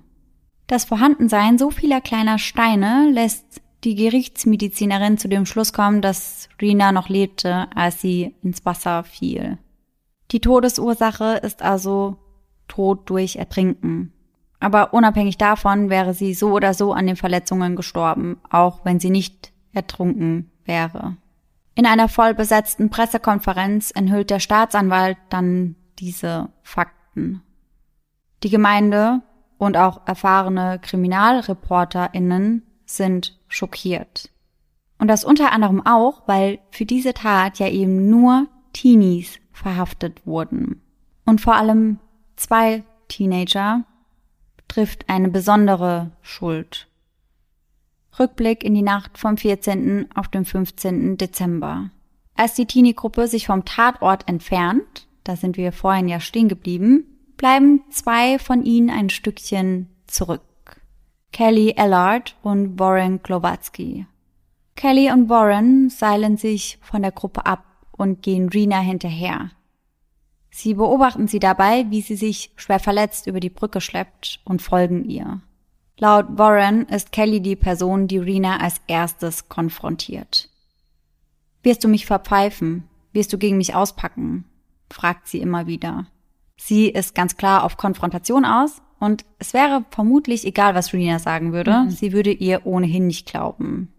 Das 0.66 0.84
Vorhandensein 0.84 1.56
so 1.56 1.70
vieler 1.70 2.02
kleiner 2.02 2.38
Steine 2.38 3.10
lässt 3.10 3.62
die 3.84 3.94
Gerichtsmedizinerin 3.94 5.16
zu 5.16 5.28
dem 5.28 5.46
Schluss 5.46 5.72
kommen, 5.72 6.02
dass 6.02 6.50
Rena 6.60 6.92
noch 6.92 7.08
lebte, 7.08 7.68
als 7.74 8.02
sie 8.02 8.34
ins 8.42 8.66
Wasser 8.66 9.04
fiel. 9.04 9.56
Die 10.30 10.40
Todesursache 10.40 11.40
ist 11.42 11.62
also 11.62 12.18
Tod 12.66 13.08
durch 13.08 13.36
Ertrinken. 13.36 14.12
Aber 14.60 14.92
unabhängig 14.92 15.38
davon 15.38 15.88
wäre 15.88 16.12
sie 16.12 16.34
so 16.34 16.52
oder 16.52 16.74
so 16.74 16.92
an 16.92 17.06
den 17.06 17.16
Verletzungen 17.16 17.74
gestorben, 17.74 18.38
auch 18.50 18.84
wenn 18.84 19.00
sie 19.00 19.10
nicht 19.10 19.52
ertrunken 19.72 20.50
wäre. 20.66 21.16
In 21.78 21.86
einer 21.86 22.08
vollbesetzten 22.08 22.90
Pressekonferenz 22.90 23.92
enthüllt 23.92 24.30
der 24.30 24.40
Staatsanwalt 24.40 25.16
dann 25.28 25.76
diese 26.00 26.48
Fakten. 26.64 27.40
Die 28.42 28.50
Gemeinde 28.50 29.22
und 29.58 29.76
auch 29.76 30.04
erfahrene 30.04 30.80
KriminalreporterInnen 30.82 32.64
sind 32.84 33.38
schockiert. 33.46 34.28
Und 34.98 35.06
das 35.06 35.22
unter 35.22 35.52
anderem 35.52 35.86
auch, 35.86 36.26
weil 36.26 36.58
für 36.72 36.84
diese 36.84 37.14
Tat 37.14 37.60
ja 37.60 37.68
eben 37.68 38.10
nur 38.10 38.48
Teenies 38.72 39.38
verhaftet 39.52 40.26
wurden. 40.26 40.82
Und 41.26 41.40
vor 41.40 41.54
allem 41.54 42.00
zwei 42.34 42.82
Teenager 43.06 43.84
trifft 44.66 45.08
eine 45.08 45.28
besondere 45.28 46.10
Schuld. 46.22 46.87
Rückblick 48.18 48.64
in 48.64 48.74
die 48.74 48.82
Nacht 48.82 49.18
vom 49.18 49.36
14. 49.36 50.10
auf 50.14 50.28
den 50.28 50.44
15. 50.44 51.16
Dezember. 51.16 51.90
Als 52.34 52.54
die 52.54 52.66
Teenie-Gruppe 52.66 53.26
sich 53.26 53.46
vom 53.46 53.64
Tatort 53.64 54.28
entfernt, 54.28 55.08
da 55.24 55.36
sind 55.36 55.56
wir 55.56 55.72
vorhin 55.72 56.08
ja 56.08 56.20
stehen 56.20 56.48
geblieben, 56.48 57.04
bleiben 57.36 57.82
zwei 57.90 58.38
von 58.38 58.64
ihnen 58.64 58.90
ein 58.90 59.10
Stückchen 59.10 59.88
zurück. 60.06 60.42
Kelly 61.32 61.74
Ellard 61.76 62.36
und 62.42 62.78
Warren 62.78 63.22
Glowatsky. 63.22 64.06
Kelly 64.76 65.10
und 65.10 65.28
Warren 65.28 65.90
seilen 65.90 66.36
sich 66.36 66.78
von 66.80 67.02
der 67.02 67.12
Gruppe 67.12 67.46
ab 67.46 67.64
und 67.92 68.22
gehen 68.22 68.48
Rena 68.48 68.80
hinterher. 68.80 69.50
Sie 70.50 70.74
beobachten 70.74 71.28
sie 71.28 71.40
dabei, 71.40 71.86
wie 71.90 72.00
sie 72.00 72.16
sich 72.16 72.52
schwer 72.56 72.80
verletzt 72.80 73.26
über 73.26 73.40
die 73.40 73.50
Brücke 73.50 73.80
schleppt 73.80 74.40
und 74.44 74.62
folgen 74.62 75.04
ihr. 75.04 75.42
Laut 76.00 76.26
Warren 76.38 76.86
ist 76.86 77.10
Kelly 77.10 77.40
die 77.40 77.56
Person, 77.56 78.06
die 78.06 78.18
Rena 78.18 78.58
als 78.58 78.80
erstes 78.86 79.48
konfrontiert. 79.48 80.48
Wirst 81.64 81.82
du 81.82 81.88
mich 81.88 82.06
verpfeifen? 82.06 82.84
Wirst 83.12 83.32
du 83.32 83.38
gegen 83.38 83.56
mich 83.56 83.74
auspacken? 83.74 84.44
fragt 84.90 85.26
sie 85.26 85.40
immer 85.40 85.66
wieder. 85.66 86.06
Sie 86.56 86.88
ist 86.88 87.14
ganz 87.14 87.36
klar 87.36 87.64
auf 87.64 87.76
Konfrontation 87.76 88.44
aus 88.44 88.80
und 89.00 89.24
es 89.38 89.52
wäre 89.52 89.84
vermutlich 89.90 90.46
egal, 90.46 90.74
was 90.74 90.92
Rena 90.92 91.18
sagen 91.18 91.52
würde. 91.52 91.84
Mhm. 91.84 91.90
Sie 91.90 92.12
würde 92.12 92.30
ihr 92.30 92.64
ohnehin 92.64 93.06
nicht 93.06 93.28
glauben. 93.28 93.92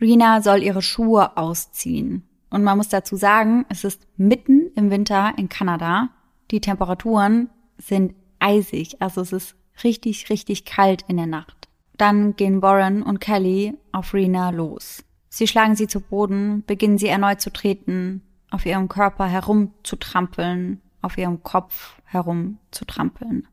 Rena 0.00 0.42
soll 0.42 0.62
ihre 0.62 0.82
Schuhe 0.82 1.36
ausziehen. 1.36 2.22
Und 2.48 2.64
man 2.64 2.76
muss 2.76 2.88
dazu 2.88 3.16
sagen, 3.16 3.66
es 3.68 3.84
ist 3.84 4.06
mitten 4.16 4.70
im 4.76 4.90
Winter 4.90 5.34
in 5.36 5.48
Kanada. 5.48 6.10
Die 6.50 6.60
Temperaturen 6.60 7.50
sind 7.76 8.14
eisig, 8.38 9.00
also 9.00 9.20
es 9.20 9.32
ist 9.32 9.56
richtig, 9.84 10.30
richtig 10.30 10.64
kalt 10.64 11.02
in 11.08 11.16
der 11.16 11.26
Nacht. 11.26 11.68
Dann 11.96 12.36
gehen 12.36 12.62
Warren 12.62 13.02
und 13.02 13.20
Kelly 13.20 13.76
auf 13.92 14.14
Rena 14.14 14.50
los. 14.50 15.04
Sie 15.28 15.46
schlagen 15.46 15.76
sie 15.76 15.86
zu 15.86 16.00
Boden, 16.00 16.64
beginnen 16.66 16.98
sie 16.98 17.08
erneut 17.08 17.40
zu 17.40 17.52
treten, 17.52 18.22
auf 18.50 18.66
ihrem 18.66 18.88
Körper 18.88 19.26
herumzutrampeln, 19.26 20.80
auf 21.02 21.16
ihrem 21.16 21.42
Kopf 21.42 22.00
herumzutrampeln. 22.04 23.46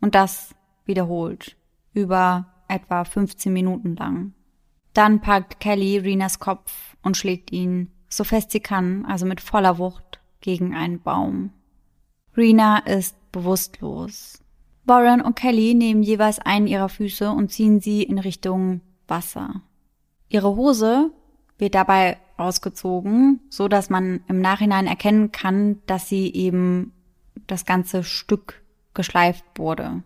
Und 0.00 0.14
das 0.14 0.54
wiederholt, 0.84 1.56
über 1.94 2.46
etwa 2.68 3.04
15 3.04 3.52
Minuten 3.52 3.96
lang. 3.96 4.34
Dann 4.92 5.20
packt 5.20 5.60
Kelly 5.60 5.98
Renas 5.98 6.38
Kopf 6.38 6.96
und 7.02 7.16
schlägt 7.16 7.52
ihn, 7.52 7.90
so 8.08 8.24
fest 8.24 8.50
sie 8.50 8.60
kann, 8.60 9.04
also 9.06 9.26
mit 9.26 9.40
voller 9.40 9.78
Wucht, 9.78 10.20
gegen 10.40 10.74
einen 10.74 11.00
Baum. 11.00 11.50
Rena 12.36 12.78
ist 12.78 13.16
bewusstlos. 13.32 14.42
Warren 14.86 15.20
und 15.20 15.36
Kelly 15.36 15.74
nehmen 15.74 16.02
jeweils 16.02 16.38
einen 16.38 16.66
ihrer 16.66 16.88
Füße 16.88 17.30
und 17.30 17.50
ziehen 17.50 17.80
sie 17.80 18.02
in 18.02 18.18
Richtung 18.18 18.80
Wasser. 19.08 19.62
Ihre 20.28 20.56
Hose 20.56 21.10
wird 21.58 21.74
dabei 21.74 22.18
ausgezogen, 22.36 23.40
so 23.48 23.68
dass 23.68 23.90
man 23.90 24.20
im 24.28 24.40
Nachhinein 24.40 24.86
erkennen 24.86 25.32
kann, 25.32 25.80
dass 25.86 26.08
sie 26.08 26.32
eben 26.32 26.92
das 27.46 27.64
ganze 27.64 28.04
Stück 28.04 28.62
geschleift 28.94 29.44
wurde. 29.56 30.02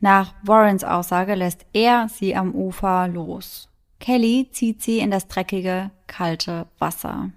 Nach 0.00 0.34
Warrens 0.42 0.84
Aussage 0.84 1.34
lässt 1.34 1.66
er 1.72 2.08
sie 2.08 2.34
am 2.34 2.54
Ufer 2.54 3.08
los. 3.08 3.68
Kelly 3.98 4.48
zieht 4.50 4.82
sie 4.82 4.98
in 4.98 5.10
das 5.10 5.28
dreckige, 5.28 5.90
kalte 6.06 6.66
Wasser. 6.78 7.30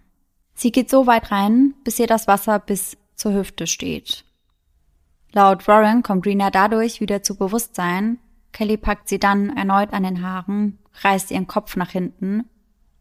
Sie 0.54 0.72
geht 0.72 0.90
so 0.90 1.08
weit 1.08 1.32
rein, 1.32 1.74
bis 1.84 2.00
ihr 2.00 2.08
das 2.08 2.28
Wasser 2.28 2.60
bis 2.60 2.98
zur 3.16 3.34
Hüfte 3.34 3.68
steht. 3.68 4.24
Laut 5.34 5.68
Warren 5.68 6.04
kommt 6.04 6.28
Rena 6.28 6.52
dadurch 6.52 7.02
wieder 7.02 7.24
zu 7.24 7.36
Bewusstsein. 7.36 8.20
Kelly 8.52 8.78
packt 8.78 9.10
sie 9.10 9.20
dann 9.20 9.50
erneut 9.50 9.92
an 9.92 10.04
den 10.04 10.22
Haaren, 10.22 10.78
reißt 11.02 11.32
ihren 11.32 11.48
Kopf 11.48 11.76
nach 11.76 11.90
hinten 11.90 12.44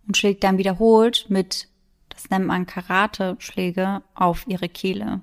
und 0.07 0.17
schlägt 0.17 0.43
dann 0.43 0.57
wiederholt 0.57 1.27
mit, 1.29 1.69
das 2.09 2.31
nennt 2.31 2.47
man 2.47 2.65
Karate-Schläge, 2.65 4.03
auf 4.15 4.47
ihre 4.47 4.71
Kehle. 4.71 5.21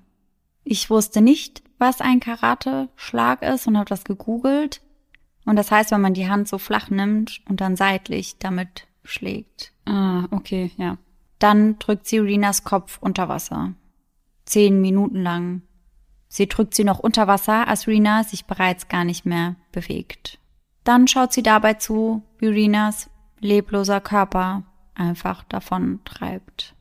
Ich 0.64 0.92
wusste 0.92 1.22
nicht, 1.22 1.64
was 1.80 2.00
ein 2.00 2.20
Karate-Schlag 2.20 3.42
ist 3.42 3.66
und 3.66 3.76
habe 3.76 3.90
das 3.90 4.04
gegoogelt. 4.04 4.82
Und 5.46 5.56
das 5.56 5.72
heißt, 5.72 5.90
wenn 5.90 6.02
man 6.02 6.14
die 6.14 6.30
Hand 6.30 6.48
so 6.48 6.60
flach 6.60 6.92
nimmt 6.92 7.42
und 7.50 7.60
dann 7.60 7.76
seitlich 7.76 8.38
damit 8.38 8.88
schlägt. 9.04 9.74
Ah, 9.86 10.28
okay, 10.30 10.72
ja. 10.78 10.98
Dann 11.40 11.80
drückt 11.80 12.06
sie 12.06 12.20
Rinas 12.20 12.64
Kopf 12.64 13.00
unter 13.02 13.30
Wasser. 13.30 13.74
Zehn 14.46 14.80
Minuten 14.80 15.24
lang. 15.24 15.64
Sie 16.30 16.48
drückt 16.48 16.76
sie 16.76 16.84
noch 16.84 17.00
unter 17.00 17.28
Wasser, 17.28 17.68
als 17.68 17.88
Rina 17.88 18.24
sich 18.24 18.46
bereits 18.46 18.88
gar 18.88 19.04
nicht 19.04 19.26
mehr 19.26 19.56
bewegt. 19.72 20.40
Dann 20.84 21.08
schaut 21.08 21.34
sie 21.34 21.44
dabei 21.44 21.74
zu, 21.74 22.22
wie 22.38 22.48
Rinas 22.48 23.10
lebloser 23.40 24.00
Körper 24.00 24.64
einfach 24.94 25.44
davon 25.44 26.00
treibt. 26.06 26.76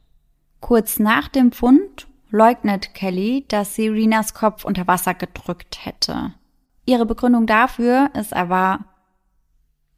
Kurz 0.60 0.98
nach 0.98 1.28
dem 1.28 1.52
Fund 1.52 2.08
leugnet 2.30 2.94
Kelly, 2.94 3.46
dass 3.48 3.74
sie 3.74 3.88
Rinas 3.88 4.34
Kopf 4.34 4.64
unter 4.64 4.86
Wasser 4.86 5.14
gedrückt 5.14 5.84
hätte. 5.84 6.34
Ihre 6.84 7.06
Begründung 7.06 7.46
dafür 7.46 8.10
ist 8.14 8.34
aber 8.34 8.80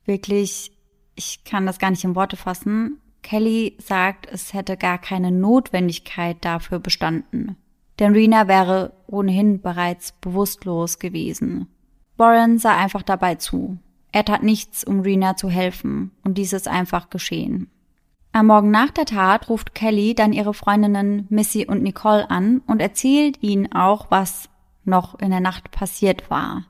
wirklich, 0.05 0.73
ich 1.15 1.45
kann 1.45 1.67
das 1.67 1.79
gar 1.79 1.91
nicht 1.91 2.05
in 2.05 2.15
Worte 2.15 2.37
fassen. 2.37 3.01
Kelly 3.23 3.77
sagt, 3.79 4.27
es 4.27 4.55
hätte 4.55 4.77
gar 4.77 4.99
keine 4.99 5.31
Notwendigkeit 5.31 6.45
dafür 6.45 6.79
bestanden. 6.79 7.57
Denn 8.01 8.13
Rina 8.13 8.49
wäre 8.49 8.95
ohnehin 9.07 9.61
bereits 9.61 10.13
bewusstlos 10.13 10.99
gewesen. 10.99 11.69
Warren 12.17 12.59
sah 12.59 12.77
einfach 12.77 13.03
dabei 13.03 13.37
zu. 13.37 13.79
Er 14.11 14.25
tat 14.25 14.43
nichts, 14.43 14.83
um 14.83 15.01
Rina 15.01 15.37
zu 15.37 15.49
helfen, 15.49 16.11
und 16.25 16.39
dies 16.39 16.53
ist 16.53 16.67
einfach 16.67 17.11
geschehen. 17.11 17.69
Am 18.33 18.47
Morgen 18.47 18.71
nach 18.71 18.91
der 18.91 19.05
Tat 19.05 19.49
ruft 19.49 19.75
Kelly 19.75 20.15
dann 20.15 20.33
ihre 20.33 20.55
Freundinnen 20.55 21.27
Missy 21.31 21.67
und 21.67 21.83
Nicole 21.83 22.31
an 22.31 22.63
und 22.67 22.81
erzählt 22.81 23.43
ihnen 23.43 23.73
auch, 23.73 24.11
was 24.11 24.49
noch 24.85 25.19
in 25.19 25.31
der 25.31 25.41
Nacht 25.41 25.71
passiert 25.71 26.31
war. 26.31 26.65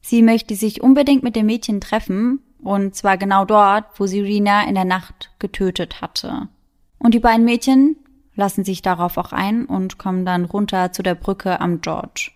Sie 0.00 0.22
möchte 0.22 0.54
sich 0.56 0.82
unbedingt 0.82 1.22
mit 1.22 1.36
dem 1.36 1.46
Mädchen 1.46 1.80
treffen, 1.80 2.40
und 2.58 2.94
zwar 2.94 3.16
genau 3.18 3.44
dort, 3.44 3.86
wo 3.98 4.06
sie 4.06 4.20
Rina 4.20 4.64
in 4.64 4.74
der 4.74 4.84
Nacht 4.84 5.30
getötet 5.38 6.00
hatte. 6.00 6.48
Und 6.98 7.14
die 7.14 7.20
beiden 7.20 7.44
Mädchen 7.44 7.96
lassen 8.40 8.64
sich 8.64 8.82
darauf 8.82 9.18
auch 9.18 9.32
ein 9.32 9.66
und 9.66 9.98
kommen 9.98 10.24
dann 10.24 10.44
runter 10.44 10.90
zu 10.90 11.04
der 11.04 11.14
Brücke 11.14 11.60
am 11.60 11.80
George. 11.80 12.32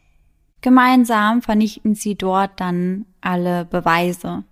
Gemeinsam 0.61 1.43
vernichten 1.43 1.95
sie 1.95 2.15
dort 2.15 2.61
dann 2.61 3.07
alle 3.21 3.65
Beweise. 3.65 4.45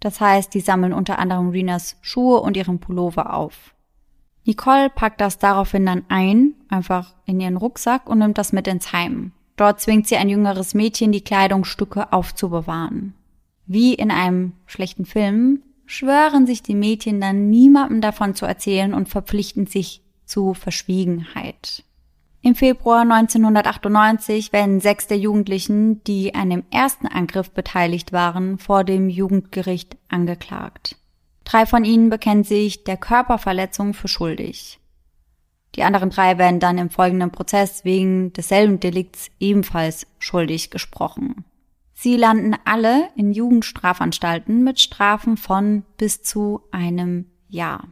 Das 0.00 0.20
heißt, 0.20 0.52
die 0.52 0.60
sammeln 0.60 0.92
unter 0.92 1.18
anderem 1.18 1.48
Rinas 1.48 1.96
Schuhe 2.02 2.40
und 2.40 2.56
ihren 2.56 2.80
Pullover 2.80 3.32
auf. 3.32 3.74
Nicole 4.44 4.90
packt 4.90 5.20
das 5.20 5.38
daraufhin 5.38 5.86
dann 5.86 6.04
ein, 6.08 6.54
einfach 6.68 7.14
in 7.24 7.40
ihren 7.40 7.56
Rucksack 7.56 8.08
und 8.08 8.18
nimmt 8.18 8.38
das 8.38 8.52
mit 8.52 8.68
ins 8.68 8.92
Heim. 8.92 9.32
Dort 9.56 9.80
zwingt 9.80 10.06
sie 10.06 10.16
ein 10.16 10.28
jüngeres 10.28 10.74
Mädchen, 10.74 11.12
die 11.12 11.22
Kleidungsstücke 11.22 12.12
aufzubewahren. 12.12 13.14
Wie 13.66 13.94
in 13.94 14.10
einem 14.10 14.52
schlechten 14.66 15.04
Film 15.04 15.62
schwören 15.86 16.46
sich 16.46 16.62
die 16.62 16.74
Mädchen 16.74 17.20
dann 17.20 17.48
niemandem 17.48 18.00
davon 18.00 18.34
zu 18.34 18.44
erzählen 18.44 18.92
und 18.92 19.08
verpflichten 19.08 19.66
sich 19.66 20.02
zu 20.26 20.54
Verschwiegenheit. 20.54 21.84
Im 22.42 22.54
Februar 22.54 23.00
1998 23.00 24.52
werden 24.52 24.80
sechs 24.80 25.06
der 25.06 25.18
Jugendlichen, 25.18 26.04
die 26.04 26.34
an 26.34 26.50
dem 26.50 26.64
ersten 26.70 27.06
Angriff 27.06 27.50
beteiligt 27.50 28.12
waren, 28.12 28.58
vor 28.58 28.84
dem 28.84 29.08
Jugendgericht 29.08 29.96
angeklagt. 30.08 30.96
Drei 31.44 31.66
von 31.66 31.84
ihnen 31.84 32.10
bekennen 32.10 32.44
sich 32.44 32.84
der 32.84 32.96
Körperverletzung 32.96 33.94
für 33.94 34.08
schuldig. 34.08 34.78
Die 35.74 35.82
anderen 35.82 36.10
drei 36.10 36.38
werden 36.38 36.60
dann 36.60 36.78
im 36.78 36.90
folgenden 36.90 37.30
Prozess 37.30 37.84
wegen 37.84 38.32
desselben 38.32 38.80
Delikts 38.80 39.28
ebenfalls 39.40 40.06
schuldig 40.18 40.70
gesprochen. 40.70 41.44
Sie 41.92 42.16
landen 42.16 42.54
alle 42.64 43.08
in 43.16 43.32
Jugendstrafanstalten 43.32 44.62
mit 44.62 44.80
Strafen 44.80 45.36
von 45.36 45.82
bis 45.96 46.22
zu 46.22 46.60
einem 46.70 47.26
Jahr. 47.48 47.88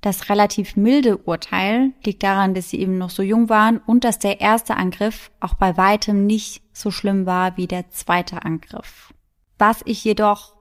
Das 0.00 0.30
relativ 0.30 0.76
milde 0.76 1.18
Urteil 1.18 1.92
liegt 2.04 2.22
daran, 2.22 2.54
dass 2.54 2.70
sie 2.70 2.80
eben 2.80 2.96
noch 2.96 3.10
so 3.10 3.22
jung 3.22 3.48
waren 3.48 3.78
und 3.78 4.04
dass 4.04 4.18
der 4.18 4.40
erste 4.40 4.76
Angriff 4.76 5.30
auch 5.40 5.54
bei 5.54 5.76
weitem 5.76 6.26
nicht 6.26 6.62
so 6.72 6.90
schlimm 6.90 7.26
war 7.26 7.56
wie 7.56 7.66
der 7.66 7.90
zweite 7.90 8.44
Angriff. 8.44 9.12
Was 9.58 9.82
ich 9.84 10.02
jedoch 10.02 10.54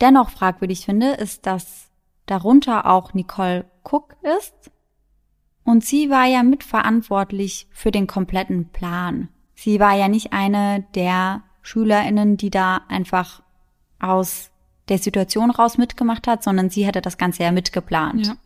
dennoch 0.00 0.30
fragwürdig 0.30 0.84
finde, 0.84 1.12
ist, 1.12 1.46
dass 1.46 1.90
darunter 2.26 2.86
auch 2.86 3.14
Nicole 3.14 3.66
Cook 3.84 4.16
ist. 4.38 4.72
Und 5.64 5.84
sie 5.84 6.10
war 6.10 6.26
ja 6.26 6.42
mitverantwortlich 6.42 7.68
für 7.70 7.92
den 7.92 8.06
kompletten 8.06 8.70
Plan. 8.70 9.28
Sie 9.54 9.80
war 9.80 9.94
ja 9.96 10.08
nicht 10.08 10.32
eine 10.32 10.84
der 10.94 11.42
Schülerinnen, 11.62 12.36
die 12.36 12.50
da 12.50 12.82
einfach 12.88 13.42
aus 13.98 14.50
der 14.88 14.98
Situation 14.98 15.50
raus 15.50 15.78
mitgemacht 15.78 16.26
hat, 16.26 16.42
sondern 16.42 16.70
sie 16.70 16.86
hatte 16.86 17.00
das 17.00 17.18
Ganze 17.18 17.42
ja 17.42 17.52
mitgeplant. 17.52 18.26
Ja. 18.26 18.36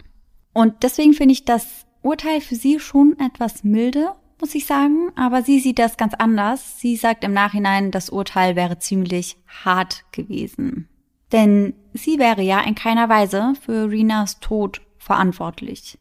Und 0.53 0.83
deswegen 0.83 1.15
finde 1.15 1.33
ich 1.33 1.45
das 1.45 1.87
Urteil 2.03 2.41
für 2.41 2.55
sie 2.55 2.81
schon 2.81 3.19
etwas 3.19 3.63
milde, 3.65 4.13
muss 4.41 4.55
ich 4.55 4.67
sagen. 4.67 5.11
Aber 5.17 5.43
sie 5.43 5.61
sieht 5.61 5.79
das 5.79 5.97
ganz 5.97 6.15
anders. 6.15 6.81
Sie 6.81 6.97
sagt 6.97 7.25
im 7.25 7.33
Nachhinein, 7.33 7.91
das 7.91 8.11
Urteil 8.11 8.57
wäre 8.57 8.79
ziemlich 8.79 9.37
hart 9.47 10.05
gewesen. 10.13 10.89
Denn 11.33 11.75
sie 11.93 12.19
wäre 12.19 12.43
ja 12.43 12.61
in 12.61 12.75
keiner 12.75 13.09
Weise 13.09 13.55
für 13.61 13.91
Rinas 13.91 14.41
Tod 14.41 14.81
verantwortlich. 14.99 15.99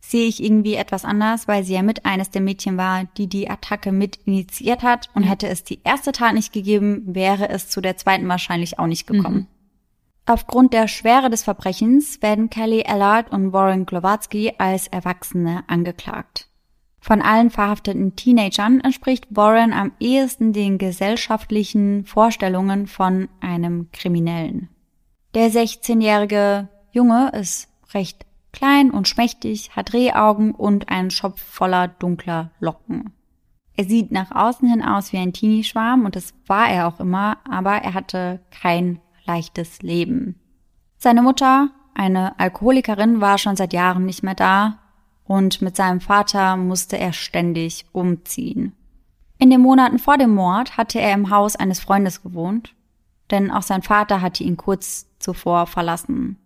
Sehe 0.00 0.28
ich 0.28 0.42
irgendwie 0.42 0.74
etwas 0.74 1.04
anders, 1.04 1.48
weil 1.48 1.64
sie 1.64 1.74
ja 1.74 1.82
mit 1.82 2.04
eines 2.04 2.30
der 2.30 2.40
Mädchen 2.40 2.76
war, 2.76 3.04
die 3.16 3.26
die 3.28 3.50
Attacke 3.50 3.90
mit 3.90 4.16
initiiert 4.24 4.82
hat 4.82 5.10
und 5.14 5.24
hätte 5.24 5.48
es 5.48 5.64
die 5.64 5.80
erste 5.82 6.12
Tat 6.12 6.34
nicht 6.34 6.52
gegeben, 6.52 7.02
wäre 7.06 7.48
es 7.48 7.68
zu 7.68 7.80
der 7.80 7.96
zweiten 7.96 8.28
wahrscheinlich 8.28 8.78
auch 8.78 8.86
nicht 8.86 9.06
gekommen. 9.06 9.36
Mhm. 9.36 9.55
Aufgrund 10.28 10.72
der 10.72 10.88
Schwere 10.88 11.30
des 11.30 11.44
Verbrechens 11.44 12.20
werden 12.20 12.50
Kelly 12.50 12.82
Allard 12.84 13.30
und 13.30 13.52
Warren 13.52 13.86
Glowatsky 13.86 14.52
als 14.58 14.88
Erwachsene 14.88 15.62
angeklagt. 15.68 16.48
Von 16.98 17.22
allen 17.22 17.50
verhafteten 17.50 18.16
Teenagern 18.16 18.80
entspricht 18.80 19.28
Warren 19.30 19.72
am 19.72 19.92
ehesten 20.00 20.52
den 20.52 20.78
gesellschaftlichen 20.78 22.04
Vorstellungen 22.04 22.88
von 22.88 23.28
einem 23.40 23.92
Kriminellen. 23.92 24.68
Der 25.34 25.48
16-jährige 25.52 26.68
Junge 26.90 27.30
ist 27.30 27.68
recht 27.94 28.26
klein 28.52 28.90
und 28.90 29.06
schmächtig, 29.06 29.76
hat 29.76 29.92
Rehaugen 29.92 30.52
und 30.52 30.88
einen 30.88 31.12
Schopf 31.12 31.40
voller 31.40 31.86
dunkler 31.86 32.50
Locken. 32.58 33.12
Er 33.76 33.84
sieht 33.84 34.10
nach 34.10 34.32
außen 34.32 34.68
hin 34.68 34.82
aus 34.82 35.12
wie 35.12 35.18
ein 35.18 35.32
Teenie-Schwarm 35.32 36.04
und 36.04 36.16
das 36.16 36.34
war 36.48 36.68
er 36.68 36.88
auch 36.88 36.98
immer, 36.98 37.36
aber 37.48 37.76
er 37.76 37.94
hatte 37.94 38.40
kein 38.50 39.00
leichtes 39.26 39.82
Leben. 39.82 40.40
Seine 40.96 41.22
Mutter, 41.22 41.70
eine 41.94 42.38
Alkoholikerin, 42.38 43.20
war 43.20 43.38
schon 43.38 43.56
seit 43.56 43.72
Jahren 43.72 44.06
nicht 44.06 44.22
mehr 44.22 44.34
da 44.34 44.78
und 45.24 45.60
mit 45.62 45.76
seinem 45.76 46.00
Vater 46.00 46.56
musste 46.56 46.98
er 46.98 47.12
ständig 47.12 47.86
umziehen. 47.92 48.72
In 49.38 49.50
den 49.50 49.60
Monaten 49.60 49.98
vor 49.98 50.16
dem 50.16 50.34
Mord 50.34 50.76
hatte 50.76 51.00
er 51.00 51.12
im 51.12 51.30
Haus 51.30 51.56
eines 51.56 51.80
Freundes 51.80 52.22
gewohnt, 52.22 52.74
denn 53.30 53.50
auch 53.50 53.62
sein 53.62 53.82
Vater 53.82 54.22
hatte 54.22 54.44
ihn 54.44 54.56
kurz 54.56 55.08
zuvor 55.18 55.66
verlassen. 55.66 56.38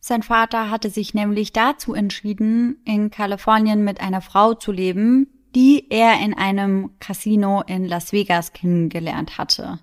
Sein 0.00 0.22
Vater 0.22 0.70
hatte 0.70 0.88
sich 0.88 1.12
nämlich 1.12 1.52
dazu 1.52 1.92
entschieden, 1.92 2.78
in 2.86 3.10
Kalifornien 3.10 3.84
mit 3.84 4.00
einer 4.00 4.22
Frau 4.22 4.54
zu 4.54 4.72
leben, 4.72 5.26
die 5.54 5.90
er 5.90 6.20
in 6.20 6.32
einem 6.32 6.92
Casino 7.00 7.62
in 7.66 7.84
Las 7.84 8.12
Vegas 8.12 8.52
kennengelernt 8.54 9.36
hatte. 9.36 9.80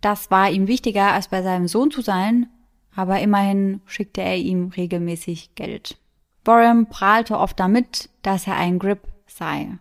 Das 0.00 0.30
war 0.30 0.50
ihm 0.50 0.66
wichtiger, 0.66 1.12
als 1.12 1.28
bei 1.28 1.42
seinem 1.42 1.68
Sohn 1.68 1.90
zu 1.90 2.00
sein, 2.00 2.48
aber 2.94 3.20
immerhin 3.20 3.80
schickte 3.86 4.22
er 4.22 4.36
ihm 4.36 4.68
regelmäßig 4.68 5.54
Geld. 5.54 5.98
Borum 6.44 6.86
prahlte 6.86 7.38
oft 7.38 7.58
damit, 7.60 8.08
dass 8.22 8.46
er 8.46 8.56
ein 8.56 8.78
Grip 8.78 9.00
sei. 9.26 9.78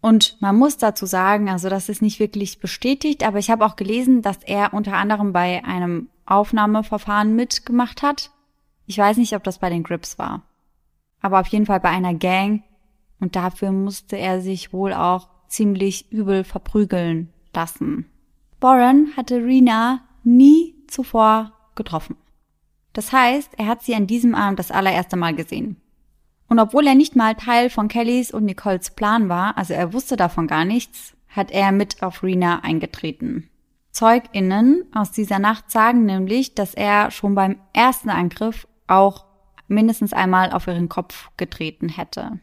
Und 0.00 0.40
man 0.40 0.56
muss 0.56 0.78
dazu 0.78 1.04
sagen, 1.04 1.50
also 1.50 1.68
das 1.68 1.88
ist 1.88 2.00
nicht 2.00 2.20
wirklich 2.20 2.58
bestätigt, 2.58 3.24
aber 3.24 3.38
ich 3.38 3.50
habe 3.50 3.66
auch 3.66 3.76
gelesen, 3.76 4.22
dass 4.22 4.38
er 4.44 4.72
unter 4.72 4.94
anderem 4.94 5.32
bei 5.32 5.62
einem 5.64 6.08
Aufnahmeverfahren 6.24 7.36
mitgemacht 7.36 8.02
hat. 8.02 8.30
Ich 8.86 8.96
weiß 8.96 9.18
nicht, 9.18 9.34
ob 9.36 9.44
das 9.44 9.58
bei 9.58 9.68
den 9.68 9.82
Grips 9.82 10.18
war. 10.18 10.42
Aber 11.20 11.40
auf 11.40 11.46
jeden 11.48 11.66
Fall 11.66 11.80
bei 11.80 11.90
einer 11.90 12.14
Gang. 12.14 12.62
Und 13.20 13.36
dafür 13.36 13.72
musste 13.72 14.16
er 14.16 14.40
sich 14.40 14.72
wohl 14.72 14.94
auch 14.94 15.28
ziemlich 15.48 16.10
übel 16.10 16.44
verprügeln 16.44 17.30
lassen. 17.54 18.06
Warren 18.60 19.16
hatte 19.16 19.36
Rena 19.36 20.00
nie 20.22 20.74
zuvor 20.86 21.52
getroffen. 21.74 22.16
Das 22.92 23.12
heißt, 23.12 23.52
er 23.56 23.66
hat 23.66 23.82
sie 23.82 23.94
an 23.94 24.06
diesem 24.06 24.34
Abend 24.34 24.58
das 24.58 24.70
allererste 24.70 25.16
Mal 25.16 25.34
gesehen. 25.34 25.76
Und 26.48 26.58
obwohl 26.58 26.86
er 26.86 26.94
nicht 26.94 27.16
mal 27.16 27.34
Teil 27.36 27.70
von 27.70 27.88
Kellys 27.88 28.32
und 28.32 28.44
Nicoles 28.44 28.90
Plan 28.90 29.28
war, 29.28 29.56
also 29.56 29.72
er 29.72 29.92
wusste 29.92 30.16
davon 30.16 30.46
gar 30.46 30.64
nichts, 30.64 31.14
hat 31.28 31.50
er 31.52 31.72
mit 31.72 32.02
auf 32.02 32.22
Rena 32.22 32.60
eingetreten. 32.60 33.48
ZeugInnen 33.92 34.84
aus 34.94 35.12
dieser 35.12 35.38
Nacht 35.38 35.70
sagen 35.70 36.04
nämlich, 36.04 36.54
dass 36.54 36.74
er 36.74 37.10
schon 37.10 37.34
beim 37.34 37.60
ersten 37.72 38.10
Angriff 38.10 38.66
auch 38.88 39.24
mindestens 39.68 40.12
einmal 40.12 40.52
auf 40.52 40.66
ihren 40.66 40.88
Kopf 40.88 41.30
getreten 41.36 41.88
hätte. 41.88 42.40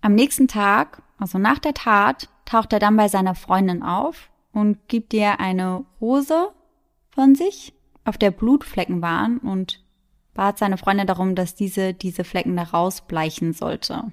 Am 0.00 0.14
nächsten 0.14 0.48
Tag, 0.48 1.02
also 1.18 1.38
nach 1.38 1.60
der 1.60 1.74
Tat, 1.74 2.28
taucht 2.44 2.72
er 2.72 2.78
dann 2.78 2.96
bei 2.96 3.08
seiner 3.08 3.34
Freundin 3.34 3.82
auf 3.82 4.28
und 4.56 4.88
gibt 4.88 5.12
ihr 5.12 5.38
eine 5.38 5.84
Hose 6.00 6.48
von 7.10 7.34
sich, 7.34 7.74
auf 8.06 8.16
der 8.16 8.30
Blutflecken 8.30 9.02
waren 9.02 9.36
und 9.36 9.84
bat 10.32 10.56
seine 10.56 10.78
Freundin 10.78 11.06
darum, 11.06 11.34
dass 11.34 11.54
diese 11.54 11.92
diese 11.92 12.24
Flecken 12.24 12.56
da 12.56 12.62
rausbleichen 12.62 13.52
sollte. 13.52 14.12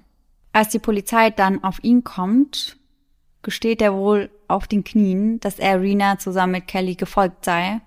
Als 0.51 0.67
die 0.67 0.79
Polizei 0.79 1.29
dann 1.29 1.63
auf 1.63 1.81
ihn 1.81 2.03
kommt, 2.03 2.75
gesteht 3.41 3.81
er 3.81 3.93
wohl 3.93 4.29
auf 4.49 4.67
den 4.67 4.83
Knien, 4.83 5.39
dass 5.39 5.59
er 5.59 5.79
Rena 5.79 6.19
zusammen 6.19 6.51
mit 6.51 6.67
Kelly 6.67 6.95
gefolgt 6.95 7.45
sei 7.45 7.79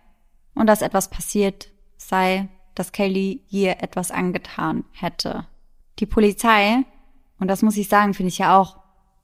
und 0.54 0.66
dass 0.66 0.80
etwas 0.80 1.10
passiert 1.10 1.68
sei, 1.98 2.48
dass 2.74 2.92
Kelly 2.92 3.42
ihr 3.50 3.82
etwas 3.82 4.10
angetan 4.10 4.84
hätte. 4.92 5.46
Die 5.98 6.06
Polizei, 6.06 6.84
und 7.38 7.48
das 7.48 7.60
muss 7.60 7.76
ich 7.76 7.88
sagen, 7.88 8.14
finde 8.14 8.28
ich 8.28 8.38
ja 8.38 8.58
auch 8.58 8.78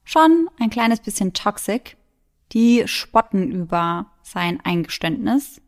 schon 0.05 0.51
ein 0.61 0.69
kleines 0.69 1.01
bisschen 1.01 1.33
toxic, 1.33 1.97
die 2.53 2.85
spotten 2.87 3.51
über 3.51 4.07
sein 4.23 4.61
Eingeständnis. 4.63 5.61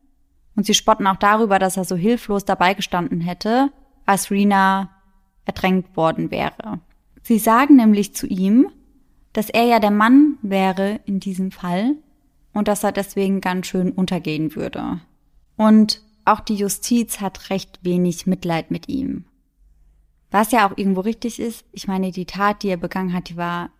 Und 0.56 0.66
sie 0.66 0.74
spotten 0.74 1.06
auch 1.06 1.16
darüber, 1.16 1.58
dass 1.58 1.76
er 1.76 1.84
so 1.84 1.96
hilflos 1.96 2.44
dabei 2.44 2.74
gestanden 2.74 3.20
hätte, 3.20 3.72
als 4.06 4.30
Rena 4.30 4.90
ertränkt 5.44 5.96
worden 5.96 6.30
wäre. 6.30 6.80
Sie 7.22 7.38
sagen 7.38 7.76
nämlich 7.76 8.14
zu 8.14 8.26
ihm, 8.26 8.68
dass 9.32 9.50
er 9.50 9.64
ja 9.64 9.80
der 9.80 9.90
Mann 9.90 10.38
wäre 10.42 11.00
in 11.06 11.20
diesem 11.20 11.50
Fall 11.50 11.96
und 12.52 12.68
dass 12.68 12.84
er 12.84 12.92
deswegen 12.92 13.40
ganz 13.40 13.66
schön 13.66 13.90
untergehen 13.90 14.54
würde. 14.54 15.00
Und 15.56 16.02
auch 16.24 16.40
die 16.40 16.54
Justiz 16.54 17.20
hat 17.20 17.50
recht 17.50 17.80
wenig 17.82 18.26
Mitleid 18.26 18.70
mit 18.70 18.88
ihm. 18.88 19.24
Was 20.30 20.52
ja 20.52 20.68
auch 20.68 20.76
irgendwo 20.76 21.00
richtig 21.00 21.40
ist, 21.40 21.64
ich 21.72 21.86
meine, 21.86 22.10
die 22.10 22.26
Tat, 22.26 22.62
die 22.62 22.68
er 22.68 22.76
begangen 22.76 23.12
hat, 23.12 23.28
die 23.28 23.36
war 23.36 23.70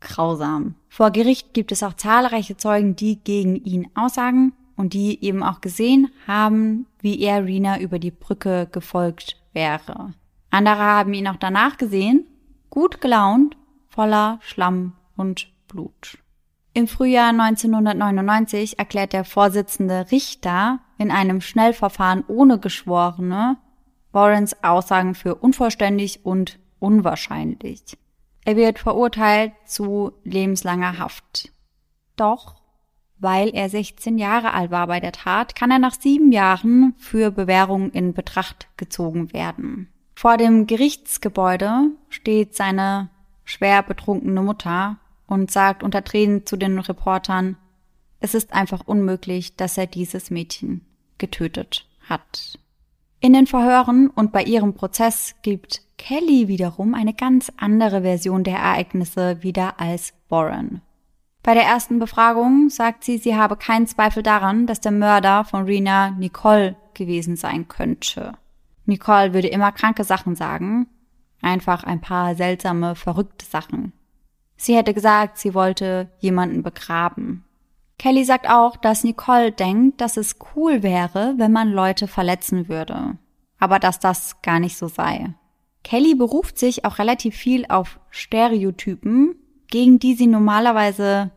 grausam. 0.00 0.74
Vor 0.88 1.10
Gericht 1.10 1.54
gibt 1.54 1.72
es 1.72 1.82
auch 1.82 1.94
zahlreiche 1.94 2.56
Zeugen, 2.56 2.96
die 2.96 3.16
gegen 3.16 3.56
ihn 3.56 3.88
aussagen 3.94 4.52
und 4.76 4.92
die 4.92 5.22
eben 5.24 5.42
auch 5.42 5.60
gesehen 5.60 6.10
haben, 6.26 6.86
wie 7.00 7.20
er 7.20 7.44
Rina 7.44 7.80
über 7.80 7.98
die 7.98 8.10
Brücke 8.10 8.68
gefolgt 8.70 9.36
wäre. 9.52 10.14
Andere 10.50 10.78
haben 10.78 11.12
ihn 11.14 11.28
auch 11.28 11.36
danach 11.36 11.76
gesehen, 11.76 12.26
gut 12.70 13.00
gelaunt, 13.00 13.56
voller 13.88 14.38
Schlamm 14.42 14.94
und 15.16 15.48
Blut. 15.66 16.18
Im 16.74 16.86
Frühjahr 16.86 17.30
1999 17.30 18.78
erklärt 18.78 19.12
der 19.12 19.24
Vorsitzende 19.24 20.06
Richter 20.12 20.78
in 20.96 21.10
einem 21.10 21.40
Schnellverfahren 21.40 22.24
ohne 22.28 22.58
Geschworene 22.58 23.56
Warrens 24.12 24.62
Aussagen 24.62 25.14
für 25.14 25.34
unvollständig 25.34 26.24
und 26.24 26.58
unwahrscheinlich. 26.78 27.98
Er 28.48 28.56
wird 28.56 28.78
verurteilt 28.78 29.52
zu 29.66 30.12
lebenslanger 30.24 30.98
Haft. 30.98 31.52
Doch, 32.16 32.54
weil 33.18 33.50
er 33.50 33.68
16 33.68 34.16
Jahre 34.16 34.54
alt 34.54 34.70
war 34.70 34.86
bei 34.86 35.00
der 35.00 35.12
Tat, 35.12 35.54
kann 35.54 35.70
er 35.70 35.78
nach 35.78 35.92
sieben 35.92 36.32
Jahren 36.32 36.94
für 36.96 37.30
Bewährung 37.30 37.90
in 37.90 38.14
Betracht 38.14 38.66
gezogen 38.78 39.34
werden. 39.34 39.92
Vor 40.14 40.38
dem 40.38 40.66
Gerichtsgebäude 40.66 41.90
steht 42.08 42.54
seine 42.54 43.10
schwer 43.44 43.82
betrunkene 43.82 44.40
Mutter 44.40 44.96
und 45.26 45.50
sagt 45.50 45.82
unter 45.82 46.02
Tränen 46.02 46.46
zu 46.46 46.56
den 46.56 46.78
Reportern, 46.78 47.58
es 48.20 48.32
ist 48.32 48.54
einfach 48.54 48.86
unmöglich, 48.86 49.56
dass 49.56 49.76
er 49.76 49.86
dieses 49.86 50.30
Mädchen 50.30 50.86
getötet 51.18 51.86
hat. 52.08 52.58
In 53.20 53.32
den 53.32 53.46
Verhören 53.48 54.08
und 54.10 54.30
bei 54.30 54.44
ihrem 54.44 54.74
Prozess 54.74 55.34
gibt 55.42 55.82
Kelly 55.96 56.46
wiederum 56.46 56.94
eine 56.94 57.14
ganz 57.14 57.50
andere 57.56 58.02
Version 58.02 58.44
der 58.44 58.58
Ereignisse 58.58 59.42
wieder 59.42 59.80
als 59.80 60.14
Warren. 60.28 60.82
Bei 61.42 61.54
der 61.54 61.64
ersten 61.64 61.98
Befragung 61.98 62.70
sagt 62.70 63.02
sie, 63.02 63.18
sie 63.18 63.34
habe 63.34 63.56
keinen 63.56 63.88
Zweifel 63.88 64.22
daran, 64.22 64.66
dass 64.66 64.80
der 64.80 64.92
Mörder 64.92 65.44
von 65.44 65.64
Rena 65.64 66.10
Nicole 66.10 66.76
gewesen 66.94 67.36
sein 67.36 67.66
könnte. 67.66 68.34
Nicole 68.86 69.34
würde 69.34 69.48
immer 69.48 69.72
kranke 69.72 70.04
Sachen 70.04 70.36
sagen, 70.36 70.86
einfach 71.42 71.82
ein 71.82 72.00
paar 72.00 72.36
seltsame, 72.36 72.94
verrückte 72.94 73.46
Sachen. 73.46 73.92
Sie 74.56 74.76
hätte 74.76 74.94
gesagt, 74.94 75.38
sie 75.38 75.54
wollte 75.54 76.10
jemanden 76.20 76.62
begraben. 76.62 77.44
Kelly 77.98 78.24
sagt 78.24 78.48
auch, 78.48 78.76
dass 78.76 79.02
Nicole 79.02 79.50
denkt, 79.50 80.00
dass 80.00 80.16
es 80.16 80.36
cool 80.54 80.82
wäre, 80.82 81.34
wenn 81.36 81.50
man 81.50 81.72
Leute 81.72 82.06
verletzen 82.06 82.68
würde. 82.68 83.18
Aber 83.58 83.80
dass 83.80 83.98
das 83.98 84.40
gar 84.40 84.60
nicht 84.60 84.76
so 84.76 84.86
sei. 84.86 85.34
Kelly 85.82 86.14
beruft 86.14 86.58
sich 86.58 86.84
auch 86.84 86.98
relativ 86.98 87.34
viel 87.34 87.66
auf 87.68 87.98
Stereotypen, 88.10 89.34
gegen 89.66 89.98
die 89.98 90.14
sie 90.14 90.28
normalerweise 90.28 91.32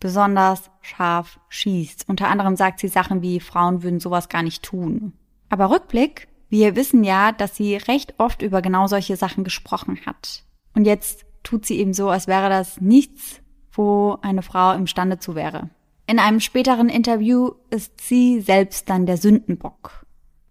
besonders 0.00 0.70
scharf 0.82 1.40
schießt. 1.48 2.08
Unter 2.08 2.28
anderem 2.28 2.56
sagt 2.56 2.80
sie 2.80 2.88
Sachen 2.88 3.22
wie 3.22 3.40
Frauen 3.40 3.82
würden 3.82 4.00
sowas 4.00 4.28
gar 4.28 4.42
nicht 4.42 4.62
tun. 4.62 5.14
Aber 5.48 5.70
Rückblick, 5.70 6.28
wir 6.48 6.76
wissen 6.76 7.04
ja, 7.04 7.32
dass 7.32 7.56
sie 7.56 7.76
recht 7.76 8.14
oft 8.18 8.42
über 8.42 8.60
genau 8.60 8.86
solche 8.86 9.16
Sachen 9.16 9.44
gesprochen 9.44 10.00
hat. 10.04 10.44
Und 10.74 10.86
jetzt 10.86 11.24
tut 11.42 11.64
sie 11.64 11.78
eben 11.78 11.94
so, 11.94 12.10
als 12.10 12.26
wäre 12.26 12.50
das 12.50 12.80
nichts, 12.80 13.40
wo 13.72 14.18
eine 14.20 14.42
Frau 14.42 14.72
imstande 14.72 15.18
zu 15.18 15.34
wäre. 15.34 15.70
In 16.06 16.18
einem 16.18 16.40
späteren 16.40 16.88
Interview 16.88 17.52
ist 17.70 18.00
sie 18.00 18.40
selbst 18.40 18.90
dann 18.90 19.06
der 19.06 19.16
Sündenbock. 19.16 20.04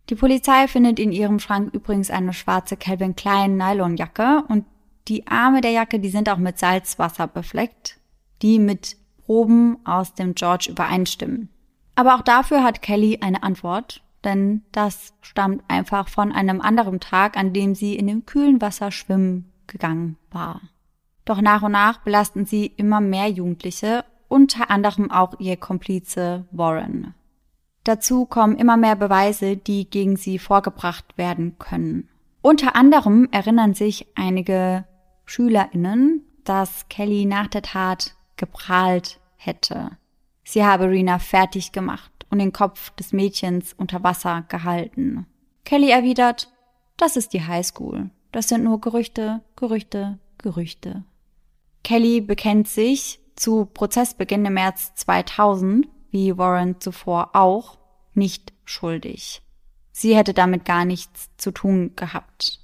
Die 0.10 0.16
Polizei 0.16 0.68
findet 0.68 1.00
in 1.00 1.12
ihrem 1.12 1.40
Schrank 1.40 1.74
übrigens 1.74 2.10
eine 2.10 2.34
schwarze 2.34 2.78
Calvin 2.78 3.16
Klein 3.16 3.58
Nylonjacke 3.58 4.44
und 4.48 4.66
die 5.08 5.28
Arme 5.28 5.62
der 5.62 5.72
Jacke, 5.72 6.00
die 6.00 6.10
sind 6.10 6.30
auch 6.30 6.38
mit 6.38 6.60
Salzwasser 6.60 7.28
befleckt, 7.28 8.00
die 8.42 8.60
mit 8.60 8.98
Proben 9.26 9.78
aus 9.86 10.14
dem 10.14 10.36
George 10.36 10.68
übereinstimmen. 10.70 11.50
Aber 11.96 12.16
auch 12.16 12.22
dafür 12.22 12.64
hat 12.64 12.82
Kelly 12.82 13.20
eine 13.22 13.44
Antwort, 13.44 14.02
denn 14.24 14.64
das 14.72 15.14
stammt 15.22 15.64
einfach 15.68 16.08
von 16.08 16.32
einem 16.32 16.62
anderen 16.62 17.00
Tag, 17.00 17.38
an 17.38 17.54
dem 17.54 17.76
sie 17.76 17.96
in 17.96 18.08
dem 18.08 18.26
kühlen 18.26 18.62
Wasser 18.62 18.92
schwimmen 18.92 19.52
gegangen 19.68 20.18
war. 20.32 20.62
Doch 21.26 21.42
nach 21.42 21.62
und 21.62 21.72
nach 21.72 22.00
belasten 22.00 22.46
sie 22.46 22.66
immer 22.66 23.00
mehr 23.00 23.30
Jugendliche, 23.30 24.04
unter 24.32 24.72
anderem 24.72 25.12
auch 25.12 25.40
ihr 25.40 25.58
Komplize 25.58 26.46
Warren. 26.52 27.14
Dazu 27.84 28.26
kommen 28.26 28.58
immer 28.58 28.78
mehr 28.78 28.96
Beweise, 28.96 29.58
die 29.58 29.90
gegen 29.90 30.16
sie 30.16 30.40
vorgebracht 30.40 31.18
werden 31.18 31.58
können. 31.60 32.08
Unter 32.42 32.76
anderem 32.76 33.28
erinnern 33.32 33.74
sich 33.74 34.08
einige 34.16 34.86
SchülerInnen, 35.26 36.24
dass 36.46 36.88
Kelly 36.88 37.26
nach 37.26 37.48
der 37.48 37.62
Tat 37.62 38.16
geprahlt 38.38 39.20
hätte. 39.36 39.98
Sie 40.44 40.64
habe 40.64 40.90
Rena 40.90 41.20
fertig 41.20 41.72
gemacht 41.72 42.12
und 42.30 42.40
den 42.40 42.54
Kopf 42.54 42.92
des 42.92 43.12
Mädchens 43.14 43.74
unter 43.74 44.02
Wasser 44.04 44.46
gehalten. 44.48 45.28
Kelly 45.66 45.90
erwidert, 45.90 46.52
das 46.98 47.18
ist 47.18 47.34
die 47.34 47.46
Highschool. 47.46 48.12
Das 48.32 48.48
sind 48.48 48.64
nur 48.64 48.80
Gerüchte, 48.80 49.42
Gerüchte, 49.58 50.20
Gerüchte. 50.38 51.04
Kelly 51.84 52.22
bekennt 52.22 52.68
sich 52.68 53.21
zu 53.42 53.66
Prozessbeginn 53.66 54.46
im 54.46 54.54
März 54.54 54.94
2000, 54.96 55.88
wie 56.12 56.38
Warren 56.38 56.80
zuvor 56.80 57.32
auch, 57.34 57.80
nicht 58.14 58.54
schuldig. 58.66 59.42
Sie 59.92 60.16
hätte 60.16 60.34
damit 60.34 60.64
gar 60.64 60.86
nichts 60.86 61.30
zu 61.38 61.52
tun 61.52 61.94
gehabt. 61.96 62.60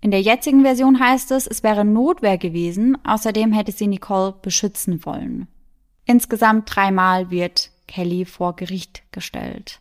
In 0.00 0.12
der 0.12 0.22
jetzigen 0.22 0.62
Version 0.62 1.00
heißt 1.00 1.32
es, 1.32 1.46
es 1.48 1.62
wäre 1.64 1.84
Notwehr 1.84 2.38
gewesen, 2.38 2.96
außerdem 3.04 3.52
hätte 3.52 3.72
sie 3.72 3.88
Nicole 3.88 4.34
beschützen 4.40 5.04
wollen. 5.04 5.48
Insgesamt 6.04 6.74
dreimal 6.74 7.30
wird 7.30 7.70
Kelly 7.88 8.24
vor 8.24 8.54
Gericht 8.54 9.02
gestellt. 9.10 9.80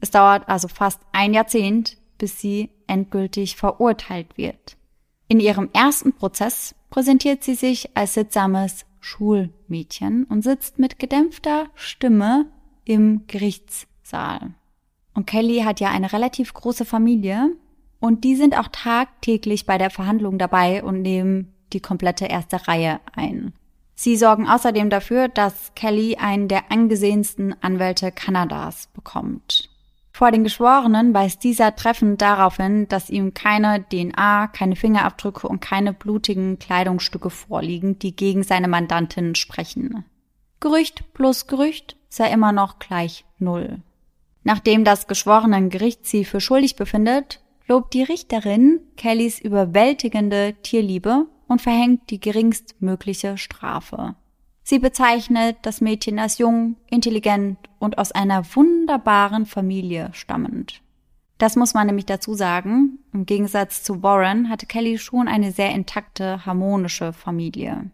Es 0.00 0.10
dauert 0.10 0.48
also 0.48 0.68
fast 0.68 1.00
ein 1.12 1.34
Jahrzehnt, 1.34 1.96
bis 2.18 2.40
sie 2.40 2.70
endgültig 2.86 3.56
verurteilt 3.56 4.36
wird. 4.36 4.76
In 5.26 5.40
ihrem 5.40 5.70
ersten 5.72 6.12
Prozess 6.12 6.74
präsentiert 6.90 7.42
sie 7.42 7.54
sich 7.54 7.96
als 7.96 8.14
sittsames, 8.14 8.84
Schulmädchen 9.02 10.24
und 10.24 10.42
sitzt 10.42 10.78
mit 10.78 10.98
gedämpfter 10.98 11.66
Stimme 11.74 12.46
im 12.84 13.26
Gerichtssaal. 13.26 14.54
Und 15.12 15.26
Kelly 15.26 15.60
hat 15.60 15.80
ja 15.80 15.90
eine 15.90 16.12
relativ 16.12 16.54
große 16.54 16.86
Familie 16.86 17.50
und 18.00 18.24
die 18.24 18.36
sind 18.36 18.58
auch 18.58 18.68
tagtäglich 18.72 19.66
bei 19.66 19.76
der 19.76 19.90
Verhandlung 19.90 20.38
dabei 20.38 20.82
und 20.82 21.02
nehmen 21.02 21.52
die 21.72 21.80
komplette 21.80 22.26
erste 22.26 22.66
Reihe 22.66 23.00
ein. 23.14 23.52
Sie 23.94 24.16
sorgen 24.16 24.48
außerdem 24.48 24.88
dafür, 24.88 25.28
dass 25.28 25.74
Kelly 25.74 26.16
einen 26.16 26.48
der 26.48 26.72
angesehensten 26.72 27.54
Anwälte 27.60 28.10
Kanadas 28.10 28.88
bekommt. 28.94 29.68
Vor 30.12 30.30
den 30.30 30.44
Geschworenen 30.44 31.14
weist 31.14 31.42
dieser 31.42 31.74
treffend 31.74 32.20
darauf 32.20 32.58
hin, 32.58 32.86
dass 32.88 33.08
ihm 33.08 33.32
keine 33.32 33.84
DNA, 33.88 34.48
keine 34.48 34.76
Fingerabdrücke 34.76 35.48
und 35.48 35.60
keine 35.60 35.94
blutigen 35.94 36.58
Kleidungsstücke 36.58 37.30
vorliegen, 37.30 37.98
die 37.98 38.14
gegen 38.14 38.42
seine 38.42 38.68
Mandantin 38.68 39.34
sprechen. 39.34 40.04
Gerücht 40.60 41.12
plus 41.14 41.46
Gerücht 41.46 41.96
sei 42.08 42.30
immer 42.30 42.52
noch 42.52 42.78
gleich 42.78 43.24
Null. 43.38 43.80
Nachdem 44.44 44.84
das 44.84 45.06
Geschworenengericht 45.06 46.06
sie 46.06 46.24
für 46.24 46.40
schuldig 46.40 46.76
befindet, 46.76 47.40
lobt 47.66 47.94
die 47.94 48.02
Richterin 48.02 48.80
Kellys 48.96 49.40
überwältigende 49.40 50.54
Tierliebe 50.62 51.26
und 51.48 51.62
verhängt 51.62 52.10
die 52.10 52.20
geringstmögliche 52.20 53.38
Strafe. 53.38 54.14
Sie 54.72 54.78
bezeichnet 54.78 55.58
das 55.60 55.82
Mädchen 55.82 56.18
als 56.18 56.38
jung, 56.38 56.76
intelligent 56.88 57.58
und 57.78 57.98
aus 57.98 58.10
einer 58.10 58.42
wunderbaren 58.56 59.44
Familie 59.44 60.08
stammend. 60.14 60.80
Das 61.36 61.56
muss 61.56 61.74
man 61.74 61.88
nämlich 61.88 62.06
dazu 62.06 62.32
sagen. 62.32 62.98
Im 63.12 63.26
Gegensatz 63.26 63.82
zu 63.82 64.02
Warren 64.02 64.48
hatte 64.48 64.64
Kelly 64.64 64.96
schon 64.96 65.28
eine 65.28 65.52
sehr 65.52 65.72
intakte, 65.72 66.46
harmonische 66.46 67.12
Familie. 67.12 67.90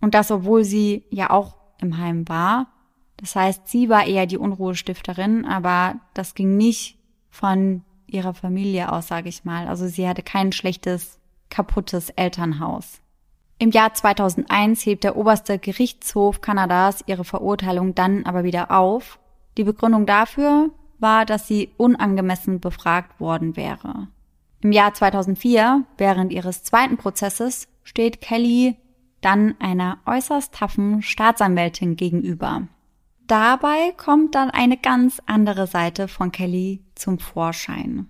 Und 0.00 0.14
das, 0.14 0.32
obwohl 0.32 0.64
sie 0.64 1.04
ja 1.10 1.30
auch 1.30 1.58
im 1.80 1.96
Heim 1.96 2.28
war. 2.28 2.72
Das 3.18 3.36
heißt, 3.36 3.68
sie 3.68 3.88
war 3.88 4.04
eher 4.04 4.26
die 4.26 4.38
Unruhestifterin, 4.38 5.44
aber 5.44 6.00
das 6.12 6.34
ging 6.34 6.56
nicht 6.56 6.98
von 7.30 7.84
ihrer 8.08 8.34
Familie 8.34 8.90
aus, 8.90 9.06
sage 9.06 9.28
ich 9.28 9.44
mal. 9.44 9.68
Also 9.68 9.86
sie 9.86 10.08
hatte 10.08 10.24
kein 10.24 10.50
schlechtes, 10.50 11.20
kaputtes 11.50 12.10
Elternhaus. 12.10 13.00
Im 13.58 13.70
Jahr 13.70 13.94
2001 13.94 14.84
hebt 14.84 15.04
der 15.04 15.16
oberste 15.16 15.58
Gerichtshof 15.58 16.42
Kanadas 16.42 17.02
ihre 17.06 17.24
Verurteilung 17.24 17.94
dann 17.94 18.26
aber 18.26 18.44
wieder 18.44 18.70
auf. 18.70 19.18
Die 19.56 19.64
Begründung 19.64 20.04
dafür 20.04 20.70
war, 20.98 21.24
dass 21.24 21.46
sie 21.46 21.70
unangemessen 21.78 22.60
befragt 22.60 23.18
worden 23.18 23.56
wäre. 23.56 24.08
Im 24.60 24.72
Jahr 24.72 24.92
2004, 24.92 25.84
während 25.96 26.32
ihres 26.32 26.64
zweiten 26.64 26.98
Prozesses, 26.98 27.68
steht 27.82 28.20
Kelly 28.20 28.76
dann 29.22 29.54
einer 29.58 29.98
äußerst 30.04 30.54
taffen 30.54 31.02
Staatsanwältin 31.02 31.96
gegenüber. 31.96 32.68
Dabei 33.26 33.92
kommt 33.96 34.34
dann 34.34 34.50
eine 34.50 34.76
ganz 34.76 35.20
andere 35.26 35.66
Seite 35.66 36.08
von 36.08 36.30
Kelly 36.30 36.84
zum 36.94 37.18
Vorschein. 37.18 38.08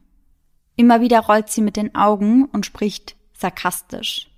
Immer 0.74 1.00
wieder 1.00 1.20
rollt 1.20 1.48
sie 1.48 1.62
mit 1.62 1.76
den 1.76 1.94
Augen 1.94 2.44
und 2.46 2.66
spricht 2.66 3.16
sarkastisch. 3.32 4.28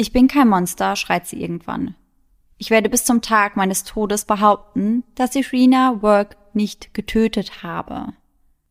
Ich 0.00 0.14
bin 0.14 0.28
kein 0.28 0.48
Monster, 0.48 0.96
schreit 0.96 1.26
sie 1.26 1.42
irgendwann. 1.42 1.94
Ich 2.56 2.70
werde 2.70 2.88
bis 2.88 3.04
zum 3.04 3.20
Tag 3.20 3.54
meines 3.54 3.84
Todes 3.84 4.24
behaupten, 4.24 5.04
dass 5.14 5.34
ich 5.34 5.52
Rena 5.52 6.00
Work 6.00 6.38
nicht 6.54 6.94
getötet 6.94 7.62
habe. 7.62 8.14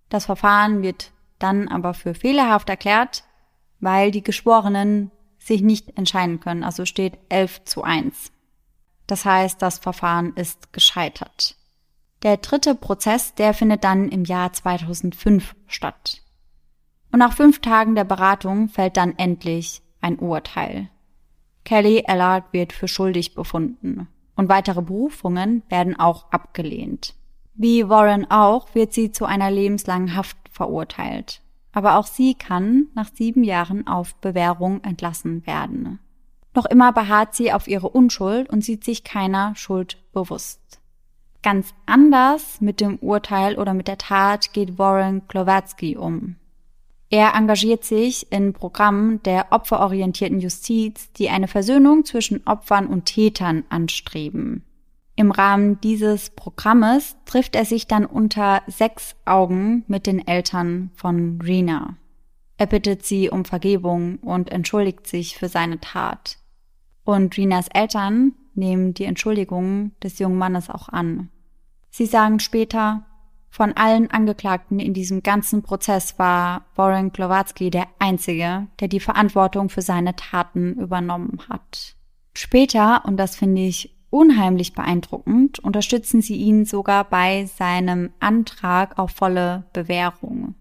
Das 0.10 0.26
Verfahren 0.26 0.82
wird 0.82 1.12
dann 1.38 1.68
aber 1.68 1.94
für 1.94 2.16
fehlerhaft 2.16 2.68
erklärt, 2.68 3.26
weil 3.80 4.10
die 4.10 4.24
Geschworenen 4.24 5.12
sich 5.38 5.62
nicht 5.62 5.96
entscheiden 6.00 6.40
können, 6.40 6.64
also 6.64 6.84
steht 6.86 7.20
11 7.30 7.64
zu 7.64 7.84
1. 7.84 8.32
Das 9.06 9.24
heißt, 9.24 9.62
das 9.62 9.78
Verfahren 9.78 10.34
ist 10.34 10.74
gescheitert. 10.74 11.58
Der 12.24 12.38
dritte 12.38 12.74
Prozess, 12.74 13.36
der 13.36 13.54
findet 13.54 13.84
dann 13.84 14.10
im 14.10 14.24
Jahr 14.24 14.52
2005 14.52 15.56
statt. 15.68 16.24
Und 17.12 17.20
nach 17.20 17.34
fünf 17.34 17.62
Tagen 17.62 17.94
der 17.94 18.04
Beratung 18.04 18.68
fällt 18.68 18.98
dann 18.98 19.16
endlich 19.20 19.84
ein 20.02 20.18
Urteil. 20.18 20.90
Kelly 21.70 22.04
Allard 22.08 22.52
wird 22.52 22.74
für 22.74 22.88
schuldig 22.88 23.36
befunden 23.36 24.08
und 24.36 24.50
weitere 24.50 24.82
Berufungen 24.82 25.62
werden 25.70 26.00
auch 26.00 26.32
abgelehnt. 26.32 27.14
Wie 27.54 27.88
Warren 27.88 28.26
auch 28.32 28.74
wird 28.74 28.92
sie 28.92 29.12
zu 29.12 29.26
einer 29.26 29.52
lebenslangen 29.52 30.16
Haft 30.16 30.36
verurteilt. 30.50 31.44
Aber 31.72 32.00
auch 32.00 32.08
sie 32.08 32.34
kann 32.34 32.88
nach 32.96 33.12
sieben 33.14 33.44
Jahren 33.44 33.86
auf 33.86 34.16
Bewährung 34.16 34.84
entlassen 34.84 35.46
werden. 35.46 36.00
Noch 36.56 36.66
immer 36.66 36.92
beharrt 36.92 37.36
sie 37.36 37.54
auf 37.54 37.68
ihre 37.68 37.90
Unschuld 37.90 38.50
und 38.50 38.64
sieht 38.64 38.84
sich 38.84 39.04
keiner 39.04 39.56
Schuld 39.56 40.00
bewusst. 40.12 40.82
Ganz 41.44 41.76
anders 41.86 42.62
mit 42.62 42.82
dem 42.82 42.98
Urteil 42.98 43.60
oder 43.60 43.76
mit 43.76 43.88
der 43.88 44.00
Tat 44.00 44.54
geht 44.54 44.80
Warren 44.80 45.22
Glowatsky 45.28 45.98
um. 45.98 46.36
Er 47.10 47.34
engagiert 47.34 47.84
sich 47.84 48.32
in 48.32 48.54
Programmen 48.54 49.22
der 49.24 49.48
opferorientierten 49.52 50.40
Justiz, 50.40 51.12
die 51.14 51.30
eine 51.30 51.48
Versöhnung 51.48 52.06
zwischen 52.06 52.46
Opfern 52.46 52.86
und 52.86 53.06
Tätern 53.06 53.64
anstreben. 53.70 54.64
Im 55.16 55.32
Rahmen 55.32 55.82
dieses 55.82 56.30
Programmes 56.30 57.18
trifft 57.26 57.56
er 57.56 57.66
sich 57.66 57.88
dann 57.88 58.06
unter 58.06 58.62
sechs 58.68 59.16
Augen 59.26 59.84
mit 59.88 60.06
den 60.06 60.26
Eltern 60.26 60.92
von 60.94 61.42
Rena. 61.42 61.98
Er 62.58 62.68
bittet 62.68 63.06
sie 63.06 63.30
um 63.30 63.44
Vergebung 63.44 64.18
und 64.18 64.52
entschuldigt 64.52 65.08
sich 65.08 65.38
für 65.38 65.50
seine 65.50 65.80
Tat. 65.80 66.38
Und 67.04 67.38
Renas 67.38 67.68
Eltern 67.74 68.34
nehmen 68.54 68.94
die 68.94 69.06
Entschuldigung 69.06 69.92
des 70.04 70.20
jungen 70.20 70.38
Mannes 70.38 70.70
auch 70.70 70.90
an. 70.90 71.30
Sie 71.90 72.06
sagen 72.06 72.40
später, 72.40 73.06
von 73.50 73.74
allen 73.74 74.12
Angeklagten 74.12 74.80
in 74.80 74.94
diesem 74.94 75.24
ganzen 75.24 75.64
Prozess 75.64 76.20
war 76.20 76.66
Warren 76.76 77.12
Glowatsky 77.12 77.70
der 77.70 77.88
Einzige, 77.98 78.68
der 78.80 78.88
die 78.88 79.00
Verantwortung 79.00 79.70
für 79.70 79.82
seine 79.82 80.16
Taten 80.16 80.74
übernommen 80.74 81.40
hat. 81.50 81.96
Später, 82.34 83.04
und 83.06 83.18
das 83.18 83.36
finde 83.36 83.62
ich 83.62 83.96
unheimlich 84.12 84.74
beeindruckend, 84.74 85.60
unterstützen 85.60 86.22
sie 86.22 86.36
ihn 86.36 86.66
sogar 86.66 87.04
bei 87.04 87.46
seinem 87.46 88.12
Antrag 88.20 88.98
auf 88.98 89.12
volle 89.12 89.66
Bewährung, 89.74 90.56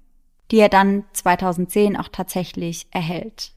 die 0.51 0.59
er 0.59 0.69
dann 0.69 1.05
2010 1.13 1.97
auch 1.97 2.09
tatsächlich 2.09 2.89
erhält. 2.91 3.53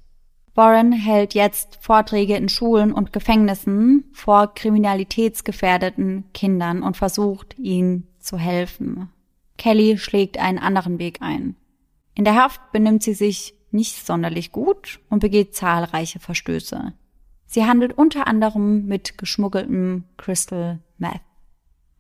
Warren 0.54 0.92
hält 0.92 1.34
jetzt 1.34 1.80
Vorträge 1.82 2.36
in 2.36 2.50
Schulen 2.50 2.92
und 2.92 3.14
Gefängnissen 3.14 4.04
vor 4.12 4.54
kriminalitätsgefährdeten 4.54 6.26
Kindern 6.34 6.84
und 6.84 6.98
versucht, 6.98 7.58
ihnen 7.58 8.08
zu 8.20 8.38
helfen. 8.38 9.10
Kelly 9.62 10.00
schlägt 10.00 10.40
einen 10.40 10.58
anderen 10.58 10.98
Weg 10.98 11.22
ein. 11.22 11.56
In 12.16 12.24
der 12.24 12.34
Haft 12.34 12.72
benimmt 12.72 13.04
sie 13.04 13.14
sich 13.14 13.54
nicht 13.70 14.04
sonderlich 14.08 14.52
gut 14.52 15.00
und 15.08 15.20
begeht 15.20 15.54
zahlreiche 15.54 16.20
Verstöße. 16.20 16.94
Sie 17.46 17.64
handelt 17.64 17.96
unter 17.96 18.26
anderem 18.26 18.88
mit 18.88 19.20
geschmuggeltem 19.20 20.06
Crystal 20.18 20.80
Meth. 20.98 21.22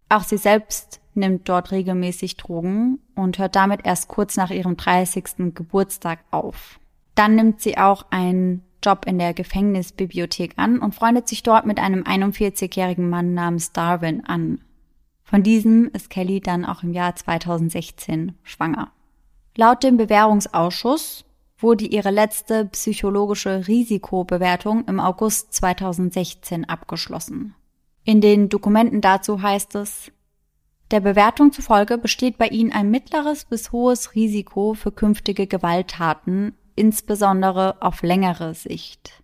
Auch 0.09 0.23
sie 0.23 0.37
selbst 0.37 1.01
nimmt 1.13 1.47
dort 1.47 1.71
regelmäßig 1.71 2.35
Drogen 2.35 2.97
und 3.13 3.37
hört 3.37 3.55
damit 3.55 3.81
erst 3.85 4.07
kurz 4.07 4.37
nach 4.37 4.49
ihrem 4.49 4.75
30. 4.75 5.53
Geburtstag 5.53 6.17
auf. 6.31 6.79
Dann 7.13 7.35
nimmt 7.35 7.61
sie 7.61 7.77
auch 7.77 8.07
einen 8.09 8.63
Job 8.83 9.05
in 9.05 9.19
der 9.19 9.35
Gefängnisbibliothek 9.35 10.53
an 10.55 10.79
und 10.79 10.95
freundet 10.95 11.27
sich 11.27 11.43
dort 11.43 11.67
mit 11.67 11.77
einem 11.77 12.05
41-jährigen 12.05 13.07
Mann 13.07 13.35
namens 13.35 13.71
Darwin 13.71 14.25
an. 14.25 14.61
Von 15.31 15.43
diesem 15.43 15.89
ist 15.93 16.09
Kelly 16.09 16.41
dann 16.41 16.65
auch 16.65 16.83
im 16.83 16.91
Jahr 16.91 17.15
2016 17.15 18.35
schwanger. 18.43 18.91
Laut 19.55 19.81
dem 19.81 19.95
Bewährungsausschuss 19.95 21.23
wurde 21.57 21.85
ihre 21.85 22.11
letzte 22.11 22.65
psychologische 22.65 23.65
Risikobewertung 23.65 24.83
im 24.89 24.99
August 24.99 25.53
2016 25.53 26.67
abgeschlossen. 26.67 27.55
In 28.03 28.19
den 28.19 28.49
Dokumenten 28.49 28.99
dazu 28.99 29.41
heißt 29.41 29.75
es, 29.75 30.11
der 30.91 30.99
Bewertung 30.99 31.53
zufolge 31.53 31.97
besteht 31.97 32.37
bei 32.37 32.49
ihnen 32.49 32.73
ein 32.73 32.91
mittleres 32.91 33.45
bis 33.45 33.71
hohes 33.71 34.15
Risiko 34.15 34.73
für 34.73 34.91
künftige 34.91 35.47
Gewalttaten, 35.47 36.57
insbesondere 36.75 37.81
auf 37.81 38.03
längere 38.03 38.53
Sicht. 38.53 39.23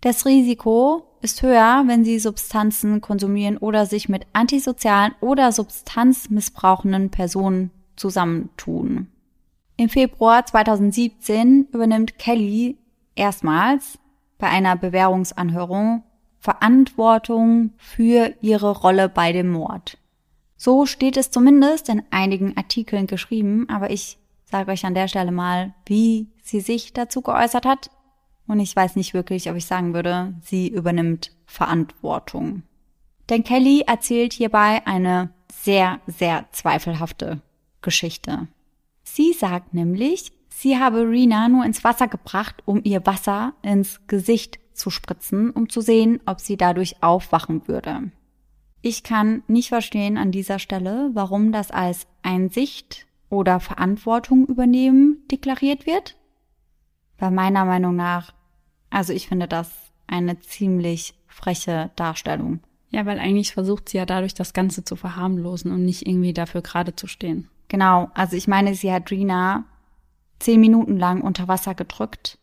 Das 0.00 0.26
Risiko 0.26 1.13
ist 1.24 1.42
höher, 1.42 1.84
wenn 1.86 2.04
sie 2.04 2.18
Substanzen 2.18 3.00
konsumieren 3.00 3.56
oder 3.56 3.86
sich 3.86 4.08
mit 4.10 4.26
antisozialen 4.34 5.14
oder 5.20 5.50
substanzmissbrauchenden 5.50 7.10
Personen 7.10 7.70
zusammentun. 7.96 9.08
Im 9.76 9.88
Februar 9.88 10.44
2017 10.44 11.68
übernimmt 11.72 12.18
Kelly 12.18 12.76
erstmals 13.16 13.98
bei 14.38 14.48
einer 14.48 14.76
Bewährungsanhörung 14.76 16.02
Verantwortung 16.38 17.72
für 17.78 18.34
ihre 18.42 18.70
Rolle 18.70 19.08
bei 19.08 19.32
dem 19.32 19.50
Mord. 19.50 19.96
So 20.58 20.84
steht 20.84 21.16
es 21.16 21.30
zumindest 21.30 21.88
in 21.88 22.02
einigen 22.10 22.54
Artikeln 22.58 23.06
geschrieben, 23.06 23.66
aber 23.70 23.90
ich 23.90 24.18
sage 24.44 24.70
euch 24.70 24.84
an 24.84 24.94
der 24.94 25.08
Stelle 25.08 25.32
mal, 25.32 25.72
wie 25.86 26.28
sie 26.42 26.60
sich 26.60 26.92
dazu 26.92 27.22
geäußert 27.22 27.64
hat 27.64 27.90
und 28.46 28.60
ich 28.60 28.74
weiß 28.74 28.96
nicht 28.96 29.14
wirklich, 29.14 29.50
ob 29.50 29.56
ich 29.56 29.66
sagen 29.66 29.94
würde, 29.94 30.34
sie 30.42 30.68
übernimmt 30.68 31.32
Verantwortung. 31.46 32.62
Denn 33.28 33.42
Kelly 33.42 33.84
erzählt 33.86 34.32
hierbei 34.32 34.82
eine 34.86 35.30
sehr, 35.50 36.00
sehr 36.06 36.46
zweifelhafte 36.52 37.40
Geschichte. 37.80 38.48
Sie 39.02 39.32
sagt 39.32 39.72
nämlich, 39.74 40.32
sie 40.48 40.78
habe 40.78 41.08
Rena 41.08 41.48
nur 41.48 41.64
ins 41.64 41.84
Wasser 41.84 42.08
gebracht, 42.08 42.62
um 42.66 42.80
ihr 42.84 43.04
Wasser 43.06 43.54
ins 43.62 44.00
Gesicht 44.06 44.58
zu 44.72 44.90
spritzen, 44.90 45.50
um 45.50 45.68
zu 45.68 45.80
sehen, 45.80 46.20
ob 46.26 46.40
sie 46.40 46.56
dadurch 46.56 47.02
aufwachen 47.02 47.66
würde. 47.68 48.10
Ich 48.82 49.02
kann 49.02 49.42
nicht 49.46 49.68
verstehen 49.68 50.18
an 50.18 50.30
dieser 50.30 50.58
Stelle, 50.58 51.10
warum 51.14 51.52
das 51.52 51.70
als 51.70 52.06
Einsicht 52.22 53.06
oder 53.30 53.60
Verantwortung 53.60 54.46
übernehmen 54.46 55.22
deklariert 55.30 55.86
wird. 55.86 56.16
Weil 57.18 57.30
meiner 57.30 57.64
Meinung 57.64 57.96
nach, 57.96 58.32
also 58.90 59.12
ich 59.12 59.28
finde 59.28 59.48
das 59.48 59.70
eine 60.06 60.38
ziemlich 60.40 61.14
freche 61.26 61.90
Darstellung. 61.96 62.60
Ja, 62.90 63.06
weil 63.06 63.18
eigentlich 63.18 63.52
versucht 63.52 63.88
sie 63.88 63.96
ja 63.96 64.06
dadurch 64.06 64.34
das 64.34 64.52
Ganze 64.52 64.84
zu 64.84 64.94
verharmlosen 64.94 65.72
und 65.72 65.84
nicht 65.84 66.06
irgendwie 66.06 66.32
dafür 66.32 66.62
gerade 66.62 66.94
zu 66.94 67.06
stehen. 67.06 67.48
Genau, 67.68 68.10
also 68.14 68.36
ich 68.36 68.46
meine, 68.46 68.74
sie 68.74 68.92
hat 68.92 69.10
Rina 69.10 69.64
zehn 70.38 70.60
Minuten 70.60 70.96
lang 70.96 71.20
unter 71.20 71.48
Wasser 71.48 71.74
gedrückt. 71.74 72.38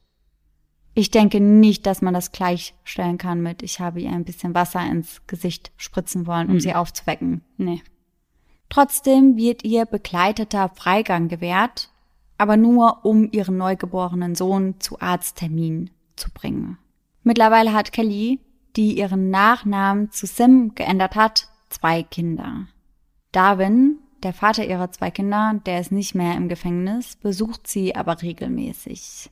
Ich 0.93 1.09
denke 1.09 1.39
nicht, 1.39 1.85
dass 1.85 2.01
man 2.01 2.13
das 2.13 2.33
gleichstellen 2.33 3.17
kann 3.17 3.41
mit, 3.41 3.63
ich 3.63 3.79
habe 3.79 4.01
ihr 4.01 4.11
ein 4.11 4.25
bisschen 4.25 4.53
Wasser 4.53 4.85
ins 4.85 5.25
Gesicht 5.25 5.71
spritzen 5.77 6.27
wollen, 6.27 6.47
um 6.47 6.55
mhm. 6.55 6.59
sie 6.59 6.75
aufzuwecken. 6.75 7.45
Nee. 7.57 7.81
Trotzdem 8.67 9.37
wird 9.37 9.63
ihr 9.63 9.85
begleiteter 9.85 10.69
Freigang 10.69 11.29
gewährt, 11.29 11.90
aber 12.41 12.57
nur 12.57 13.05
um 13.05 13.29
ihren 13.31 13.55
neugeborenen 13.57 14.33
Sohn 14.33 14.79
zu 14.79 14.99
Arzttermin 14.99 15.91
zu 16.15 16.31
bringen. 16.31 16.79
Mittlerweile 17.21 17.71
hat 17.71 17.91
Kelly, 17.91 18.39
die 18.75 18.97
ihren 18.97 19.29
Nachnamen 19.29 20.09
zu 20.09 20.25
Sim 20.25 20.73
geändert 20.73 21.13
hat, 21.13 21.49
zwei 21.69 22.01
Kinder. 22.01 22.65
Darwin, 23.31 23.99
der 24.23 24.33
Vater 24.33 24.65
ihrer 24.65 24.91
zwei 24.91 25.11
Kinder, 25.11 25.61
der 25.67 25.81
ist 25.81 25.91
nicht 25.91 26.15
mehr 26.15 26.35
im 26.35 26.49
Gefängnis, 26.49 27.15
besucht 27.15 27.67
sie 27.67 27.95
aber 27.95 28.23
regelmäßig. 28.23 29.29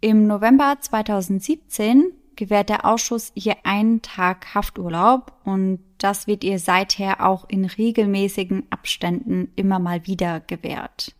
Im 0.00 0.28
November 0.28 0.76
2017 0.80 2.04
gewährt 2.36 2.68
der 2.68 2.84
Ausschuss 2.84 3.32
ihr 3.34 3.56
einen 3.64 4.00
Tag 4.00 4.54
Hafturlaub 4.54 5.32
und 5.42 5.80
das 5.98 6.28
wird 6.28 6.44
ihr 6.44 6.60
seither 6.60 7.26
auch 7.26 7.48
in 7.48 7.64
regelmäßigen 7.64 8.68
Abständen 8.70 9.50
immer 9.56 9.80
mal 9.80 10.06
wieder 10.06 10.38
gewährt. 10.38 11.17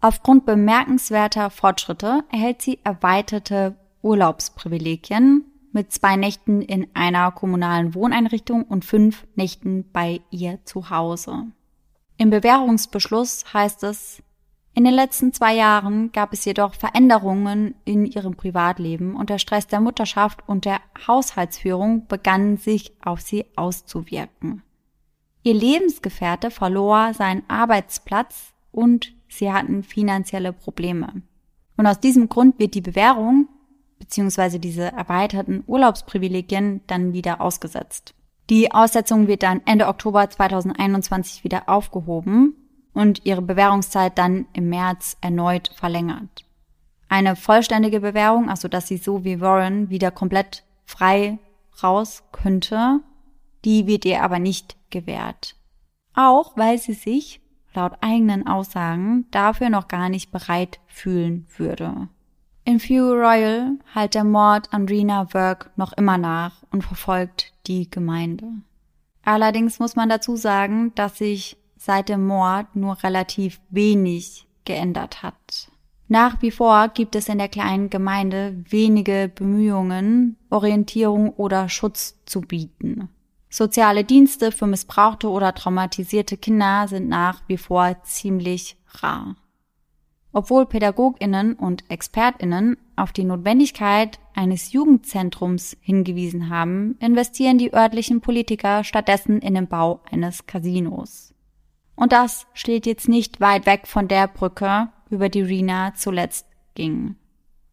Aufgrund 0.00 0.46
bemerkenswerter 0.46 1.50
Fortschritte 1.50 2.24
erhält 2.30 2.62
sie 2.62 2.78
erweiterte 2.84 3.76
Urlaubsprivilegien 4.02 5.44
mit 5.72 5.92
zwei 5.92 6.16
Nächten 6.16 6.62
in 6.62 6.86
einer 6.94 7.30
kommunalen 7.32 7.94
Wohneinrichtung 7.94 8.62
und 8.62 8.84
fünf 8.84 9.26
Nächten 9.34 9.90
bei 9.92 10.20
ihr 10.30 10.64
zu 10.64 10.90
Hause. 10.90 11.46
Im 12.18 12.30
Bewährungsbeschluss 12.30 13.52
heißt 13.52 13.82
es, 13.82 14.22
in 14.76 14.84
den 14.84 14.92
letzten 14.92 15.32
zwei 15.32 15.54
Jahren 15.54 16.12
gab 16.12 16.34
es 16.34 16.44
jedoch 16.44 16.74
Veränderungen 16.74 17.74
in 17.86 18.04
ihrem 18.04 18.36
Privatleben 18.36 19.16
und 19.16 19.30
der 19.30 19.38
Stress 19.38 19.66
der 19.66 19.80
Mutterschaft 19.80 20.46
und 20.46 20.66
der 20.66 20.80
Haushaltsführung 21.06 22.06
begann 22.08 22.58
sich 22.58 22.92
auf 23.02 23.22
sie 23.22 23.46
auszuwirken. 23.56 24.62
Ihr 25.42 25.54
Lebensgefährte 25.54 26.50
verlor 26.50 27.14
seinen 27.14 27.42
Arbeitsplatz 27.48 28.52
und 28.70 29.14
sie 29.28 29.52
hatten 29.52 29.82
finanzielle 29.82 30.52
Probleme. 30.52 31.22
Und 31.76 31.86
aus 31.86 32.00
diesem 32.00 32.28
Grund 32.28 32.58
wird 32.58 32.74
die 32.74 32.80
Bewährung 32.80 33.48
bzw. 33.98 34.58
diese 34.58 34.92
erweiterten 34.92 35.64
Urlaubsprivilegien 35.66 36.82
dann 36.86 37.12
wieder 37.12 37.40
ausgesetzt. 37.40 38.14
Die 38.48 38.72
Aussetzung 38.72 39.26
wird 39.26 39.42
dann 39.42 39.62
Ende 39.66 39.88
Oktober 39.88 40.30
2021 40.30 41.42
wieder 41.42 41.68
aufgehoben 41.68 42.54
und 42.94 43.26
ihre 43.26 43.42
Bewährungszeit 43.42 44.16
dann 44.16 44.46
im 44.52 44.68
März 44.68 45.16
erneut 45.20 45.70
verlängert. 45.74 46.44
Eine 47.08 47.36
vollständige 47.36 48.00
Bewährung, 48.00 48.48
also 48.48 48.68
dass 48.68 48.88
sie 48.88 48.96
so 48.96 49.24
wie 49.24 49.40
Warren 49.40 49.90
wieder 49.90 50.10
komplett 50.10 50.64
frei 50.84 51.38
raus 51.82 52.22
könnte, 52.32 53.00
die 53.64 53.86
wird 53.86 54.04
ihr 54.04 54.22
aber 54.22 54.38
nicht 54.38 54.76
gewährt. 54.90 55.56
Auch 56.14 56.56
weil 56.56 56.78
sie 56.78 56.94
sich, 56.94 57.40
laut 57.76 57.92
eigenen 58.00 58.46
Aussagen, 58.46 59.26
dafür 59.30 59.70
noch 59.70 59.88
gar 59.88 60.08
nicht 60.08 60.32
bereit 60.32 60.80
fühlen 60.86 61.46
würde. 61.56 62.08
In 62.64 62.80
Few 62.80 63.12
Royal 63.12 63.78
halt 63.94 64.14
der 64.14 64.24
Mord 64.24 64.72
an 64.72 64.86
Rena 64.86 65.32
Work 65.32 65.70
noch 65.76 65.92
immer 65.92 66.18
nach 66.18 66.64
und 66.72 66.82
verfolgt 66.82 67.52
die 67.68 67.88
Gemeinde. 67.88 68.48
Allerdings 69.22 69.78
muss 69.78 69.94
man 69.94 70.08
dazu 70.08 70.34
sagen, 70.34 70.92
dass 70.96 71.18
sich 71.18 71.56
seit 71.76 72.08
dem 72.08 72.26
Mord 72.26 72.74
nur 72.74 73.02
relativ 73.04 73.60
wenig 73.70 74.46
geändert 74.64 75.22
hat. 75.22 75.70
Nach 76.08 76.40
wie 76.42 76.50
vor 76.50 76.88
gibt 76.88 77.16
es 77.16 77.28
in 77.28 77.38
der 77.38 77.48
kleinen 77.48 77.90
Gemeinde 77.90 78.56
wenige 78.68 79.30
Bemühungen, 79.32 80.36
Orientierung 80.50 81.30
oder 81.30 81.68
Schutz 81.68 82.18
zu 82.26 82.40
bieten. 82.40 83.08
Soziale 83.58 84.04
Dienste 84.04 84.52
für 84.52 84.66
missbrauchte 84.66 85.30
oder 85.30 85.54
traumatisierte 85.54 86.36
Kinder 86.36 86.88
sind 86.88 87.08
nach 87.08 87.40
wie 87.46 87.56
vor 87.56 87.96
ziemlich 88.02 88.76
rar. 89.00 89.34
Obwohl 90.30 90.66
Pädagoginnen 90.66 91.54
und 91.54 91.90
Expertinnen 91.90 92.76
auf 92.96 93.12
die 93.12 93.24
Notwendigkeit 93.24 94.18
eines 94.34 94.74
Jugendzentrums 94.74 95.74
hingewiesen 95.80 96.50
haben, 96.50 96.98
investieren 97.00 97.56
die 97.56 97.72
örtlichen 97.72 98.20
Politiker 98.20 98.84
stattdessen 98.84 99.38
in 99.40 99.54
den 99.54 99.68
Bau 99.68 100.02
eines 100.10 100.44
Casinos. 100.44 101.32
Und 101.94 102.12
das 102.12 102.46
steht 102.52 102.84
jetzt 102.84 103.08
nicht 103.08 103.40
weit 103.40 103.64
weg 103.64 103.86
von 103.86 104.06
der 104.06 104.28
Brücke, 104.28 104.88
über 105.08 105.30
die 105.30 105.40
Rena 105.40 105.94
zuletzt 105.94 106.46
ging. 106.74 107.16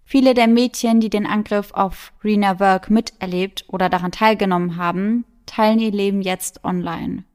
Viele 0.06 0.34
der 0.34 0.48
Mädchen, 0.48 1.02
die 1.02 1.10
den 1.10 1.26
Angriff 1.26 1.74
auf 1.74 2.14
Rena 2.24 2.62
Work 2.62 2.90
miterlebt 2.90 3.66
oder 3.68 3.90
daran 3.90 4.14
teilgenommen 4.14 4.78
haben, 4.78 5.26
teilen 5.54 5.78
ihr 5.78 5.92
Leben 5.92 6.24
jetzt 6.24 6.64
online. 6.64 7.26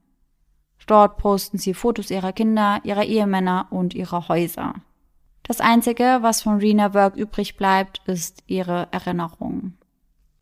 Dort 0.88 1.18
posten 1.18 1.56
sie 1.56 1.72
Fotos 1.72 2.10
ihrer 2.10 2.32
Kinder, 2.32 2.80
ihrer 2.82 3.04
Ehemänner 3.04 3.68
und 3.70 3.94
ihrer 3.94 4.26
Häuser. 4.28 4.74
Das 5.44 5.60
Einzige, 5.60 6.18
was 6.20 6.42
von 6.42 6.58
Rena 6.58 6.94
Work 6.94 7.14
übrig 7.16 7.56
bleibt, 7.56 8.02
ist 8.06 8.42
ihre 8.46 8.88
Erinnerung. 8.90 9.74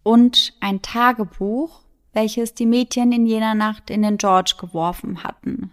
Und 0.02 0.54
ein 0.60 0.80
Tagebuch, 0.80 1.82
welches 2.14 2.54
die 2.54 2.64
Mädchen 2.64 3.12
in 3.12 3.26
jener 3.26 3.54
Nacht 3.54 3.90
in 3.90 4.00
den 4.02 4.16
George 4.16 4.54
geworfen 4.58 5.22
hatten. 5.22 5.70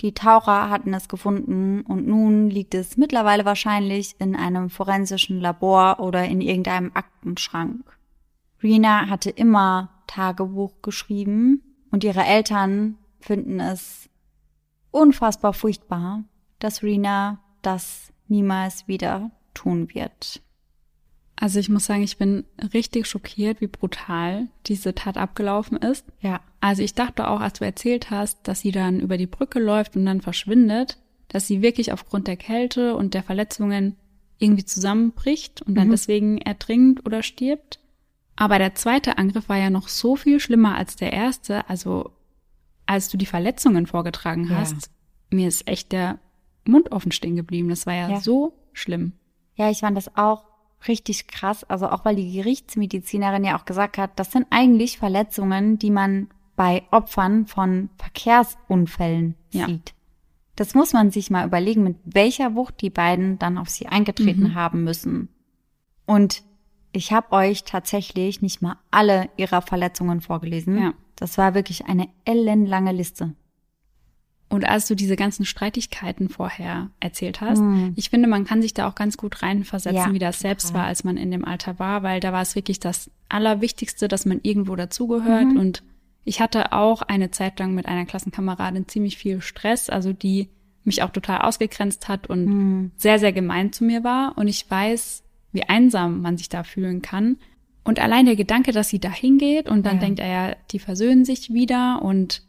Die 0.00 0.14
Taucher 0.14 0.70
hatten 0.70 0.94
es 0.94 1.08
gefunden 1.08 1.82
und 1.82 2.06
nun 2.06 2.48
liegt 2.48 2.74
es 2.74 2.96
mittlerweile 2.96 3.44
wahrscheinlich 3.44 4.16
in 4.18 4.34
einem 4.34 4.70
forensischen 4.70 5.38
Labor 5.38 6.00
oder 6.00 6.24
in 6.24 6.40
irgendeinem 6.40 6.92
Aktenschrank. 6.94 7.84
Rena 8.62 9.08
hatte 9.08 9.28
immer 9.28 9.90
Tagebuch 10.10 10.82
geschrieben 10.82 11.62
und 11.92 12.02
ihre 12.02 12.24
Eltern 12.24 12.98
finden 13.20 13.60
es 13.60 14.08
unfassbar 14.90 15.52
furchtbar, 15.52 16.24
dass 16.58 16.82
Rena 16.82 17.38
das 17.62 18.12
niemals 18.26 18.88
wieder 18.88 19.30
tun 19.54 19.94
wird. 19.94 20.42
Also 21.36 21.58
ich 21.58 21.68
muss 21.68 21.86
sagen, 21.86 22.02
ich 22.02 22.18
bin 22.18 22.44
richtig 22.74 23.06
schockiert, 23.06 23.60
wie 23.60 23.68
brutal 23.68 24.48
diese 24.66 24.94
Tat 24.94 25.16
abgelaufen 25.16 25.78
ist. 25.78 26.04
Ja. 26.20 26.40
Also 26.60 26.82
ich 26.82 26.94
dachte 26.94 27.28
auch, 27.28 27.40
als 27.40 27.60
du 27.60 27.64
erzählt 27.64 28.10
hast, 28.10 28.46
dass 28.46 28.60
sie 28.60 28.72
dann 28.72 29.00
über 29.00 29.16
die 29.16 29.28
Brücke 29.28 29.58
läuft 29.58 29.96
und 29.96 30.04
dann 30.04 30.20
verschwindet, 30.20 30.98
dass 31.28 31.46
sie 31.46 31.62
wirklich 31.62 31.92
aufgrund 31.92 32.26
der 32.26 32.36
Kälte 32.36 32.96
und 32.96 33.14
der 33.14 33.22
Verletzungen 33.22 33.96
irgendwie 34.38 34.64
zusammenbricht 34.64 35.62
und 35.62 35.76
dann 35.76 35.86
mhm. 35.86 35.92
deswegen 35.92 36.38
ertrinkt 36.38 37.06
oder 37.06 37.22
stirbt. 37.22 37.78
Aber 38.40 38.58
der 38.58 38.74
zweite 38.74 39.18
Angriff 39.18 39.50
war 39.50 39.58
ja 39.58 39.68
noch 39.68 39.88
so 39.88 40.16
viel 40.16 40.40
schlimmer 40.40 40.74
als 40.74 40.96
der 40.96 41.12
erste. 41.12 41.68
Also 41.68 42.10
als 42.86 43.10
du 43.10 43.18
die 43.18 43.26
Verletzungen 43.26 43.86
vorgetragen 43.86 44.48
hast, 44.56 44.86
ja. 44.86 45.36
mir 45.36 45.46
ist 45.46 45.68
echt 45.68 45.92
der 45.92 46.18
Mund 46.64 46.90
offen 46.90 47.12
stehen 47.12 47.36
geblieben. 47.36 47.68
Das 47.68 47.84
war 47.84 47.92
ja, 47.92 48.08
ja. 48.08 48.20
so 48.20 48.54
schlimm. 48.72 49.12
Ja, 49.56 49.68
ich 49.68 49.80
fand 49.80 49.94
das 49.94 50.16
auch 50.16 50.44
richtig 50.88 51.28
krass. 51.28 51.64
Also 51.64 51.90
auch 51.90 52.06
weil 52.06 52.16
die 52.16 52.32
Gerichtsmedizinerin 52.32 53.44
ja 53.44 53.58
auch 53.58 53.66
gesagt 53.66 53.98
hat, 53.98 54.18
das 54.18 54.32
sind 54.32 54.46
eigentlich 54.48 54.96
Verletzungen, 54.96 55.78
die 55.78 55.90
man 55.90 56.28
bei 56.56 56.84
Opfern 56.90 57.44
von 57.44 57.90
Verkehrsunfällen 57.98 59.34
ja. 59.50 59.66
sieht. 59.66 59.92
Das 60.56 60.74
muss 60.74 60.94
man 60.94 61.10
sich 61.10 61.28
mal 61.28 61.46
überlegen, 61.46 61.82
mit 61.82 61.96
welcher 62.06 62.54
Wucht 62.54 62.80
die 62.80 62.88
beiden 62.88 63.38
dann 63.38 63.58
auf 63.58 63.68
sie 63.68 63.86
eingetreten 63.86 64.44
mhm. 64.44 64.54
haben 64.54 64.82
müssen. 64.82 65.28
Und 66.06 66.42
ich 66.92 67.12
habe 67.12 67.32
euch 67.32 67.64
tatsächlich 67.64 68.42
nicht 68.42 68.62
mal 68.62 68.76
alle 68.90 69.28
ihrer 69.36 69.62
Verletzungen 69.62 70.20
vorgelesen. 70.20 70.78
Ja. 70.78 70.94
Das 71.16 71.38
war 71.38 71.54
wirklich 71.54 71.86
eine 71.86 72.08
ellenlange 72.24 72.92
Liste. 72.92 73.34
Und 74.48 74.64
als 74.64 74.88
du 74.88 74.96
diese 74.96 75.14
ganzen 75.14 75.44
Streitigkeiten 75.44 76.28
vorher 76.28 76.90
erzählt 76.98 77.40
hast, 77.40 77.60
mhm. 77.60 77.92
ich 77.94 78.10
finde, 78.10 78.28
man 78.28 78.44
kann 78.44 78.62
sich 78.62 78.74
da 78.74 78.88
auch 78.88 78.96
ganz 78.96 79.16
gut 79.16 79.42
reinversetzen, 79.42 80.08
ja, 80.08 80.12
wie 80.12 80.18
das 80.18 80.40
selbst 80.40 80.74
war, 80.74 80.86
als 80.86 81.04
man 81.04 81.16
in 81.16 81.30
dem 81.30 81.44
Alter 81.44 81.78
war, 81.78 82.02
weil 82.02 82.18
da 82.18 82.32
war 82.32 82.42
es 82.42 82.56
wirklich 82.56 82.80
das 82.80 83.12
Allerwichtigste, 83.28 84.08
dass 84.08 84.26
man 84.26 84.40
irgendwo 84.42 84.74
dazugehört 84.74 85.46
mhm. 85.46 85.56
und 85.56 85.82
ich 86.24 86.40
hatte 86.40 86.72
auch 86.72 87.02
eine 87.02 87.30
Zeit 87.30 87.58
lang 87.60 87.74
mit 87.74 87.86
einer 87.86 88.04
Klassenkameradin 88.06 88.88
ziemlich 88.88 89.16
viel 89.16 89.40
Stress, 89.40 89.88
also 89.88 90.12
die 90.12 90.48
mich 90.84 91.02
auch 91.02 91.10
total 91.10 91.42
ausgegrenzt 91.42 92.08
hat 92.08 92.28
und 92.28 92.44
Mhm. 92.46 92.90
sehr, 92.96 93.18
sehr 93.18 93.32
gemein 93.32 93.72
zu 93.72 93.84
mir 93.84 94.04
war. 94.04 94.36
Und 94.36 94.48
ich 94.48 94.68
weiß, 94.68 95.22
wie 95.52 95.64
einsam 95.64 96.20
man 96.22 96.36
sich 96.36 96.48
da 96.48 96.62
fühlen 96.62 97.02
kann. 97.02 97.36
Und 97.84 97.98
allein 97.98 98.26
der 98.26 98.36
Gedanke, 98.36 98.72
dass 98.72 98.88
sie 98.88 99.00
da 99.00 99.10
hingeht 99.10 99.68
und 99.68 99.84
dann 99.86 99.96
Ja. 99.96 100.00
denkt 100.00 100.20
er 100.20 100.28
ja, 100.28 100.56
die 100.70 100.78
versöhnen 100.78 101.24
sich 101.24 101.52
wieder 101.52 102.02
und 102.02 102.42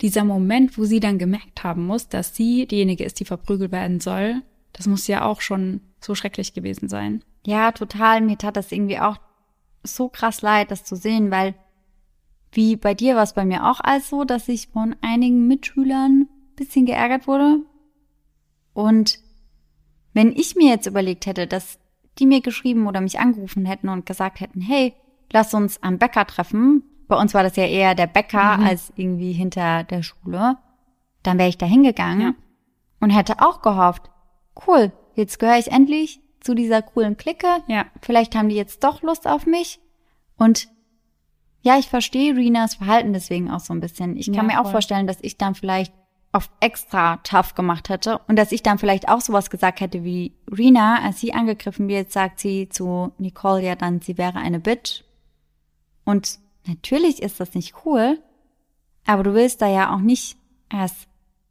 dieser 0.00 0.24
Moment, 0.24 0.78
wo 0.78 0.84
sie 0.84 1.00
dann 1.00 1.18
gemerkt 1.18 1.62
haben 1.62 1.86
muss, 1.86 2.08
dass 2.08 2.34
sie 2.34 2.66
diejenige 2.66 3.04
ist, 3.04 3.20
die 3.20 3.26
verprügelt 3.26 3.70
werden 3.70 4.00
soll, 4.00 4.42
das 4.72 4.86
muss 4.86 5.06
ja 5.06 5.24
auch 5.24 5.40
schon 5.42 5.80
so 6.00 6.14
schrecklich 6.14 6.54
gewesen 6.54 6.88
sein. 6.88 7.22
Ja, 7.46 7.72
total. 7.72 8.20
Mir 8.22 8.38
tat 8.38 8.56
das 8.56 8.72
irgendwie 8.72 8.98
auch 8.98 9.18
so 9.82 10.08
krass 10.08 10.40
leid, 10.42 10.70
das 10.70 10.84
zu 10.84 10.96
sehen, 10.96 11.30
weil 11.30 11.54
wie 12.52 12.76
bei 12.76 12.94
dir 12.94 13.14
war 13.16 13.22
es 13.24 13.34
bei 13.34 13.44
mir 13.44 13.68
auch 13.70 13.80
als 13.80 14.08
so, 14.08 14.24
dass 14.24 14.48
ich 14.48 14.68
von 14.68 14.96
einigen 15.02 15.46
Mitschülern 15.46 16.22
ein 16.22 16.28
bisschen 16.56 16.86
geärgert 16.86 17.26
wurde. 17.26 17.58
Und 18.72 19.18
wenn 20.14 20.32
ich 20.32 20.56
mir 20.56 20.68
jetzt 20.68 20.86
überlegt 20.86 21.26
hätte, 21.26 21.46
dass 21.46 21.78
die 22.18 22.26
mir 22.26 22.40
geschrieben 22.40 22.86
oder 22.86 23.00
mich 23.00 23.18
angerufen 23.18 23.64
hätten 23.66 23.88
und 23.88 24.06
gesagt 24.06 24.40
hätten, 24.40 24.60
hey, 24.60 24.94
lass 25.32 25.54
uns 25.54 25.82
am 25.82 25.98
Bäcker 25.98 26.26
treffen. 26.26 26.82
Bei 27.08 27.16
uns 27.16 27.34
war 27.34 27.42
das 27.42 27.56
ja 27.56 27.64
eher 27.66 27.94
der 27.94 28.06
Bäcker 28.06 28.58
Mhm. 28.58 28.64
als 28.66 28.92
irgendwie 28.96 29.32
hinter 29.32 29.84
der 29.84 30.02
Schule. 30.02 30.56
Dann 31.22 31.38
wäre 31.38 31.48
ich 31.48 31.58
da 31.58 31.66
hingegangen 31.66 32.20
Ja. 32.20 32.34
und 33.00 33.10
hätte 33.10 33.40
auch 33.40 33.62
gehofft, 33.62 34.10
cool, 34.66 34.92
jetzt 35.14 35.38
gehöre 35.38 35.58
ich 35.58 35.70
endlich 35.72 36.20
zu 36.40 36.54
dieser 36.54 36.82
coolen 36.82 37.16
Clique. 37.16 37.48
Ja. 37.68 37.86
Vielleicht 38.02 38.34
haben 38.34 38.48
die 38.48 38.56
jetzt 38.56 38.82
doch 38.84 39.02
Lust 39.02 39.26
auf 39.26 39.46
mich. 39.46 39.80
Und 40.36 40.68
ja, 41.62 41.78
ich 41.78 41.88
verstehe 41.88 42.34
Rinas 42.34 42.76
Verhalten 42.76 43.12
deswegen 43.12 43.50
auch 43.50 43.60
so 43.60 43.74
ein 43.74 43.80
bisschen. 43.80 44.16
Ich 44.16 44.26
kann 44.26 44.34
Ja, 44.34 44.42
mir 44.44 44.58
auch 44.60 44.64
voll. 44.64 44.72
vorstellen, 44.72 45.06
dass 45.06 45.18
ich 45.20 45.36
dann 45.36 45.54
vielleicht 45.54 45.92
auf 46.32 46.48
extra 46.60 47.16
tough 47.18 47.54
gemacht 47.54 47.88
hätte 47.88 48.18
und 48.28 48.36
dass 48.36 48.52
ich 48.52 48.62
dann 48.62 48.78
vielleicht 48.78 49.08
auch 49.08 49.20
sowas 49.20 49.50
gesagt 49.50 49.80
hätte 49.80 50.04
wie 50.04 50.32
Rina, 50.50 51.02
als 51.02 51.20
sie 51.20 51.32
angegriffen 51.32 51.88
wird, 51.88 52.12
sagt 52.12 52.38
sie 52.38 52.68
zu 52.68 53.12
Nicole 53.18 53.64
ja 53.64 53.74
dann, 53.74 54.00
sie 54.00 54.16
wäre 54.16 54.38
eine 54.38 54.60
Bitch. 54.60 55.02
Und 56.04 56.38
natürlich 56.66 57.20
ist 57.20 57.40
das 57.40 57.54
nicht 57.54 57.74
cool, 57.84 58.18
aber 59.06 59.24
du 59.24 59.34
willst 59.34 59.60
da 59.60 59.66
ja 59.66 59.92
auch 59.92 60.00
nicht 60.00 60.36
als 60.68 61.08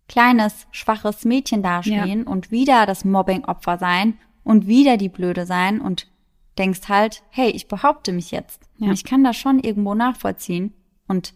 kleines, 0.07 0.65
schwaches 0.71 1.25
Mädchen 1.25 1.61
dastehen 1.61 2.25
und 2.25 2.51
wieder 2.51 2.85
das 2.85 3.03
Mobbing-Opfer 3.05 3.77
sein 3.77 4.17
und 4.43 4.65
wieder 4.65 4.97
die 4.97 5.09
Blöde 5.09 5.45
sein 5.45 5.81
und 5.81 6.07
denkst 6.57 6.87
halt, 6.87 7.23
hey, 7.29 7.49
ich 7.51 7.67
behaupte 7.67 8.11
mich 8.11 8.31
jetzt. 8.31 8.61
Ja. 8.77 8.87
Und 8.87 8.93
ich 8.93 9.03
kann 9.03 9.23
das 9.23 9.37
schon 9.37 9.59
irgendwo 9.59 9.93
nachvollziehen. 9.93 10.73
Und 11.07 11.33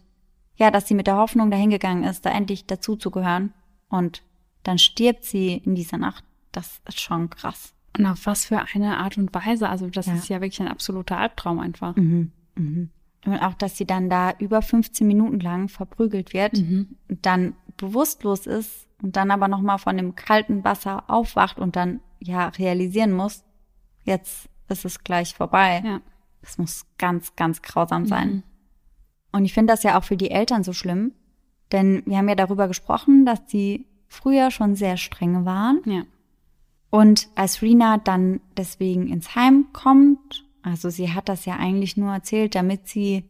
ja, 0.56 0.70
dass 0.70 0.86
sie 0.88 0.94
mit 0.94 1.06
der 1.06 1.16
Hoffnung 1.16 1.50
dahingegangen 1.50 2.04
ist, 2.04 2.24
da 2.26 2.30
endlich 2.30 2.66
dazuzugehören. 2.66 3.52
Und 3.88 4.22
dann 4.62 4.78
stirbt 4.78 5.24
sie 5.24 5.54
in 5.64 5.74
dieser 5.74 5.98
Nacht. 5.98 6.24
Das 6.52 6.80
ist 6.86 7.00
schon 7.00 7.30
krass. 7.30 7.74
Und 7.96 8.06
auf 8.06 8.26
was 8.26 8.46
für 8.46 8.60
eine 8.74 8.98
Art 8.98 9.18
und 9.18 9.32
Weise. 9.34 9.68
Also 9.68 9.88
das 9.88 10.06
Ja. 10.06 10.14
ist 10.14 10.28
ja 10.28 10.40
wirklich 10.40 10.60
ein 10.60 10.68
absoluter 10.68 11.16
Albtraum 11.18 11.58
einfach. 11.60 11.96
Und 13.26 13.38
auch, 13.40 13.54
dass 13.54 13.76
sie 13.76 13.86
dann 13.86 14.10
da 14.10 14.32
über 14.38 14.62
15 14.62 15.06
Minuten 15.06 15.40
lang 15.40 15.68
verprügelt 15.68 16.32
wird 16.34 16.58
und 17.08 17.18
dann 17.22 17.54
bewusstlos 17.76 18.46
ist 18.46 18.86
und 19.02 19.16
dann 19.16 19.30
aber 19.30 19.48
nochmal 19.48 19.78
von 19.78 19.96
dem 19.96 20.14
kalten 20.14 20.62
Wasser 20.64 21.04
aufwacht 21.08 21.58
und 21.58 21.74
dann 21.76 22.00
ja 22.20 22.48
realisieren 22.48 23.12
muss, 23.12 23.42
jetzt 24.04 24.48
ist 24.68 24.84
es 24.84 25.02
gleich 25.04 25.34
vorbei. 25.34 25.82
Ja. 25.84 26.00
Das 26.42 26.58
muss 26.58 26.84
ganz, 26.98 27.34
ganz 27.36 27.62
grausam 27.62 28.06
sein. 28.06 28.42
Und 29.34 29.44
ich 29.44 29.52
finde 29.52 29.72
das 29.72 29.82
ja 29.82 29.98
auch 29.98 30.04
für 30.04 30.16
die 30.16 30.30
Eltern 30.30 30.62
so 30.62 30.72
schlimm, 30.72 31.10
denn 31.72 32.04
wir 32.06 32.18
haben 32.18 32.28
ja 32.28 32.36
darüber 32.36 32.68
gesprochen, 32.68 33.26
dass 33.26 33.44
die 33.46 33.84
früher 34.06 34.52
schon 34.52 34.76
sehr 34.76 34.96
streng 34.96 35.44
waren. 35.44 35.82
Ja. 35.86 36.04
Und 36.90 37.26
als 37.34 37.60
Rina 37.60 37.98
dann 37.98 38.40
deswegen 38.56 39.08
ins 39.08 39.34
Heim 39.34 39.72
kommt, 39.72 40.44
also 40.62 40.88
sie 40.88 41.12
hat 41.12 41.28
das 41.28 41.46
ja 41.46 41.56
eigentlich 41.56 41.96
nur 41.96 42.12
erzählt, 42.12 42.54
damit 42.54 42.86
sie 42.86 43.24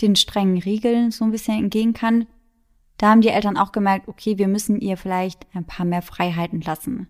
den 0.00 0.16
strengen 0.16 0.56
Regeln 0.56 1.10
so 1.10 1.26
ein 1.26 1.30
bisschen 1.30 1.64
entgehen 1.64 1.92
kann, 1.92 2.26
da 2.96 3.10
haben 3.10 3.20
die 3.20 3.28
Eltern 3.28 3.58
auch 3.58 3.72
gemerkt, 3.72 4.08
okay, 4.08 4.38
wir 4.38 4.48
müssen 4.48 4.80
ihr 4.80 4.96
vielleicht 4.96 5.46
ein 5.54 5.66
paar 5.66 5.84
mehr 5.84 6.00
Freiheiten 6.00 6.62
lassen. 6.62 7.06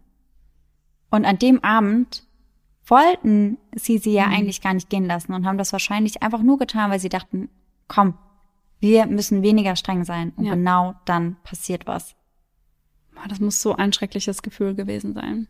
Und 1.08 1.24
an 1.24 1.38
dem 1.38 1.62
Abend 1.62 2.26
wollten 2.84 3.58
sie 3.76 3.98
sie 3.98 4.14
ja 4.14 4.24
eigentlich 4.24 4.60
gar 4.60 4.74
nicht 4.74 4.90
gehen 4.90 5.06
lassen 5.06 5.34
und 5.34 5.46
haben 5.46 5.56
das 5.56 5.72
wahrscheinlich 5.72 6.24
einfach 6.24 6.42
nur 6.42 6.58
getan, 6.58 6.90
weil 6.90 6.98
sie 6.98 7.08
dachten, 7.08 7.48
komm, 7.88 8.14
wir 8.80 9.06
müssen 9.06 9.42
weniger 9.42 9.76
streng 9.76 10.04
sein. 10.04 10.32
Und 10.36 10.44
Ja. 10.44 10.54
genau 10.54 10.94
dann 11.04 11.36
passiert 11.42 11.86
was. 11.86 12.14
Das 13.28 13.40
muss 13.40 13.62
so 13.62 13.74
ein 13.76 13.92
schreckliches 13.92 14.42
Gefühl 14.42 14.74
gewesen 14.74 15.14
sein. 15.14 15.48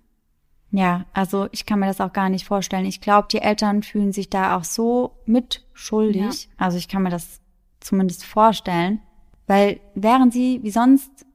Ja, 0.70 1.06
also 1.12 1.48
ich 1.52 1.66
kann 1.66 1.78
mir 1.80 1.86
das 1.86 2.00
auch 2.00 2.12
gar 2.12 2.28
nicht 2.28 2.46
vorstellen. 2.46 2.84
Ich 2.86 3.00
glaube, 3.00 3.28
die 3.30 3.38
Eltern 3.40 3.82
fühlen 3.82 4.12
sich 4.12 4.28
da 4.30 4.56
auch 4.56 4.64
so 4.64 5.16
mitschuldig. 5.24 6.48
Also 6.56 6.78
ich 6.78 6.88
kann 6.88 7.02
mir 7.02 7.10
das 7.10 7.40
zumindest 7.80 8.24
vorstellen, 8.24 9.00
weil 9.46 9.80
wären 9.94 10.30
sie 10.30 10.60
wie 10.62 10.70
sonst 10.70 11.26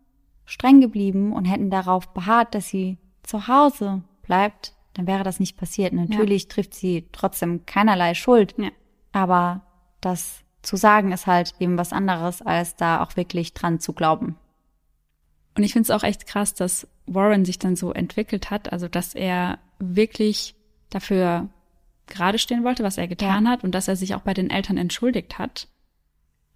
streng 0.45 0.81
geblieben 0.81 1.33
und 1.33 1.45
hätten 1.45 1.69
darauf 1.69 2.13
beharrt, 2.13 2.55
dass 2.55 2.67
sie 2.67 2.97
zu 3.23 3.47
Hause 3.47 4.03
bleibt, 4.23 4.73
dann 4.93 5.07
wäre 5.07 5.23
das 5.23 5.39
nicht 5.39 5.57
passiert. 5.57 5.93
Natürlich 5.93 6.47
trifft 6.47 6.73
sie 6.73 7.07
trotzdem 7.11 7.65
keinerlei 7.65 8.13
Schuld, 8.15 8.55
Ja. 8.57 8.69
aber 9.11 9.61
das 10.01 10.43
zu 10.61 10.75
sagen 10.75 11.11
ist 11.11 11.27
halt 11.27 11.53
eben 11.59 11.77
was 11.77 11.93
anderes, 11.93 12.41
als 12.41 12.75
da 12.75 13.01
auch 13.03 13.15
wirklich 13.15 13.53
dran 13.53 13.79
zu 13.79 13.93
glauben. 13.93 14.35
Und 15.55 15.63
ich 15.63 15.73
finde 15.73 15.83
es 15.83 15.91
auch 15.91 16.03
echt 16.03 16.27
krass, 16.27 16.53
dass 16.53 16.87
Warren 17.05 17.45
sich 17.45 17.59
dann 17.59 17.75
so 17.75 17.91
entwickelt 17.91 18.49
hat, 18.49 18.71
also 18.71 18.87
dass 18.87 19.15
er 19.15 19.59
wirklich 19.79 20.55
dafür 20.89 21.49
gerade 22.07 22.39
stehen 22.39 22.63
wollte, 22.63 22.83
was 22.83 22.97
er 22.97 23.07
getan 23.07 23.47
hat 23.47 23.63
und 23.63 23.73
dass 23.73 23.87
er 23.87 23.95
sich 23.95 24.15
auch 24.15 24.21
bei 24.21 24.33
den 24.33 24.49
Eltern 24.49 24.77
entschuldigt 24.77 25.37
hat. 25.37 25.67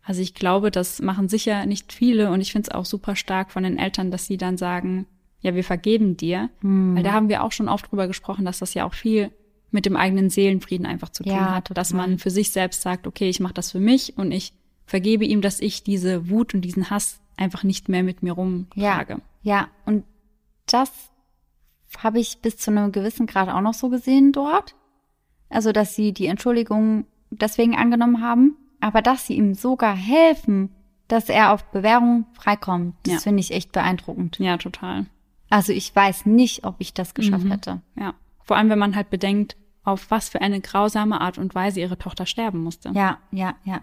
Also 0.04 0.22
ich 0.22 0.34
glaube, 0.34 0.70
das 0.70 1.01
machen 1.01 1.30
sicher 1.30 1.66
nicht 1.66 1.93
viele 1.93 2.32
und 2.32 2.41
ich 2.41 2.51
finde 2.51 2.70
es 2.70 2.76
auch 2.76 2.86
super 2.86 3.16
stark 3.16 3.51
von 3.51 3.64
den 3.64 3.78
Eltern, 3.78 4.12
dass 4.12 4.26
sie 4.26 4.38
dann 4.38 4.58
sagen, 4.58 5.06
ja, 5.39 5.56
wir 5.56 5.64
vergeben 5.64 6.18
dir. 6.18 6.49
Weil 6.95 7.04
da 7.04 7.14
haben 7.14 7.30
wir 7.30 7.43
auch 7.43 7.51
schon 7.51 7.70
oft 7.70 7.89
drüber 7.89 8.08
gesprochen, 8.08 8.45
dass 8.45 8.60
das 8.60 8.74
ja 8.74 8.86
auch 8.86 8.93
viel 8.93 9.32
mit 9.74 9.86
dem 9.86 9.95
eigenen 9.95 10.30
Seelenfrieden 10.30 10.86
einfach 10.86 11.09
zu 11.09 11.24
tun 11.24 11.34
Ja, 11.34 11.55
hat, 11.55 11.76
dass 11.76 11.93
man 11.93 12.19
für 12.19 12.30
sich 12.30 12.51
selbst 12.51 12.82
sagt, 12.82 13.07
okay, 13.07 13.30
ich 13.30 13.39
mache 13.39 13.53
das 13.53 13.71
für 13.71 13.80
mich 13.80 14.17
und 14.17 14.32
ich 14.32 14.53
vergebe 14.86 15.26
ihm, 15.26 15.41
dass 15.41 15.59
ich 15.59 15.84
diese 15.84 16.30
Wut 16.30 16.53
und 16.53 16.61
diesen 16.61 16.89
Hass 16.89 17.19
einfach 17.38 17.63
nicht 17.63 17.89
mehr 17.89 18.03
mit 18.03 18.21
mir 18.24 18.34
rumtrage. 18.34 19.13
Ja, 19.41 19.59
ja, 19.61 19.67
und 19.86 20.03
das 20.67 20.91
habe 21.97 22.19
ich 22.19 22.39
bis 22.41 22.57
zu 22.57 22.71
einem 22.71 22.91
gewissen 22.91 23.26
Grad 23.28 23.49
auch 23.49 23.61
noch 23.61 23.74
so 23.74 23.89
gesehen 23.89 24.32
dort. 24.32 24.76
Also, 25.49 25.71
dass 25.71 25.95
sie 25.95 26.13
die 26.13 26.26
Entschuldigung 26.28 27.05
deswegen 27.32 27.76
angenommen 27.76 28.21
haben, 28.21 28.57
aber 28.80 29.01
dass 29.01 29.28
sie 29.28 29.36
ihm 29.36 29.53
sogar 29.53 29.95
helfen, 29.95 30.69
dass 31.07 31.30
er 31.30 31.51
auf 31.53 31.63
Bewährung 31.71 32.26
freikommt, 32.34 32.95
das 33.03 33.13
Ja. 33.15 33.19
finde 33.19 33.41
ich 33.41 33.51
echt 33.51 33.71
beeindruckend. 33.71 34.39
Ja, 34.39 34.57
total. 34.57 35.05
Also 35.49 35.71
ich 35.74 35.95
weiß 35.95 36.26
nicht, 36.26 36.63
ob 36.65 36.76
ich 36.80 36.93
das 36.93 37.13
geschafft 37.13 37.45
Mhm. 37.45 37.51
hätte. 37.51 37.82
Ja. 37.95 38.15
Vor 38.43 38.57
allem, 38.57 38.69
wenn 38.69 38.80
man 38.80 38.95
halt 38.95 39.09
bedenkt, 39.11 39.55
auf 39.84 40.09
was 40.11 40.29
für 40.29 40.41
eine 40.41 40.61
grausame 40.61 41.19
Art 41.21 41.38
und 41.38 41.55
Weise 41.55 41.79
ihre 41.81 41.97
Tochter 41.97 42.25
sterben 42.25 42.63
musste. 42.63 42.91
Ja, 42.93 43.19
ja, 43.31 43.55
ja. 43.63 43.81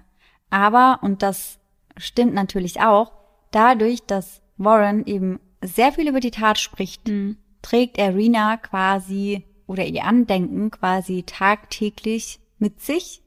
Aber, 0.50 0.98
und 1.02 1.22
das 1.22 1.58
stimmt 1.96 2.34
natürlich 2.34 2.80
auch, 2.80 3.12
dadurch, 3.50 4.02
dass 4.06 4.42
Warren 4.56 5.04
eben 5.06 5.40
sehr 5.62 5.92
viel 5.92 6.08
über 6.08 6.20
die 6.20 6.30
Tat 6.30 6.58
spricht, 6.58 7.06
Mhm. 7.08 7.36
trägt 7.62 7.98
er 7.98 8.14
Rina 8.14 8.56
quasi 8.56 9.44
oder 9.66 9.84
ihr 9.84 10.04
Andenken 10.04 10.70
quasi 10.70 11.22
tagtäglich 11.24 12.40
mit 12.58 12.80
sich 12.80 13.22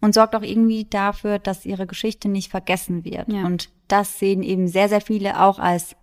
und 0.00 0.14
sorgt 0.14 0.34
auch 0.34 0.42
irgendwie 0.42 0.84
dafür, 0.84 1.38
dass 1.38 1.66
ihre 1.66 1.86
Geschichte 1.86 2.28
nicht 2.28 2.50
vergessen 2.50 3.04
wird. 3.04 3.32
Ja. 3.32 3.44
Und 3.44 3.70
das 3.86 4.18
sehen 4.18 4.42
eben 4.42 4.68
sehr, 4.68 4.88
sehr 4.88 5.00
viele 5.00 5.40
auch 5.40 5.58
als 5.58 5.96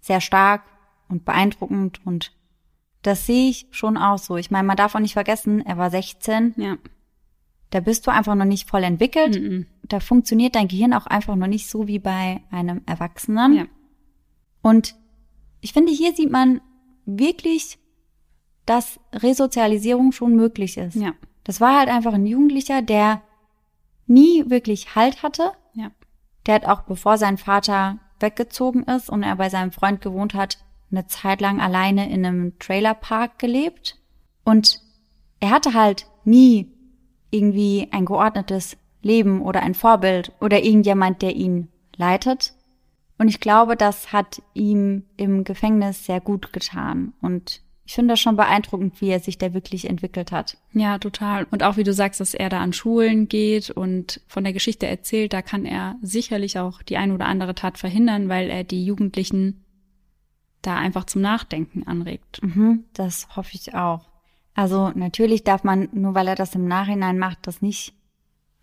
sehr 0.00 0.20
stark 0.20 0.62
und 1.08 1.24
beeindruckend 1.24 2.04
und 2.06 2.32
das 3.06 3.26
sehe 3.26 3.50
ich 3.50 3.68
schon 3.70 3.96
auch 3.96 4.18
so. 4.18 4.36
Ich 4.36 4.50
meine, 4.50 4.66
man 4.66 4.76
darf 4.76 4.94
auch 4.94 5.00
nicht 5.00 5.12
vergessen, 5.12 5.64
er 5.64 5.78
war 5.78 5.90
16, 5.90 6.54
Ja. 6.56 6.76
da 7.70 7.80
bist 7.80 8.06
du 8.06 8.10
einfach 8.10 8.34
noch 8.34 8.44
nicht 8.44 8.68
voll 8.68 8.82
entwickelt. 8.82 9.40
Mhm. 9.40 9.66
Da 9.84 10.00
funktioniert 10.00 10.56
dein 10.56 10.66
Gehirn 10.68 10.92
auch 10.92 11.06
einfach 11.06 11.36
noch 11.36 11.46
nicht 11.46 11.68
so 11.68 11.86
wie 11.86 12.00
bei 12.00 12.42
einem 12.50 12.82
Erwachsenen. 12.86 13.54
Ja. 13.54 13.64
Und 14.60 14.96
ich 15.60 15.72
finde, 15.72 15.92
hier 15.92 16.14
sieht 16.14 16.30
man 16.30 16.60
wirklich, 17.04 17.78
dass 18.66 18.98
Resozialisierung 19.12 20.10
schon 20.10 20.34
möglich 20.34 20.76
ist. 20.76 20.96
Ja. 20.96 21.12
Das 21.44 21.60
war 21.60 21.78
halt 21.78 21.88
einfach 21.88 22.12
ein 22.14 22.26
Jugendlicher, 22.26 22.82
der 22.82 23.22
nie 24.08 24.50
wirklich 24.50 24.96
Halt 24.96 25.22
hatte. 25.22 25.52
Ja. 25.74 25.92
Der 26.46 26.56
hat 26.56 26.66
auch, 26.66 26.82
bevor 26.82 27.18
sein 27.18 27.38
Vater 27.38 27.98
weggezogen 28.18 28.82
ist 28.82 29.08
und 29.10 29.22
er 29.22 29.36
bei 29.36 29.48
seinem 29.48 29.70
Freund 29.70 30.00
gewohnt 30.00 30.34
hat, 30.34 30.58
eine 30.90 31.06
Zeit 31.06 31.40
lang 31.40 31.60
alleine 31.60 32.10
in 32.10 32.24
einem 32.24 32.58
Trailerpark 32.58 33.38
gelebt. 33.38 33.98
Und 34.44 34.80
er 35.40 35.50
hatte 35.50 35.74
halt 35.74 36.06
nie 36.24 36.72
irgendwie 37.30 37.88
ein 37.90 38.04
geordnetes 38.04 38.76
Leben 39.02 39.42
oder 39.42 39.62
ein 39.62 39.74
Vorbild 39.74 40.32
oder 40.40 40.62
irgendjemand, 40.62 41.22
der 41.22 41.34
ihn 41.34 41.68
leitet. 41.96 42.54
Und 43.18 43.28
ich 43.28 43.40
glaube, 43.40 43.76
das 43.76 44.12
hat 44.12 44.42
ihm 44.54 45.04
im 45.16 45.44
Gefängnis 45.44 46.04
sehr 46.04 46.20
gut 46.20 46.52
getan. 46.52 47.14
Und 47.20 47.62
ich 47.86 47.94
finde 47.94 48.12
das 48.12 48.20
schon 48.20 48.36
beeindruckend, 48.36 49.00
wie 49.00 49.08
er 49.08 49.20
sich 49.20 49.38
da 49.38 49.54
wirklich 49.54 49.88
entwickelt 49.88 50.32
hat. 50.32 50.58
Ja, 50.72 50.98
total. 50.98 51.46
Und 51.50 51.62
auch 51.62 51.76
wie 51.76 51.84
du 51.84 51.92
sagst, 51.92 52.20
dass 52.20 52.34
er 52.34 52.48
da 52.48 52.60
an 52.60 52.72
Schulen 52.72 53.28
geht 53.28 53.70
und 53.70 54.20
von 54.26 54.42
der 54.44 54.52
Geschichte 54.52 54.86
erzählt, 54.86 55.32
da 55.32 55.40
kann 55.40 55.64
er 55.64 55.96
sicherlich 56.02 56.58
auch 56.58 56.82
die 56.82 56.96
ein 56.96 57.12
oder 57.12 57.26
andere 57.26 57.54
Tat 57.54 57.78
verhindern, 57.78 58.28
weil 58.28 58.50
er 58.50 58.64
die 58.64 58.84
Jugendlichen 58.84 59.64
da 60.66 60.76
einfach 60.76 61.04
zum 61.04 61.22
Nachdenken 61.22 61.86
anregt. 61.86 62.42
Mhm, 62.42 62.84
das 62.92 63.28
hoffe 63.36 63.50
ich 63.54 63.74
auch. 63.74 64.08
Also 64.54 64.90
natürlich 64.94 65.44
darf 65.44 65.64
man, 65.64 65.88
nur 65.92 66.14
weil 66.14 66.28
er 66.28 66.34
das 66.34 66.54
im 66.54 66.66
Nachhinein 66.66 67.18
macht, 67.18 67.46
das 67.46 67.60
nicht 67.62 67.94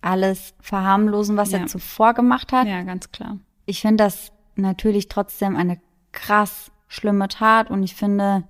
alles 0.02 0.54
verharmlosen, 0.60 1.38
was 1.38 1.52
Ja. 1.52 1.60
er 1.60 1.68
zuvor 1.68 2.14
gemacht 2.14 2.52
hat. 2.52 2.68
Ja, 2.68 2.82
ganz 2.84 3.12
klar. 3.12 3.38
Ich 3.66 3.82
finde 3.82 4.04
das 4.04 4.32
natürlich 4.56 5.08
trotzdem 5.08 5.56
eine 5.56 5.80
krass 6.12 6.72
schlimme 6.88 7.28
Tat 7.28 7.70
und 7.72 7.84
ich 7.84 7.96
finde 7.96 8.44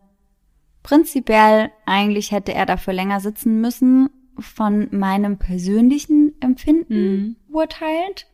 prinzipiell 0.82 1.72
eigentlich 1.86 2.32
hätte 2.32 2.54
er 2.54 2.66
dafür 2.66 2.94
länger 2.94 3.20
sitzen 3.20 3.62
müssen, 3.62 4.10
von 4.40 4.88
meinem 4.92 5.38
persönlichen 5.38 6.34
Empfinden 6.42 7.16
Mhm. 7.16 7.36
urteilt. 7.50 8.28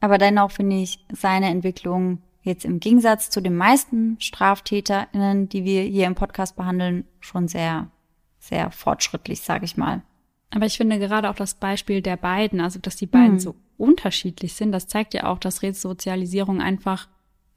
Aber 0.00 0.18
dennoch 0.18 0.52
finde 0.52 0.76
ich 0.76 1.04
seine 1.12 1.46
Entwicklung 1.48 2.22
jetzt 2.42 2.64
im 2.64 2.80
Gegensatz 2.80 3.30
zu 3.30 3.40
den 3.40 3.56
meisten 3.56 4.16
StraftäterInnen, 4.20 5.48
die 5.48 5.64
wir 5.64 5.82
hier 5.82 6.06
im 6.06 6.14
Podcast 6.14 6.56
behandeln, 6.56 7.04
schon 7.20 7.48
sehr, 7.48 7.90
sehr 8.38 8.70
fortschrittlich, 8.70 9.40
sage 9.40 9.64
ich 9.64 9.76
mal. 9.76 10.02
Aber 10.50 10.66
ich 10.66 10.76
finde 10.76 10.98
gerade 10.98 11.30
auch 11.30 11.34
das 11.34 11.54
Beispiel 11.54 12.02
der 12.02 12.16
beiden, 12.16 12.60
also 12.60 12.78
dass 12.78 12.96
die 12.96 13.06
beiden 13.06 13.32
Hm. 13.34 13.40
so 13.40 13.54
unterschiedlich 13.78 14.52
sind, 14.54 14.72
das 14.72 14.86
zeigt 14.86 15.14
ja 15.14 15.24
auch, 15.24 15.38
dass 15.38 15.62
Resozialisierung 15.62 16.60
einfach 16.60 17.08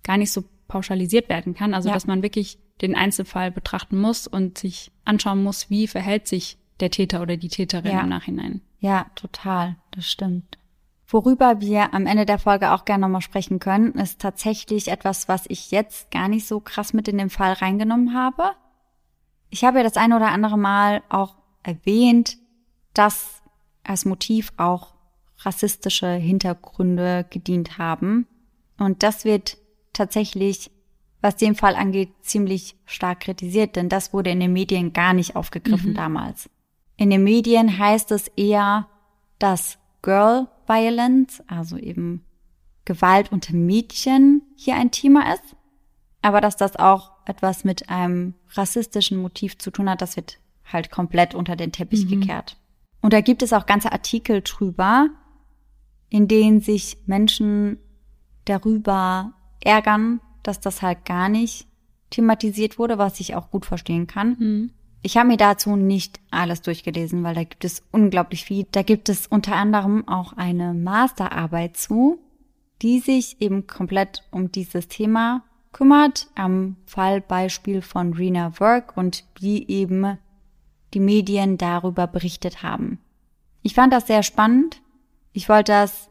gar 0.03 0.17
nicht 0.17 0.31
so 0.31 0.43
pauschalisiert 0.67 1.29
werden 1.29 1.53
kann. 1.53 1.73
Also 1.73 1.89
Ja. 1.89 1.93
dass 1.95 2.07
man 2.07 2.23
wirklich 2.23 2.57
den 2.81 2.95
Einzelfall 2.95 3.51
betrachten 3.51 3.99
muss 3.99 4.27
und 4.27 4.57
sich 4.57 4.91
anschauen 5.03 5.43
muss, 5.43 5.69
wie 5.69 5.87
verhält 5.87 6.27
sich 6.27 6.57
der 6.79 6.89
Täter 6.91 7.21
oder 7.21 7.37
die 7.37 7.47
Täterin 7.49 7.91
Ja. 7.91 8.01
im 8.01 8.09
Nachhinein. 8.09 8.61
Ja, 8.79 9.05
total, 9.15 9.75
das 9.91 10.09
stimmt. 10.09 10.57
Worüber 11.07 11.61
wir 11.61 11.93
am 11.93 12.07
Ende 12.07 12.25
der 12.25 12.39
Folge 12.39 12.71
auch 12.71 12.83
gerne 12.85 13.01
nochmal 13.01 13.21
sprechen 13.21 13.59
können, 13.59 13.93
ist 13.93 14.19
tatsächlich 14.19 14.87
etwas, 14.87 15.27
was 15.27 15.45
ich 15.47 15.69
jetzt 15.71 16.09
gar 16.09 16.27
nicht 16.27 16.47
so 16.47 16.59
krass 16.59 16.93
mit 16.93 17.07
in 17.07 17.17
den 17.17 17.29
Fall 17.29 17.53
reingenommen 17.53 18.15
habe. 18.15 18.51
Ich 19.49 19.63
habe 19.63 19.77
ja 19.77 19.83
das 19.83 19.97
eine 19.97 20.15
oder 20.15 20.29
andere 20.29 20.57
Mal 20.57 21.03
auch 21.09 21.35
erwähnt, 21.61 22.37
dass 22.93 23.41
als 23.83 24.05
Motiv 24.05 24.51
auch 24.57 24.95
rassistische 25.39 26.11
Hintergründe 26.11 27.25
gedient 27.29 27.77
haben. 27.77 28.27
Und 28.79 29.03
das 29.03 29.25
wird 29.25 29.57
tatsächlich, 29.93 30.71
was 31.21 31.35
den 31.35 31.55
Fall 31.55 31.75
angeht, 31.75 32.09
ziemlich 32.21 32.75
stark 32.85 33.21
kritisiert, 33.21 33.75
denn 33.75 33.89
das 33.89 34.11
wurde 34.11 34.31
in 34.31 34.39
den 34.39 34.53
Medien 34.53 34.91
gar 34.91 35.13
nicht 35.13 35.35
aufgegriffen 35.35 35.93
damals. 35.93 36.49
In 36.97 37.09
den 37.09 37.23
Medien 37.23 37.77
heißt 37.77 38.11
es 38.11 38.27
eher, 38.29 38.87
dass 39.37 39.77
Girl 40.01 40.47
Violence, 40.67 41.43
also 41.47 41.77
eben 41.77 42.23
Gewalt 42.85 43.31
unter 43.31 43.53
Mädchen, 43.55 44.43
hier 44.55 44.75
ein 44.75 44.91
Thema 44.91 45.33
ist. 45.33 45.55
Aber 46.21 46.41
dass 46.41 46.55
das 46.55 46.75
auch 46.75 47.11
etwas 47.25 47.63
mit 47.63 47.89
einem 47.89 48.33
rassistischen 48.51 49.17
Motiv 49.17 49.57
zu 49.57 49.71
tun 49.71 49.89
hat, 49.89 50.01
das 50.01 50.15
wird 50.15 50.39
halt 50.65 50.91
komplett 50.91 51.35
unter 51.35 51.55
den 51.55 51.71
Teppich 51.71 52.07
gekehrt. 52.07 52.57
Und 53.01 53.13
da 53.13 53.21
gibt 53.21 53.43
es 53.43 53.53
auch 53.53 53.67
ganze 53.67 53.91
Artikel 53.91 54.41
drüber, 54.41 55.09
in 56.09 56.27
denen 56.27 56.61
sich 56.61 56.97
Menschen 57.05 57.77
darüber 58.45 59.33
ärgern, 59.59 60.21
dass 60.43 60.59
das 60.59 60.81
halt 60.81 61.05
gar 61.05 61.29
nicht 61.29 61.67
thematisiert 62.09 62.79
wurde, 62.79 62.97
was 62.97 63.19
ich 63.19 63.35
auch 63.35 63.51
gut 63.51 63.65
verstehen 63.65 64.07
kann. 64.07 64.35
Mhm. 64.39 64.71
Ich 65.05 65.17
habe 65.17 65.27
mir 65.27 65.37
dazu 65.37 65.75
nicht 65.75 66.19
alles 66.31 66.63
durchgelesen, 66.63 67.23
weil 67.23 67.35
da 67.35 67.43
gibt 67.43 67.63
es 67.63 67.83
unglaublich 67.91 68.43
viel. 68.43 68.65
Da 68.71 68.81
gibt 68.81 69.07
es 69.07 69.27
unter 69.27 69.55
anderem 69.55 70.07
auch 70.07 70.33
eine 70.33 70.73
Masterarbeit 70.73 71.77
zu, 71.77 72.17
die 72.81 73.01
sich 73.01 73.39
eben 73.39 73.67
komplett 73.67 74.23
um 74.31 74.51
dieses 74.51 74.87
Thema 74.87 75.43
kümmert, 75.73 76.27
am 76.33 76.77
Fallbeispiel 76.87 77.83
von 77.83 78.13
Rena 78.13 78.59
Work 78.59 78.97
und 78.97 79.25
wie 79.39 79.67
eben 79.67 80.17
die 80.95 80.99
Medien 80.99 81.59
darüber 81.59 82.07
berichtet 82.07 82.63
haben. 82.63 82.97
Ich 83.61 83.75
fand 83.75 83.93
das 83.93 84.07
sehr 84.07 84.23
spannend. 84.23 84.81
Ich 85.33 85.49
wollte 85.49 85.71
das 85.71 86.09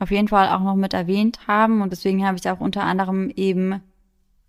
auf 0.00 0.10
jeden 0.10 0.26
Fall 0.26 0.48
auch 0.48 0.58
noch 0.58 0.74
mit 0.74 0.92
erwähnt 0.92 1.46
haben 1.46 1.82
und 1.82 1.92
deswegen 1.92 2.26
habe 2.26 2.36
ich 2.36 2.50
auch 2.50 2.58
unter 2.58 2.82
anderem 2.82 3.30
eben 3.36 3.80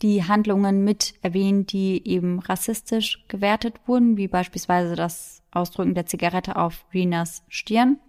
die 0.02 0.24
Handlungen 0.24 0.84
mit 0.84 1.14
erwähnt, 1.22 1.72
die 1.72 2.06
eben 2.08 2.40
rassistisch 2.40 3.26
gewertet 3.28 3.76
wurden, 3.86 4.18
wie 4.18 4.28
beispielsweise 4.28 4.96
das 4.96 5.42
Ausdrücken 5.52 5.96
der 5.96 6.06
Zigarette 6.06 6.58
auf 6.58 6.86
Renas 6.94 7.44
Stirn. 7.48 8.00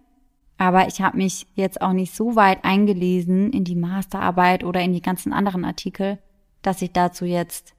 Aber 0.59 0.89
ich 0.89 1.01
habe 1.01 1.19
mich 1.19 1.47
jetzt 1.55 1.81
auch 1.81 1.93
nicht 1.93 2.15
so 2.15 2.35
weit 2.35 2.65
eingelesen 2.65 3.53
in 3.53 3.65
die 3.65 3.77
Masterarbeit 3.77 4.65
oder 4.65 4.81
in 4.81 4.93
die 4.93 5.03
ganzen 5.03 5.33
anderen 5.33 5.65
Artikel, 5.65 6.19
dass 6.63 6.83
ich 6.83 6.93
dazu 6.93 7.25
jetzt 7.25 7.75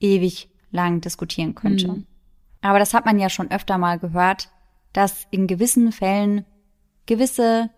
ewig 0.00 0.48
lang 0.70 1.00
diskutieren 1.00 1.54
könnte. 1.54 1.88
Mhm. 1.88 2.06
Aber 2.60 2.78
das 2.78 2.94
hat 2.94 3.06
man 3.06 3.18
ja 3.18 3.28
schon 3.28 3.50
öfter 3.50 3.78
mal 3.78 3.98
gehört, 3.98 4.50
dass 4.92 5.26
in 5.30 5.46
gewissen 5.46 5.92
Fällen 5.92 6.44
gewisse 7.06 7.70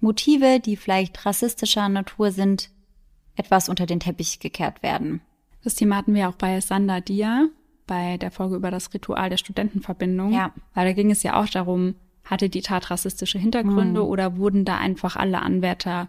Motive, 0.00 0.60
die 0.60 0.76
vielleicht 0.76 1.24
rassistischer 1.24 1.88
Natur 1.88 2.30
sind, 2.32 2.70
etwas 3.36 3.68
unter 3.68 3.86
den 3.86 4.00
Teppich 4.00 4.40
gekehrt 4.40 4.82
werden. 4.82 5.20
Das 5.62 5.74
Thema 5.74 5.96
hatten 5.96 6.14
wir 6.14 6.28
auch 6.28 6.34
bei 6.36 6.60
Sander 6.60 7.00
Dia, 7.00 7.48
bei 7.86 8.16
der 8.16 8.30
Folge 8.30 8.56
über 8.56 8.70
das 8.70 8.92
Ritual 8.92 9.30
der 9.30 9.36
Studentenverbindung. 9.36 10.32
Ja. 10.32 10.52
Weil 10.74 10.86
da 10.86 10.92
ging 10.92 11.10
es 11.10 11.22
ja 11.22 11.40
auch 11.40 11.46
darum, 11.48 11.94
hatte 12.24 12.48
die 12.48 12.62
Tat 12.62 12.90
rassistische 12.90 13.38
Hintergründe 13.38 14.00
Mhm. 14.02 14.06
oder 14.08 14.36
wurden 14.36 14.64
da 14.64 14.76
einfach 14.78 15.14
alle 15.16 15.40
Anwärter 15.42 16.08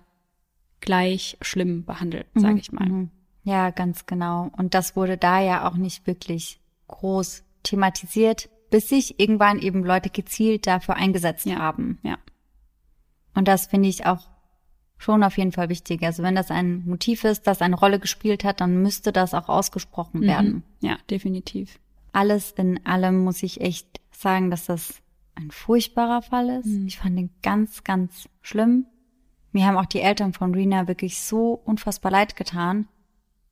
gleich 0.79 1.37
schlimm 1.41 1.85
behandelt, 1.85 2.27
sage 2.35 2.59
ich 2.59 2.71
mal. 2.71 2.87
Mhm. 2.87 3.09
Ja, 3.43 3.69
ganz 3.71 4.05
genau. 4.05 4.49
Und 4.57 4.73
das 4.73 4.95
wurde 4.95 5.17
da 5.17 5.39
ja 5.41 5.67
auch 5.67 5.75
nicht 5.75 6.05
wirklich 6.07 6.59
groß 6.87 7.43
thematisiert, 7.63 8.49
bis 8.69 8.89
sich 8.89 9.19
irgendwann 9.19 9.59
eben 9.59 9.83
Leute 9.83 10.09
gezielt 10.09 10.67
dafür 10.67 10.95
eingesetzt 10.95 11.45
Ja. 11.45 11.57
haben. 11.57 11.99
Ja. 12.03 12.17
Und 13.35 13.47
das 13.47 13.67
finde 13.67 13.89
ich 13.89 14.05
auch 14.05 14.27
schon 14.97 15.23
auf 15.23 15.37
jeden 15.37 15.51
Fall 15.51 15.69
wichtig. 15.69 16.03
Also 16.03 16.23
wenn 16.23 16.35
das 16.35 16.51
ein 16.51 16.83
Motiv 16.85 17.23
ist, 17.23 17.47
das 17.47 17.61
eine 17.61 17.75
Rolle 17.75 17.99
gespielt 17.99 18.43
hat, 18.43 18.61
dann 18.61 18.81
müsste 18.81 19.11
das 19.11 19.33
auch 19.33 19.49
ausgesprochen 19.49 20.21
werden. 20.21 20.63
Mhm. 20.81 20.87
Ja, 20.87 20.97
definitiv. 21.09 21.79
Alles 22.13 22.51
in 22.51 22.85
allem 22.85 23.23
muss 23.23 23.43
ich 23.43 23.61
echt 23.61 24.01
sagen, 24.11 24.49
dass 24.49 24.65
das 24.65 25.01
ein 25.35 25.51
furchtbarer 25.51 26.21
Fall 26.21 26.49
ist. 26.49 26.65
Mhm. 26.65 26.87
Ich 26.87 26.97
fand 26.97 27.19
ihn 27.19 27.29
ganz, 27.43 27.83
ganz 27.83 28.27
schlimm. 28.41 28.87
Mir 29.51 29.65
haben 29.65 29.77
auch 29.77 29.85
die 29.85 30.01
Eltern 30.01 30.33
von 30.33 30.53
Rena 30.53 30.87
wirklich 30.87 31.21
so 31.21 31.53
unfassbar 31.53 32.11
leid 32.11 32.35
getan. 32.35 32.87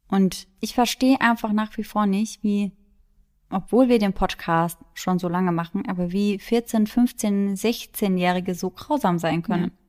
Und 0.08 0.48
ich 0.60 0.74
verstehe 0.74 1.22
einfach 1.22 1.52
nach 1.52 1.78
wie 1.78 1.84
vor 1.84 2.06
nicht, 2.06 2.44
wie, 2.44 2.72
obwohl 3.50 3.90
wir 3.90 4.00
den 4.00 4.14
Podcast 4.14 4.78
schon 4.94 5.20
so 5.20 5.28
lange 5.28 5.52
machen, 5.52 5.88
aber 5.88 6.12
wie 6.12 6.38
14, 6.38 6.88
15, 6.88 7.56
16-Jährige 7.56 8.56
so 8.56 8.70
grausam 8.70 9.18
sein 9.18 9.42
können. 9.42 9.64
Ja, 9.64 9.85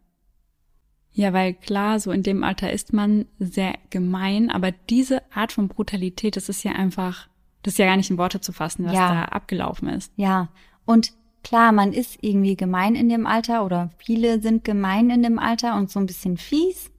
weil 1.17 1.55
klar, 1.55 1.99
so 1.99 2.11
in 2.13 2.23
dem 2.23 2.45
Alter 2.45 2.71
ist 2.73 2.93
man 2.93 3.27
sehr 3.39 3.75
gemein, 3.91 4.51
aber 4.51 4.71
diese 4.73 5.23
Art 5.33 5.53
von 5.53 5.69
Brutalität, 5.69 6.37
das 6.37 6.49
ist 6.49 6.63
ja 6.63 6.73
einfach, 6.73 7.29
das 7.63 7.75
ist 7.75 7.79
ja 7.79 7.87
gar 7.87 7.97
nicht 7.97 8.11
in 8.11 8.19
Worte 8.19 8.41
zu 8.41 8.53
fassen, 8.53 8.85
was 8.85 8.93
Ja. 8.95 9.09
da 9.13 9.23
abgelaufen 9.25 9.89
ist. 9.89 10.13
Ja, 10.17 10.49
und 10.85 11.13
klar, 11.43 11.73
man 11.73 11.93
ist 11.93 12.19
irgendwie 12.23 12.57
gemein 12.57 12.95
in 12.95 13.09
dem 13.09 13.27
Alter 13.27 13.65
oder 13.65 13.91
viele 13.99 14.41
sind 14.43 14.65
gemein 14.65 15.11
in 15.11 15.23
dem 15.23 15.39
Alter 15.39 15.77
und 15.77 15.91
so 15.91 15.99
ein 16.01 16.07
bisschen 16.07 16.37
fies, 16.37 16.91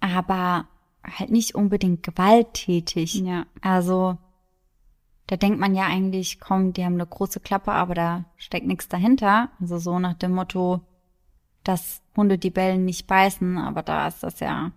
aber 0.00 0.66
halt 1.04 1.30
nicht 1.30 1.54
unbedingt 1.54 2.02
gewalttätig. 2.02 3.14
Ja. 3.14 3.46
Also 3.60 4.18
da 5.26 5.36
denkt 5.36 5.60
man 5.60 5.74
ja 5.74 5.86
eigentlich, 5.86 6.40
komm, 6.40 6.72
die 6.72 6.84
haben 6.84 6.94
eine 6.94 7.06
große 7.06 7.40
Klappe, 7.40 7.72
aber 7.72 7.94
da 7.94 8.24
steckt 8.36 8.66
nichts 8.66 8.88
dahinter. 8.88 9.50
Also 9.60 9.78
so 9.78 9.98
nach 9.98 10.14
dem 10.14 10.32
Motto, 10.34 10.80
dass 11.64 12.02
Hunde 12.16 12.38
die 12.38 12.50
Bellen 12.50 12.84
nicht 12.84 13.06
beißen, 13.06 13.58
aber 13.58 13.82
da 13.82 14.08
ist 14.08 14.22
das 14.22 14.40
ja 14.40 14.72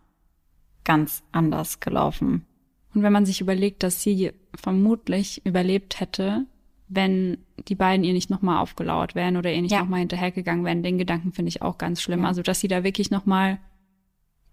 ganz 0.83 1.23
anders 1.31 1.79
gelaufen. 1.79 2.45
Und 2.93 3.03
wenn 3.03 3.11
man 3.13 3.25
sich 3.25 3.41
überlegt, 3.41 3.83
dass 3.83 4.01
sie 4.01 4.31
vermutlich 4.55 5.45
überlebt 5.45 5.99
hätte, 5.99 6.45
wenn 6.87 7.37
die 7.67 7.75
beiden 7.75 8.05
ihr 8.05 8.13
nicht 8.13 8.29
nochmal 8.29 8.59
aufgelauert 8.59 9.15
wären 9.15 9.37
oder 9.37 9.51
ihr 9.51 9.61
nicht 9.61 9.71
Ja. 9.71 9.79
nochmal 9.79 9.99
hinterhergegangen 9.99 10.63
wären, 10.63 10.83
den 10.83 10.97
Gedanken 10.97 11.31
finde 11.33 11.49
ich 11.49 11.61
auch 11.61 11.77
ganz 11.77 12.01
schlimm. 12.01 12.21
Ja. 12.21 12.27
Also, 12.27 12.41
dass 12.43 12.59
sie 12.59 12.67
da 12.67 12.83
wirklich 12.83 13.09
nochmal, 13.11 13.57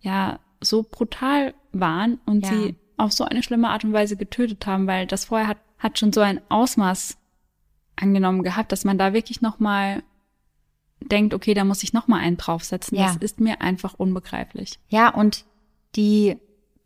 ja, 0.00 0.40
so 0.60 0.82
brutal 0.82 1.54
waren 1.72 2.18
und 2.24 2.44
Ja. 2.46 2.48
sie 2.52 2.76
auf 2.96 3.12
so 3.12 3.24
eine 3.24 3.42
schlimme 3.42 3.68
Art 3.68 3.84
und 3.84 3.92
Weise 3.92 4.16
getötet 4.16 4.66
haben, 4.66 4.86
weil 4.86 5.06
das 5.06 5.26
vorher 5.26 5.46
hat, 5.48 5.58
hat 5.78 5.98
schon 5.98 6.12
so 6.12 6.20
ein 6.20 6.40
Ausmaß 6.48 7.18
angenommen 7.96 8.42
gehabt, 8.42 8.72
dass 8.72 8.84
man 8.84 8.96
da 8.96 9.12
wirklich 9.12 9.42
nochmal 9.42 10.02
denkt, 11.10 11.34
okay, 11.34 11.54
da 11.54 11.64
muss 11.64 11.82
ich 11.82 11.92
noch 11.92 12.08
mal 12.08 12.18
einen 12.18 12.36
draufsetzen. 12.36 12.98
Ja. 12.98 13.06
Das 13.06 13.16
ist 13.16 13.40
mir 13.40 13.60
einfach 13.60 13.94
unbegreiflich. 13.94 14.78
Ja, 14.88 15.08
und 15.08 15.44
die 15.96 16.36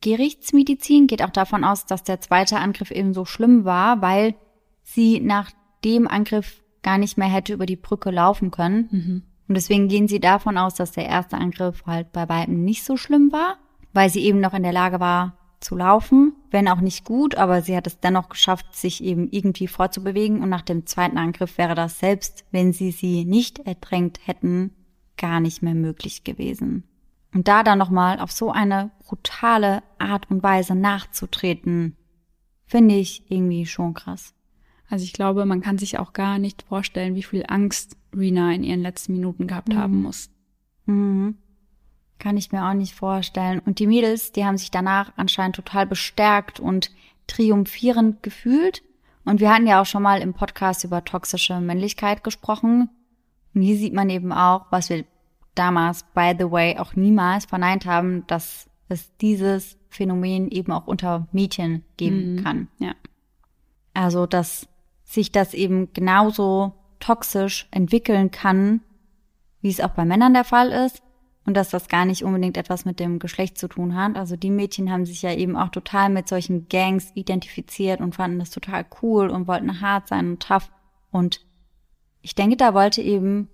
Gerichtsmedizin 0.01 1.07
geht 1.07 1.23
auch 1.23 1.31
davon 1.31 1.65
aus, 1.65 1.87
dass 1.87 2.05
der 2.05 2.21
zweite 2.21 2.59
Angriff 2.59 2.91
eben 2.91 3.15
so 3.15 3.25
schlimm 3.25 3.65
war, 3.65 4.03
weil 4.03 4.35
sie 4.83 5.21
nach 5.21 5.51
dem 5.85 6.07
Angriff 6.07 6.63
gar 6.83 6.99
nicht 6.99 7.19
mehr 7.19 7.29
hätte 7.29 7.53
über 7.53 7.67
die 7.67 7.77
Brücke 7.77 8.11
laufen 8.11 8.51
können. 8.51 9.25
Und 9.49 9.55
deswegen 9.55 9.89
gehen 9.89 10.09
sie 10.09 10.21
davon 10.21 10.59
aus, 10.59 10.75
dass 10.75 10.93
der 10.93 11.07
erste 11.07 11.37
Angriff 11.37 11.85
halt 11.87 12.13
bei 12.13 12.29
weitem 12.29 12.65
nicht 12.65 12.85
so 12.85 12.97
schlimm 12.97 13.33
war, 13.33 13.59
weil 13.93 14.11
sie 14.11 14.21
eben 14.25 14.41
noch 14.41 14.55
in 14.55 14.63
der 14.63 14.73
Lage 14.73 15.01
war 15.01 15.37
zu 15.61 15.77
laufen, 15.77 16.35
wenn 16.51 16.69
auch 16.69 16.81
nicht 16.81 17.05
gut, 17.05 17.35
aber 17.35 17.63
sie 17.63 17.77
hat 17.77 17.87
es 17.87 18.01
dennoch 18.01 18.29
geschafft, 18.29 18.75
sich 18.75 19.03
eben 19.03 19.29
irgendwie 19.31 19.69
fortzubewegen 19.69 20.43
und 20.43 20.49
nach 20.49 20.63
dem 20.63 20.87
zweiten 20.87 21.19
Angriff 21.19 21.59
wäre 21.59 21.75
das 21.75 21.99
selbst, 21.99 22.45
wenn 22.51 22.73
sie 22.73 22.91
sie 22.91 23.25
nicht 23.25 23.61
ertränkt 23.61 24.27
hätten, 24.27 24.73
gar 25.17 25.41
nicht 25.41 25.63
mehr 25.63 25.75
möglich 25.75 26.25
gewesen. 26.25 26.85
Und 27.35 27.49
da 27.49 27.63
dann 27.63 27.79
nochmal 27.79 28.21
auf 28.21 28.33
so 28.33 28.51
eine 28.51 28.91
brutale 29.07 29.83
Art 29.99 30.31
und 30.31 30.43
Weise 30.43 30.75
nachzutreten, 30.75 31.97
finde 32.65 32.95
ich 32.95 33.31
irgendwie 33.31 33.67
schon 33.67 33.95
krass. 33.95 34.35
Also 34.89 35.05
ich 35.05 35.13
glaube, 35.13 35.47
man 35.47 35.61
kann 35.61 35.79
sich 35.79 35.99
auch 35.99 36.13
gar 36.13 36.39
nicht 36.39 36.63
vorstellen, 36.63 37.15
wie 37.15 37.23
viel 37.23 37.45
Angst 37.49 37.97
Rena 38.15 38.53
in 38.53 38.63
ihren 38.63 38.81
letzten 38.81 39.13
Minuten 39.13 39.47
gehabt 39.47 39.75
haben 39.75 40.03
muss. 40.03 40.31
Mhm. 40.87 41.37
Kann 42.19 42.37
ich 42.37 42.53
mir 42.53 42.65
auch 42.65 42.75
nicht 42.75 42.95
vorstellen. 42.95 43.61
Und 43.61 43.79
die 43.79 43.87
Mädels, 43.87 44.33
die 44.33 44.45
haben 44.45 44.59
sich 44.59 44.71
danach 44.71 45.13
anscheinend 45.17 45.57
total 45.57 45.87
bestärkt 45.87 46.61
und 46.61 46.91
triumphierend 47.27 48.23
gefühlt. 48.23 48.83
Und 49.25 49.41
wir 49.41 49.53
hatten 49.53 49.67
ja 49.67 49.81
auch 49.81 49.87
schon 49.87 50.03
mal 50.03 50.21
im 50.21 50.35
Podcast 50.35 50.85
über 50.85 51.05
toxische 51.05 51.61
Männlichkeit 51.61 52.25
gesprochen. 52.25 52.89
Und 53.55 53.63
hier 53.63 53.77
sieht 53.77 53.93
man 53.93 54.09
eben 54.09 54.33
auch, 54.33 54.67
was 54.71 54.89
wir 54.89 55.05
damals, 55.55 56.05
by 56.15 56.35
the 56.39 56.51
way, 56.51 56.79
auch 56.79 56.95
niemals 56.95 57.47
verneint 57.47 57.87
haben, 57.87 58.27
dass 58.27 58.69
es 58.89 59.17
dieses 59.17 59.77
Phänomen 59.89 60.51
eben 60.51 60.73
auch 60.73 60.87
unter 60.87 61.27
Mädchen 61.33 61.83
geben 61.97 62.43
kann. 62.45 62.69
Ja. 62.79 62.93
Also, 63.95 64.27
dass 64.27 64.69
sich 65.05 65.33
das 65.33 65.55
eben 65.55 65.93
genauso 65.93 66.75
toxisch 67.01 67.67
entwickeln 67.71 68.31
kann, 68.31 68.81
wie 69.61 69.71
es 69.71 69.81
auch 69.81 69.91
bei 69.91 70.05
Männern 70.05 70.35
der 70.35 70.45
Fall 70.45 70.71
ist. 70.71 71.03
Und 71.47 71.57
dass 71.57 71.71
das 71.71 71.89
gar 71.89 72.05
nicht 72.05 72.25
unbedingt 72.25 72.57
etwas 72.57 72.85
mit 72.85 72.99
dem 73.01 73.19
Geschlecht 73.21 73.57
zu 73.57 73.69
tun 73.69 73.95
hat. 73.95 74.17
Also 74.17 74.37
die 74.37 74.51
Mädchen 74.51 74.91
haben 74.91 75.07
sich 75.07 75.23
ja 75.23 75.33
eben 75.33 75.57
auch 75.57 75.69
total 75.69 76.11
mit 76.11 76.29
solchen 76.29 76.69
Gangs 76.69 77.13
identifiziert 77.15 78.01
und 78.01 78.17
fanden 78.17 78.41
das 78.41 78.51
total 78.51 78.85
cool 79.01 79.31
und 79.31 79.47
wollten 79.47 79.81
hart 79.81 80.09
sein 80.09 80.29
und 80.29 80.43
tough. 80.43 80.71
Und 81.13 81.47
ich 82.21 82.35
denke, 82.35 82.57
da 82.57 82.75
wollte 82.75 83.01
eben 83.01 83.49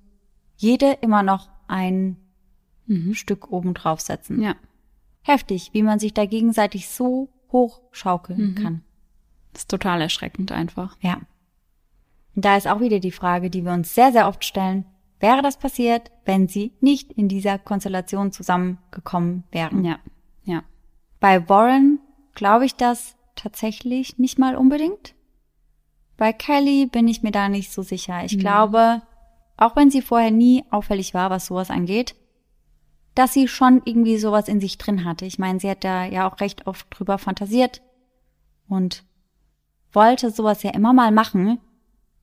jede 0.57 0.93
immer 1.03 1.23
noch 1.23 1.51
ein 1.69 2.17
Stück 3.13 3.51
oben 3.51 3.75
drauf 3.75 4.01
setzen. 4.01 4.43
Ja. 4.43 4.57
Heftig, 5.23 5.71
wie 5.73 5.83
man 5.83 5.99
sich 5.99 6.13
da 6.15 6.27
gegenseitig 6.27 6.89
so 6.89 7.29
hochschaukeln 7.53 8.55
kann. 8.55 8.83
Das 9.53 9.63
ist 9.63 9.71
total 9.71 10.01
erschreckend 10.01 10.51
einfach. 10.53 10.97
Ja. 11.01 11.21
Und 12.35 12.45
da 12.45 12.57
ist 12.57 12.67
auch 12.67 12.81
wieder 12.81 13.01
die 13.01 13.13
Frage, 13.13 13.51
die 13.51 13.65
wir 13.65 13.73
uns 13.73 13.95
sehr, 13.95 14.13
sehr 14.13 14.29
oft 14.29 14.45
stellen. 14.45 14.85
Wäre 15.23 15.41
das 15.41 15.57
passiert, 15.57 16.11
wenn 16.25 16.49
sie 16.49 16.73
nicht 16.81 17.13
in 17.13 17.29
dieser 17.29 17.57
Konstellation 17.57 18.33
zusammengekommen 18.33 19.45
wären? 19.53 19.85
Ja. 19.85 20.01
Ja. 20.43 20.65
Bei 21.21 21.49
Warren 21.49 22.01
glaube 22.35 22.65
ich 22.65 22.75
das 22.75 23.15
tatsächlich 23.37 24.19
nicht 24.19 24.41
mal 24.41 24.57
unbedingt. 24.57 25.15
Bei 26.17 26.33
Kelly 26.33 26.87
bin 26.87 27.07
ich 27.07 27.23
mir 27.23 27.31
da 27.31 27.49
nicht 27.49 27.71
so 27.71 27.83
sicher. 27.83 28.25
Ich 28.25 28.37
glaube, 28.37 29.03
auch 29.57 29.77
wenn 29.77 29.93
sie 29.93 30.03
vorher 30.03 30.33
nie 30.33 30.65
auffällig 30.71 31.15
war, 31.15 31.31
was 31.31 31.47
sowas 31.47 31.71
angeht, 31.71 32.17
dass 33.15 33.33
sie 33.33 33.47
schon 33.47 33.81
irgendwie 33.85 34.19
sowas 34.19 34.49
in 34.49 34.59
sich 34.59 34.77
drin 34.77 35.05
hatte. 35.05 35.25
Ich 35.25 35.39
meine, 35.39 35.61
sie 35.61 35.71
hat 35.71 35.85
da 35.85 36.05
ja 36.05 36.29
auch 36.29 36.41
recht 36.41 36.67
oft 36.67 36.89
drüber 36.91 37.19
fantasiert 37.19 37.81
und 38.69 39.05
wollte 39.93 40.33
sowas 40.33 40.65
ja 40.65 40.71
immer 40.71 40.93
mal 40.93 41.13
machen, 41.13 41.61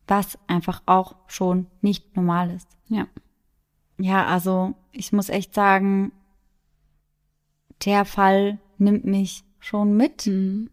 was 0.09 0.37
einfach 0.47 0.81
auch 0.85 1.15
schon 1.27 1.67
nicht 1.81 2.15
normal 2.15 2.51
ist. 2.51 2.67
Ja. 2.87 3.07
Ja, 3.97 4.25
also 4.25 4.73
ich 4.91 5.11
muss 5.11 5.29
echt 5.29 5.53
sagen, 5.53 6.11
der 7.85 8.05
Fall 8.05 8.59
nimmt 8.77 9.05
mich 9.05 9.43
schon 9.59 9.95
mit. 9.95 10.25
Mhm. 10.25 10.69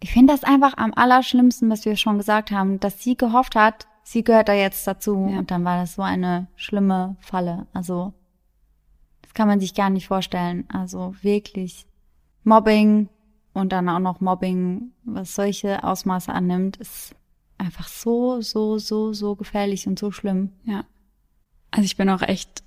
Ich 0.00 0.12
finde 0.12 0.32
das 0.34 0.44
einfach 0.44 0.76
am 0.76 0.92
allerschlimmsten, 0.94 1.70
was 1.70 1.84
wir 1.84 1.96
schon 1.96 2.18
gesagt 2.18 2.50
haben, 2.50 2.80
dass 2.80 3.02
sie 3.02 3.16
gehofft 3.16 3.54
hat, 3.54 3.86
sie 4.02 4.24
gehört 4.24 4.48
da 4.48 4.52
jetzt 4.52 4.86
dazu 4.86 5.28
Ja. 5.30 5.38
und 5.38 5.50
dann 5.50 5.64
war 5.64 5.78
das 5.78 5.94
so 5.94 6.02
eine 6.02 6.48
schlimme 6.56 7.16
Falle. 7.20 7.66
Also 7.72 8.12
das 9.22 9.32
kann 9.34 9.48
man 9.48 9.60
sich 9.60 9.74
gar 9.74 9.90
nicht 9.90 10.08
vorstellen. 10.08 10.64
Also 10.72 11.14
wirklich 11.22 11.86
Mobbing 12.44 13.08
und 13.54 13.72
dann 13.72 13.88
auch 13.88 14.00
noch 14.00 14.20
Mobbing, 14.20 14.92
was 15.04 15.34
solche 15.34 15.84
Ausmaße 15.84 16.32
annimmt, 16.32 16.76
ist 16.78 17.14
einfach 17.62 17.88
so, 17.88 18.40
so, 18.40 18.78
so, 18.78 19.12
so 19.12 19.36
gefährlich 19.36 19.86
und 19.86 19.98
so 19.98 20.10
schlimm. 20.10 20.50
Ja. 20.64 20.84
Also 21.70 21.84
ich 21.84 21.96
bin 21.96 22.08
auch 22.08 22.22
echt 22.22 22.62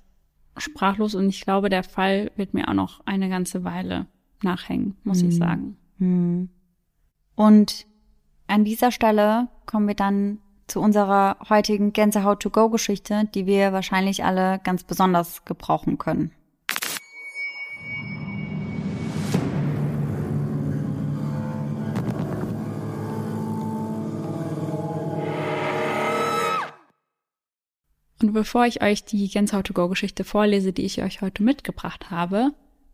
sprachlos 0.56 1.14
und 1.14 1.28
ich 1.28 1.42
glaube, 1.42 1.68
der 1.68 1.84
Fall 1.84 2.32
wird 2.36 2.54
mir 2.54 2.68
auch 2.68 2.74
noch 2.74 3.06
eine 3.06 3.28
ganze 3.28 3.62
Weile 3.62 4.06
nachhängen, 4.42 4.96
muss 5.04 5.22
ich 5.22 5.36
sagen. 5.36 5.76
Hm. 5.98 6.48
Und 7.34 7.86
an 8.46 8.64
dieser 8.64 8.90
Stelle 8.90 9.48
kommen 9.66 9.86
wir 9.86 9.94
dann 9.94 10.38
zu 10.66 10.80
unserer 10.80 11.36
heutigen 11.48 11.92
Gänsehaut-to-go-Geschichte, 11.92 13.28
die 13.34 13.46
wir 13.46 13.72
wahrscheinlich 13.72 14.24
alle 14.24 14.58
ganz 14.64 14.82
besonders 14.82 15.44
gebrauchen 15.44 15.98
können. 15.98 16.32
Bevor 28.36 28.66
ich 28.66 28.82
euch 28.82 29.02
die 29.04 29.28
Gänsehaut-to-go-Geschichte 29.28 30.22
vorlese, 30.22 30.74
die 30.74 30.84
ich 30.84 31.02
euch 31.02 31.22
heute 31.22 31.42
mitgebracht 31.42 32.10
habe, 32.10 32.52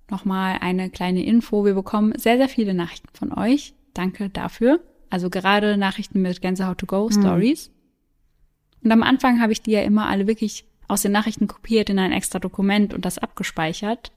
nochmal 0.08 0.58
eine 0.60 0.88
kleine 0.88 1.24
Info. 1.24 1.64
Wir 1.64 1.74
bekommen 1.74 2.14
sehr, 2.16 2.36
sehr 2.36 2.48
viele 2.48 2.74
Nachrichten 2.74 3.08
von 3.12 3.32
euch. 3.32 3.74
Danke 3.92 4.30
dafür. 4.30 4.80
Also 5.10 5.30
gerade 5.30 5.76
Nachrichten 5.76 6.22
mit 6.22 6.40
Gänsehaut-to-go-Stories. 6.40 7.72
Und 8.84 8.92
am 8.92 9.02
Anfang 9.02 9.40
habe 9.40 9.52
ich 9.52 9.60
die 9.60 9.72
ja 9.72 9.82
immer 9.82 10.06
alle 10.06 10.28
wirklich 10.28 10.64
aus 10.86 11.02
den 11.02 11.12
Nachrichten 11.12 11.48
kopiert 11.48 11.90
in 11.90 11.98
ein 11.98 12.12
extra 12.12 12.38
Dokument 12.38 12.94
und 12.94 13.04
das 13.04 13.18
abgespeichert. 13.18 14.12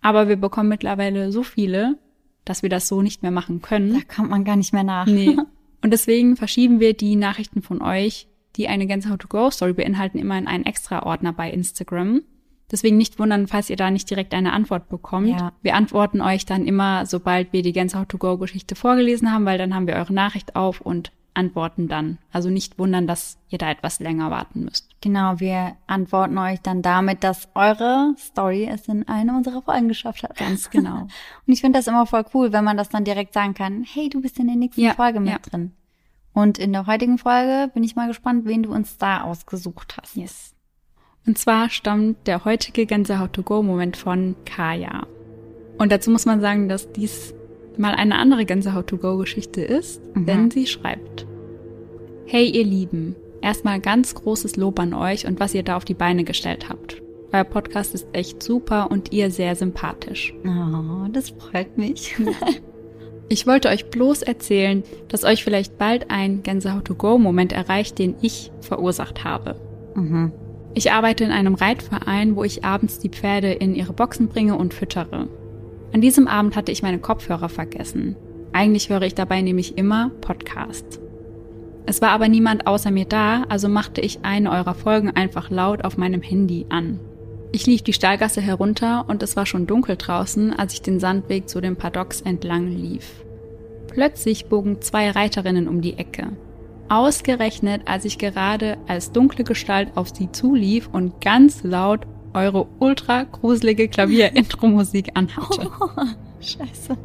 Aber 0.00 0.28
wir 0.28 0.36
bekommen 0.36 0.70
mittlerweile 0.70 1.32
so 1.32 1.42
viele, 1.42 1.98
dass 2.46 2.62
wir 2.62 2.70
das 2.70 2.88
so 2.88 3.02
nicht 3.02 3.22
mehr 3.22 3.30
machen 3.30 3.60
können. 3.60 3.92
Da 3.92 4.14
kommt 4.14 4.30
man 4.30 4.44
gar 4.44 4.56
nicht 4.56 4.72
mehr 4.72 4.84
nach. 4.84 5.06
Nee. 5.06 5.36
Und 5.84 5.90
deswegen 5.90 6.36
verschieben 6.36 6.78
wir 6.78 6.94
die 6.94 7.16
Nachrichten 7.16 7.60
von 7.60 7.82
euch, 7.82 8.28
die 8.56 8.68
eine 8.68 8.86
Gänsehaut-to-go-Story 8.86 9.72
beinhalten, 9.72 10.18
immer 10.18 10.38
in 10.38 10.46
einen 10.46 10.64
extra 10.64 11.04
Ordner 11.04 11.32
bei 11.32 11.50
Instagram. 11.50 12.22
Deswegen 12.70 12.96
nicht 12.96 13.18
wundern, 13.18 13.48
falls 13.48 13.68
ihr 13.68 13.76
da 13.76 13.90
nicht 13.90 14.08
direkt 14.08 14.32
eine 14.32 14.52
Antwort 14.52 14.88
bekommt. 14.88 15.28
Ja. 15.28 15.52
Wir 15.60 15.74
antworten 15.74 16.22
euch 16.22 16.46
dann 16.46 16.66
immer, 16.66 17.04
sobald 17.04 17.52
wir 17.52 17.62
die 17.62 17.72
Gänsehaut-to-go-Geschichte 17.72 18.74
vorgelesen 18.74 19.30
haben, 19.30 19.44
weil 19.44 19.58
dann 19.58 19.74
haben 19.74 19.86
wir 19.86 19.94
eure 19.96 20.14
Nachricht 20.14 20.56
auf 20.56 20.80
und 20.80 21.12
antworten 21.34 21.88
dann. 21.88 22.18
Also 22.30 22.50
nicht 22.50 22.78
wundern, 22.78 23.06
dass 23.06 23.38
ihr 23.48 23.58
da 23.58 23.70
etwas 23.70 24.00
länger 24.00 24.30
warten 24.30 24.64
müsst. 24.64 24.88
Genau, 25.00 25.40
wir 25.40 25.76
antworten 25.86 26.38
euch 26.38 26.60
dann 26.60 26.82
damit, 26.82 27.24
dass 27.24 27.48
eure 27.54 28.14
Story 28.18 28.68
es 28.70 28.88
in 28.88 29.06
eine 29.08 29.36
unserer 29.36 29.62
Folgen 29.62 29.88
geschafft 29.88 30.22
hat. 30.22 30.36
Ganz 30.36 30.70
genau. 30.70 31.02
Und 31.46 31.52
ich 31.52 31.60
finde 31.60 31.78
das 31.78 31.86
immer 31.86 32.06
voll 32.06 32.24
cool, 32.34 32.52
wenn 32.52 32.64
man 32.64 32.76
das 32.76 32.88
dann 32.88 33.04
direkt 33.04 33.34
sagen 33.34 33.54
kann, 33.54 33.84
hey, 33.84 34.08
du 34.08 34.20
bist 34.20 34.38
in 34.38 34.46
der 34.46 34.56
nächsten 34.56 34.80
Ja, 34.80 34.94
Folge 34.94 35.20
mit 35.20 35.32
ja. 35.32 35.38
drin. 35.38 35.72
Und 36.34 36.58
in 36.58 36.72
der 36.72 36.86
heutigen 36.86 37.18
Folge 37.18 37.70
bin 37.72 37.84
ich 37.84 37.96
mal 37.96 38.08
gespannt, 38.08 38.46
wen 38.46 38.62
du 38.62 38.72
uns 38.72 38.96
da 38.96 39.22
ausgesucht 39.22 39.96
hast. 40.00 40.16
Yes. 40.16 40.54
Und 41.26 41.38
zwar 41.38 41.70
stammt 41.70 42.26
der 42.26 42.44
heutige 42.44 42.86
Gänsehaut-to-go-Moment 42.86 43.96
von 43.96 44.34
Kaya. 44.44 45.06
Und 45.78 45.92
dazu 45.92 46.10
muss 46.10 46.26
man 46.26 46.40
sagen, 46.40 46.68
dass 46.68 46.90
dies 46.92 47.34
mal 47.76 47.94
eine 47.94 48.16
andere 48.16 48.44
Gänsehaut-to-go-Geschichte 48.44 49.62
ist, 49.62 50.02
denn 50.14 50.50
sie 50.50 50.66
schreibt. 50.66 51.26
Hey 52.26 52.48
ihr 52.48 52.64
Lieben, 52.64 53.16
erstmal 53.40 53.80
ganz 53.80 54.14
großes 54.14 54.56
Lob 54.56 54.78
an 54.80 54.94
euch 54.94 55.26
und 55.26 55.40
was 55.40 55.54
ihr 55.54 55.62
da 55.62 55.76
auf 55.76 55.84
die 55.84 55.94
Beine 55.94 56.24
gestellt 56.24 56.68
habt. 56.68 57.02
Euer 57.32 57.44
Podcast 57.44 57.94
ist 57.94 58.06
echt 58.12 58.42
super 58.42 58.90
und 58.90 59.12
ihr 59.12 59.30
sehr 59.30 59.56
sympathisch. 59.56 60.34
Oh, 60.44 61.08
das 61.10 61.30
freut 61.30 61.78
mich. 61.78 62.14
Ich 63.28 63.46
wollte 63.46 63.68
euch 63.68 63.86
bloß 63.86 64.22
erzählen, 64.22 64.82
dass 65.08 65.24
euch 65.24 65.44
vielleicht 65.44 65.78
bald 65.78 66.10
ein 66.10 66.42
Gänsehaut-to-go-Moment 66.42 67.52
erreicht, 67.52 67.98
den 67.98 68.14
ich 68.20 68.52
verursacht 68.60 69.24
habe. 69.24 69.56
mhm. 69.94 70.32
Ich 70.74 70.90
arbeite 70.90 71.24
in 71.24 71.32
einem 71.32 71.54
Reitverein, 71.54 72.34
wo 72.34 72.44
ich 72.44 72.64
abends 72.64 72.98
die 72.98 73.10
Pferde 73.10 73.52
in 73.52 73.74
ihre 73.74 73.92
Boxen 73.92 74.28
bringe 74.28 74.56
und 74.56 74.72
füttere. 74.72 75.28
An 75.92 76.00
diesem 76.00 76.28
Abend 76.28 76.56
hatte 76.56 76.72
ich 76.72 76.82
meine 76.82 76.98
Kopfhörer 76.98 77.50
vergessen. 77.50 78.16
Eigentlich 78.54 78.88
höre 78.88 79.02
ich 79.02 79.14
dabei 79.14 79.42
nämlich 79.42 79.76
immer 79.76 80.10
Podcast. 80.22 81.00
Es 81.84 82.00
war 82.00 82.10
aber 82.10 82.28
niemand 82.28 82.66
außer 82.66 82.90
mir 82.90 83.04
da, 83.04 83.42
also 83.48 83.68
machte 83.68 84.00
ich 84.00 84.20
eine 84.22 84.50
eurer 84.50 84.74
Folgen 84.74 85.10
einfach 85.10 85.50
laut 85.50 85.84
auf 85.84 85.98
meinem 85.98 86.22
Handy 86.22 86.66
an. 86.70 87.00
Ich 87.54 87.66
lief 87.66 87.82
die 87.82 87.92
Steilgasse 87.92 88.40
herunter 88.40 89.04
und 89.08 89.22
es 89.22 89.36
war 89.36 89.44
schon 89.44 89.66
dunkel 89.66 89.96
draußen, 89.96 90.54
als 90.54 90.72
ich 90.72 90.80
den 90.80 90.98
Sandweg 90.98 91.50
zu 91.50 91.60
den 91.60 91.76
Paddocks 91.76 92.22
entlang 92.22 92.68
lief. 92.68 93.24
Plötzlich 93.88 94.46
bogen 94.46 94.80
zwei 94.80 95.10
Reiterinnen 95.10 95.68
um 95.68 95.82
die 95.82 95.98
Ecke. 95.98 96.32
Ausgerechnet, 96.88 97.82
als 97.84 98.06
ich 98.06 98.16
gerade 98.16 98.78
als 98.88 99.12
dunkle 99.12 99.44
Gestalt 99.44 99.90
auf 99.96 100.14
sie 100.14 100.32
zulief 100.32 100.88
und 100.92 101.20
ganz 101.20 101.62
laut 101.62 102.06
eure 102.32 102.66
ultra 102.78 103.24
gruselige 103.24 103.88
Klavier-Intro-Musik 103.88 105.10
anhatte. 105.14 105.70
Scheiße. 106.40 106.96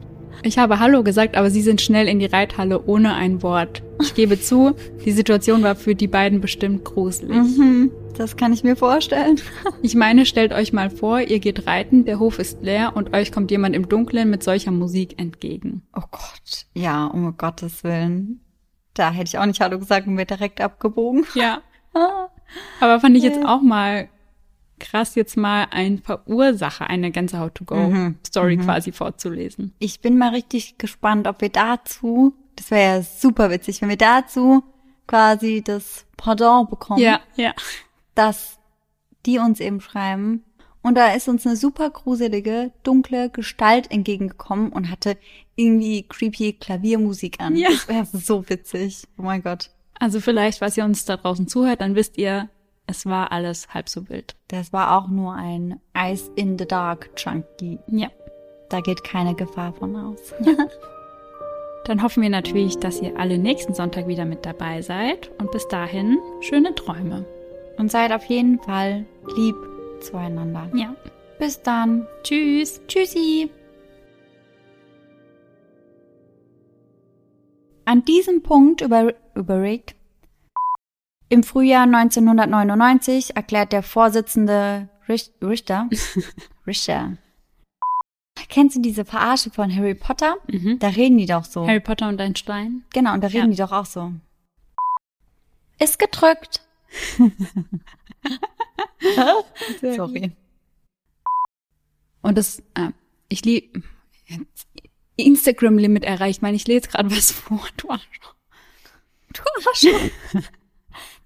Ich 0.44 0.58
habe 0.58 0.80
Hallo 0.80 1.04
gesagt, 1.04 1.36
aber 1.36 1.50
sie 1.50 1.62
sind 1.62 1.82
schnell 1.82 2.08
in 2.08 2.20
die 2.20 2.26
Reithalle 2.26 2.84
ohne 2.86 3.16
ein 3.16 3.42
Wort. 3.42 3.82
Ich 4.02 4.14
gebe 4.14 4.40
zu, 4.40 4.76
die 5.04 5.12
Situation 5.12 5.64
war 5.64 5.76
für 5.76 5.96
die 5.96 6.08
beiden 6.08 6.42
bestimmt 6.42 6.86
gruselig. 6.86 7.36
Mhm, 7.36 7.92
das 8.18 8.38
kann 8.38 8.54
ich 8.54 8.64
mir 8.64 8.76
vorstellen. 8.76 9.40
Ich 9.82 9.96
meine, 9.96 10.26
stellt 10.26 10.54
euch 10.54 10.74
mal 10.74 10.90
vor, 10.90 11.22
ihr 11.22 11.40
geht 11.40 11.68
reiten, 11.68 12.04
der 12.06 12.20
Hof 12.20 12.40
ist 12.40 12.62
leer 12.64 12.94
und 12.96 13.16
euch 13.16 13.32
kommt 13.32 13.52
jemand 13.52 13.76
im 13.76 13.88
Dunkeln 13.88 14.30
mit 14.30 14.44
solcher 14.44 14.72
Musik 14.72 15.20
entgegen. 15.20 15.84
Oh 15.96 16.02
Gott. 16.12 16.66
Ja, 16.74 17.06
um 17.06 17.38
Gottes 17.38 17.84
Willen. 17.84 18.42
Da 18.94 19.12
hätte 19.12 19.30
ich 19.30 19.38
auch 19.38 19.46
nicht 19.46 19.62
Hallo 19.62 19.78
gesagt 19.80 20.08
und 20.08 20.18
wäre 20.18 20.26
direkt 20.26 20.62
abgebogen. 20.62 21.26
Ja. 21.36 21.62
Aber 22.80 23.00
fand 23.00 23.16
ich 23.16 23.24
jetzt 23.24 23.46
auch 23.46 23.62
mal 23.62 24.10
krass, 24.80 25.16
jetzt 25.16 25.38
mal 25.38 25.68
ein 25.72 26.00
Verursacher, 26.00 26.90
eine 26.90 27.12
ganze 27.12 27.40
How-to-Go-Story 27.40 28.58
quasi 28.58 28.92
vorzulesen. 28.92 29.74
Ich 29.80 30.02
bin 30.02 30.18
mal 30.18 30.30
richtig 30.30 30.78
gespannt, 30.78 31.28
ob 31.28 31.42
wir 31.42 31.50
dazu, 31.50 32.34
das 32.56 32.72
wäre 32.72 32.98
ja 32.98 33.02
super 33.02 33.50
witzig, 33.50 33.82
wenn 33.82 33.90
wir 33.90 33.98
dazu 33.98 34.64
quasi 35.08 35.62
das 35.64 36.06
Pardon 36.18 36.68
bekommen, 36.70 37.02
Ja, 37.02 37.22
ja. 37.36 37.54
dass 38.16 38.60
die 39.26 39.40
uns 39.40 39.60
eben 39.60 39.82
schreiben. 39.82 40.44
Und 40.82 40.96
da 40.96 41.14
ist 41.14 41.28
uns 41.28 41.46
eine 41.46 41.58
super 41.58 41.90
gruselige, 41.90 42.72
dunkle 42.84 43.30
Gestalt 43.30 43.92
entgegengekommen 43.92 44.72
und 44.72 44.90
hatte 44.90 45.18
irgendwie 45.56 46.04
creepy 46.04 46.54
Klaviermusik 46.54 47.42
an. 47.42 47.56
Ja. 47.58 47.70
Das 47.70 47.88
wäre 47.88 48.06
so 48.06 48.48
witzig. 48.50 49.06
Oh 49.18 49.24
mein 49.24 49.42
Gott. 49.44 49.72
Also 50.00 50.22
vielleicht, 50.22 50.62
was 50.62 50.78
ihr 50.78 50.86
uns 50.86 51.04
da 51.06 51.18
draußen 51.18 51.48
zuhört, 51.48 51.82
dann 51.82 51.96
wisst 51.96 52.18
ihr, 52.18 52.50
es 52.88 53.06
war 53.06 53.32
alles 53.32 53.68
halb 53.74 53.90
so 53.90 54.10
wild. 54.10 54.36
Das 54.48 54.74
war 54.74 54.98
auch 54.98 55.10
nur 55.10 55.34
ein 55.34 55.80
Eyes 55.94 56.32
in 56.36 56.58
the 56.58 56.66
Dark 56.66 57.16
Chunky. 57.16 57.80
Ja. 57.88 58.08
Da 58.70 58.80
geht 58.82 59.04
keine 59.04 59.36
Gefahr 59.36 59.74
von 59.74 59.96
aus. 59.96 60.34
Dann 61.86 62.02
hoffen 62.02 62.24
wir 62.24 62.30
natürlich, 62.30 62.78
dass 62.80 63.02
ihr 63.02 63.18
alle 63.18 63.38
nächsten 63.38 63.74
Sonntag 63.74 64.08
wieder 64.08 64.26
mit 64.26 64.46
dabei 64.46 64.82
seid. 64.82 65.32
Und 65.38 65.52
bis 65.52 65.68
dahin, 65.68 66.18
schöne 66.42 66.76
Träume. 66.76 67.26
Und 67.78 67.92
seid 67.92 68.12
auf 68.12 68.26
jeden 68.26 68.60
Fall 68.60 69.06
lieb 69.36 69.56
zueinander. 70.02 70.70
Ja. 70.74 70.96
Bis 71.40 71.62
dann. 71.62 72.08
Tschüss. 72.24 72.82
Tschüssi. 72.88 73.50
An 77.86 78.04
diesem 78.04 78.44
Punkt 78.44 78.82
über, 78.82 79.14
überregt. 79.36 79.96
Im 81.30 81.44
Frühjahr 81.44 81.84
1999 81.84 83.36
erklärt 83.36 83.72
der 83.74 83.84
Vorsitzende 83.84 84.90
Rich- 85.10 85.32
Richter, 85.42 85.90
Richter, 86.68 87.18
kennst 88.50 88.76
du 88.78 88.82
diese 88.82 89.04
Verarsche 89.06 89.50
von 89.52 89.74
Harry 89.76 89.96
Potter? 89.96 90.36
Mhm. 90.48 90.80
Da 90.80 90.88
reden 90.90 91.18
die 91.18 91.26
doch 91.26 91.44
so. 91.46 91.68
Harry 91.68 91.80
Potter 91.82 92.08
und 92.10 92.20
ein 92.22 92.36
Stein. 92.36 92.84
Genau, 92.94 93.14
und 93.14 93.22
da 93.24 93.28
reden 93.28 93.52
Ja. 93.52 93.52
die 93.52 93.56
doch 93.58 93.72
auch 93.72 93.86
so. 93.86 94.14
Ist 95.80 96.00
gedrückt. 96.00 96.66
Sorry. 99.82 100.32
Und 102.22 102.38
das, 102.38 102.60
äh, 102.74 102.92
ich 103.30 103.44
lieb, 103.46 103.84
Instagram-Limit 105.18 106.04
erreicht. 106.04 106.38
Ich 106.38 106.42
meine, 106.42 106.56
ich 106.56 106.68
lese 106.68 106.88
gerade 106.90 107.12
was 107.12 107.32
vor. 107.32 107.66
Du 107.78 107.90
Arschloch. 107.90 108.36
Du 109.34 109.42
Arschloch. 109.70 110.10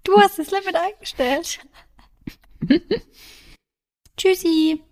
Du 0.04 0.20
hast 0.20 0.40
das 0.40 0.52
Limit 0.52 0.76
eingestellt. 0.76 1.60
Tschüssi. 4.18 4.84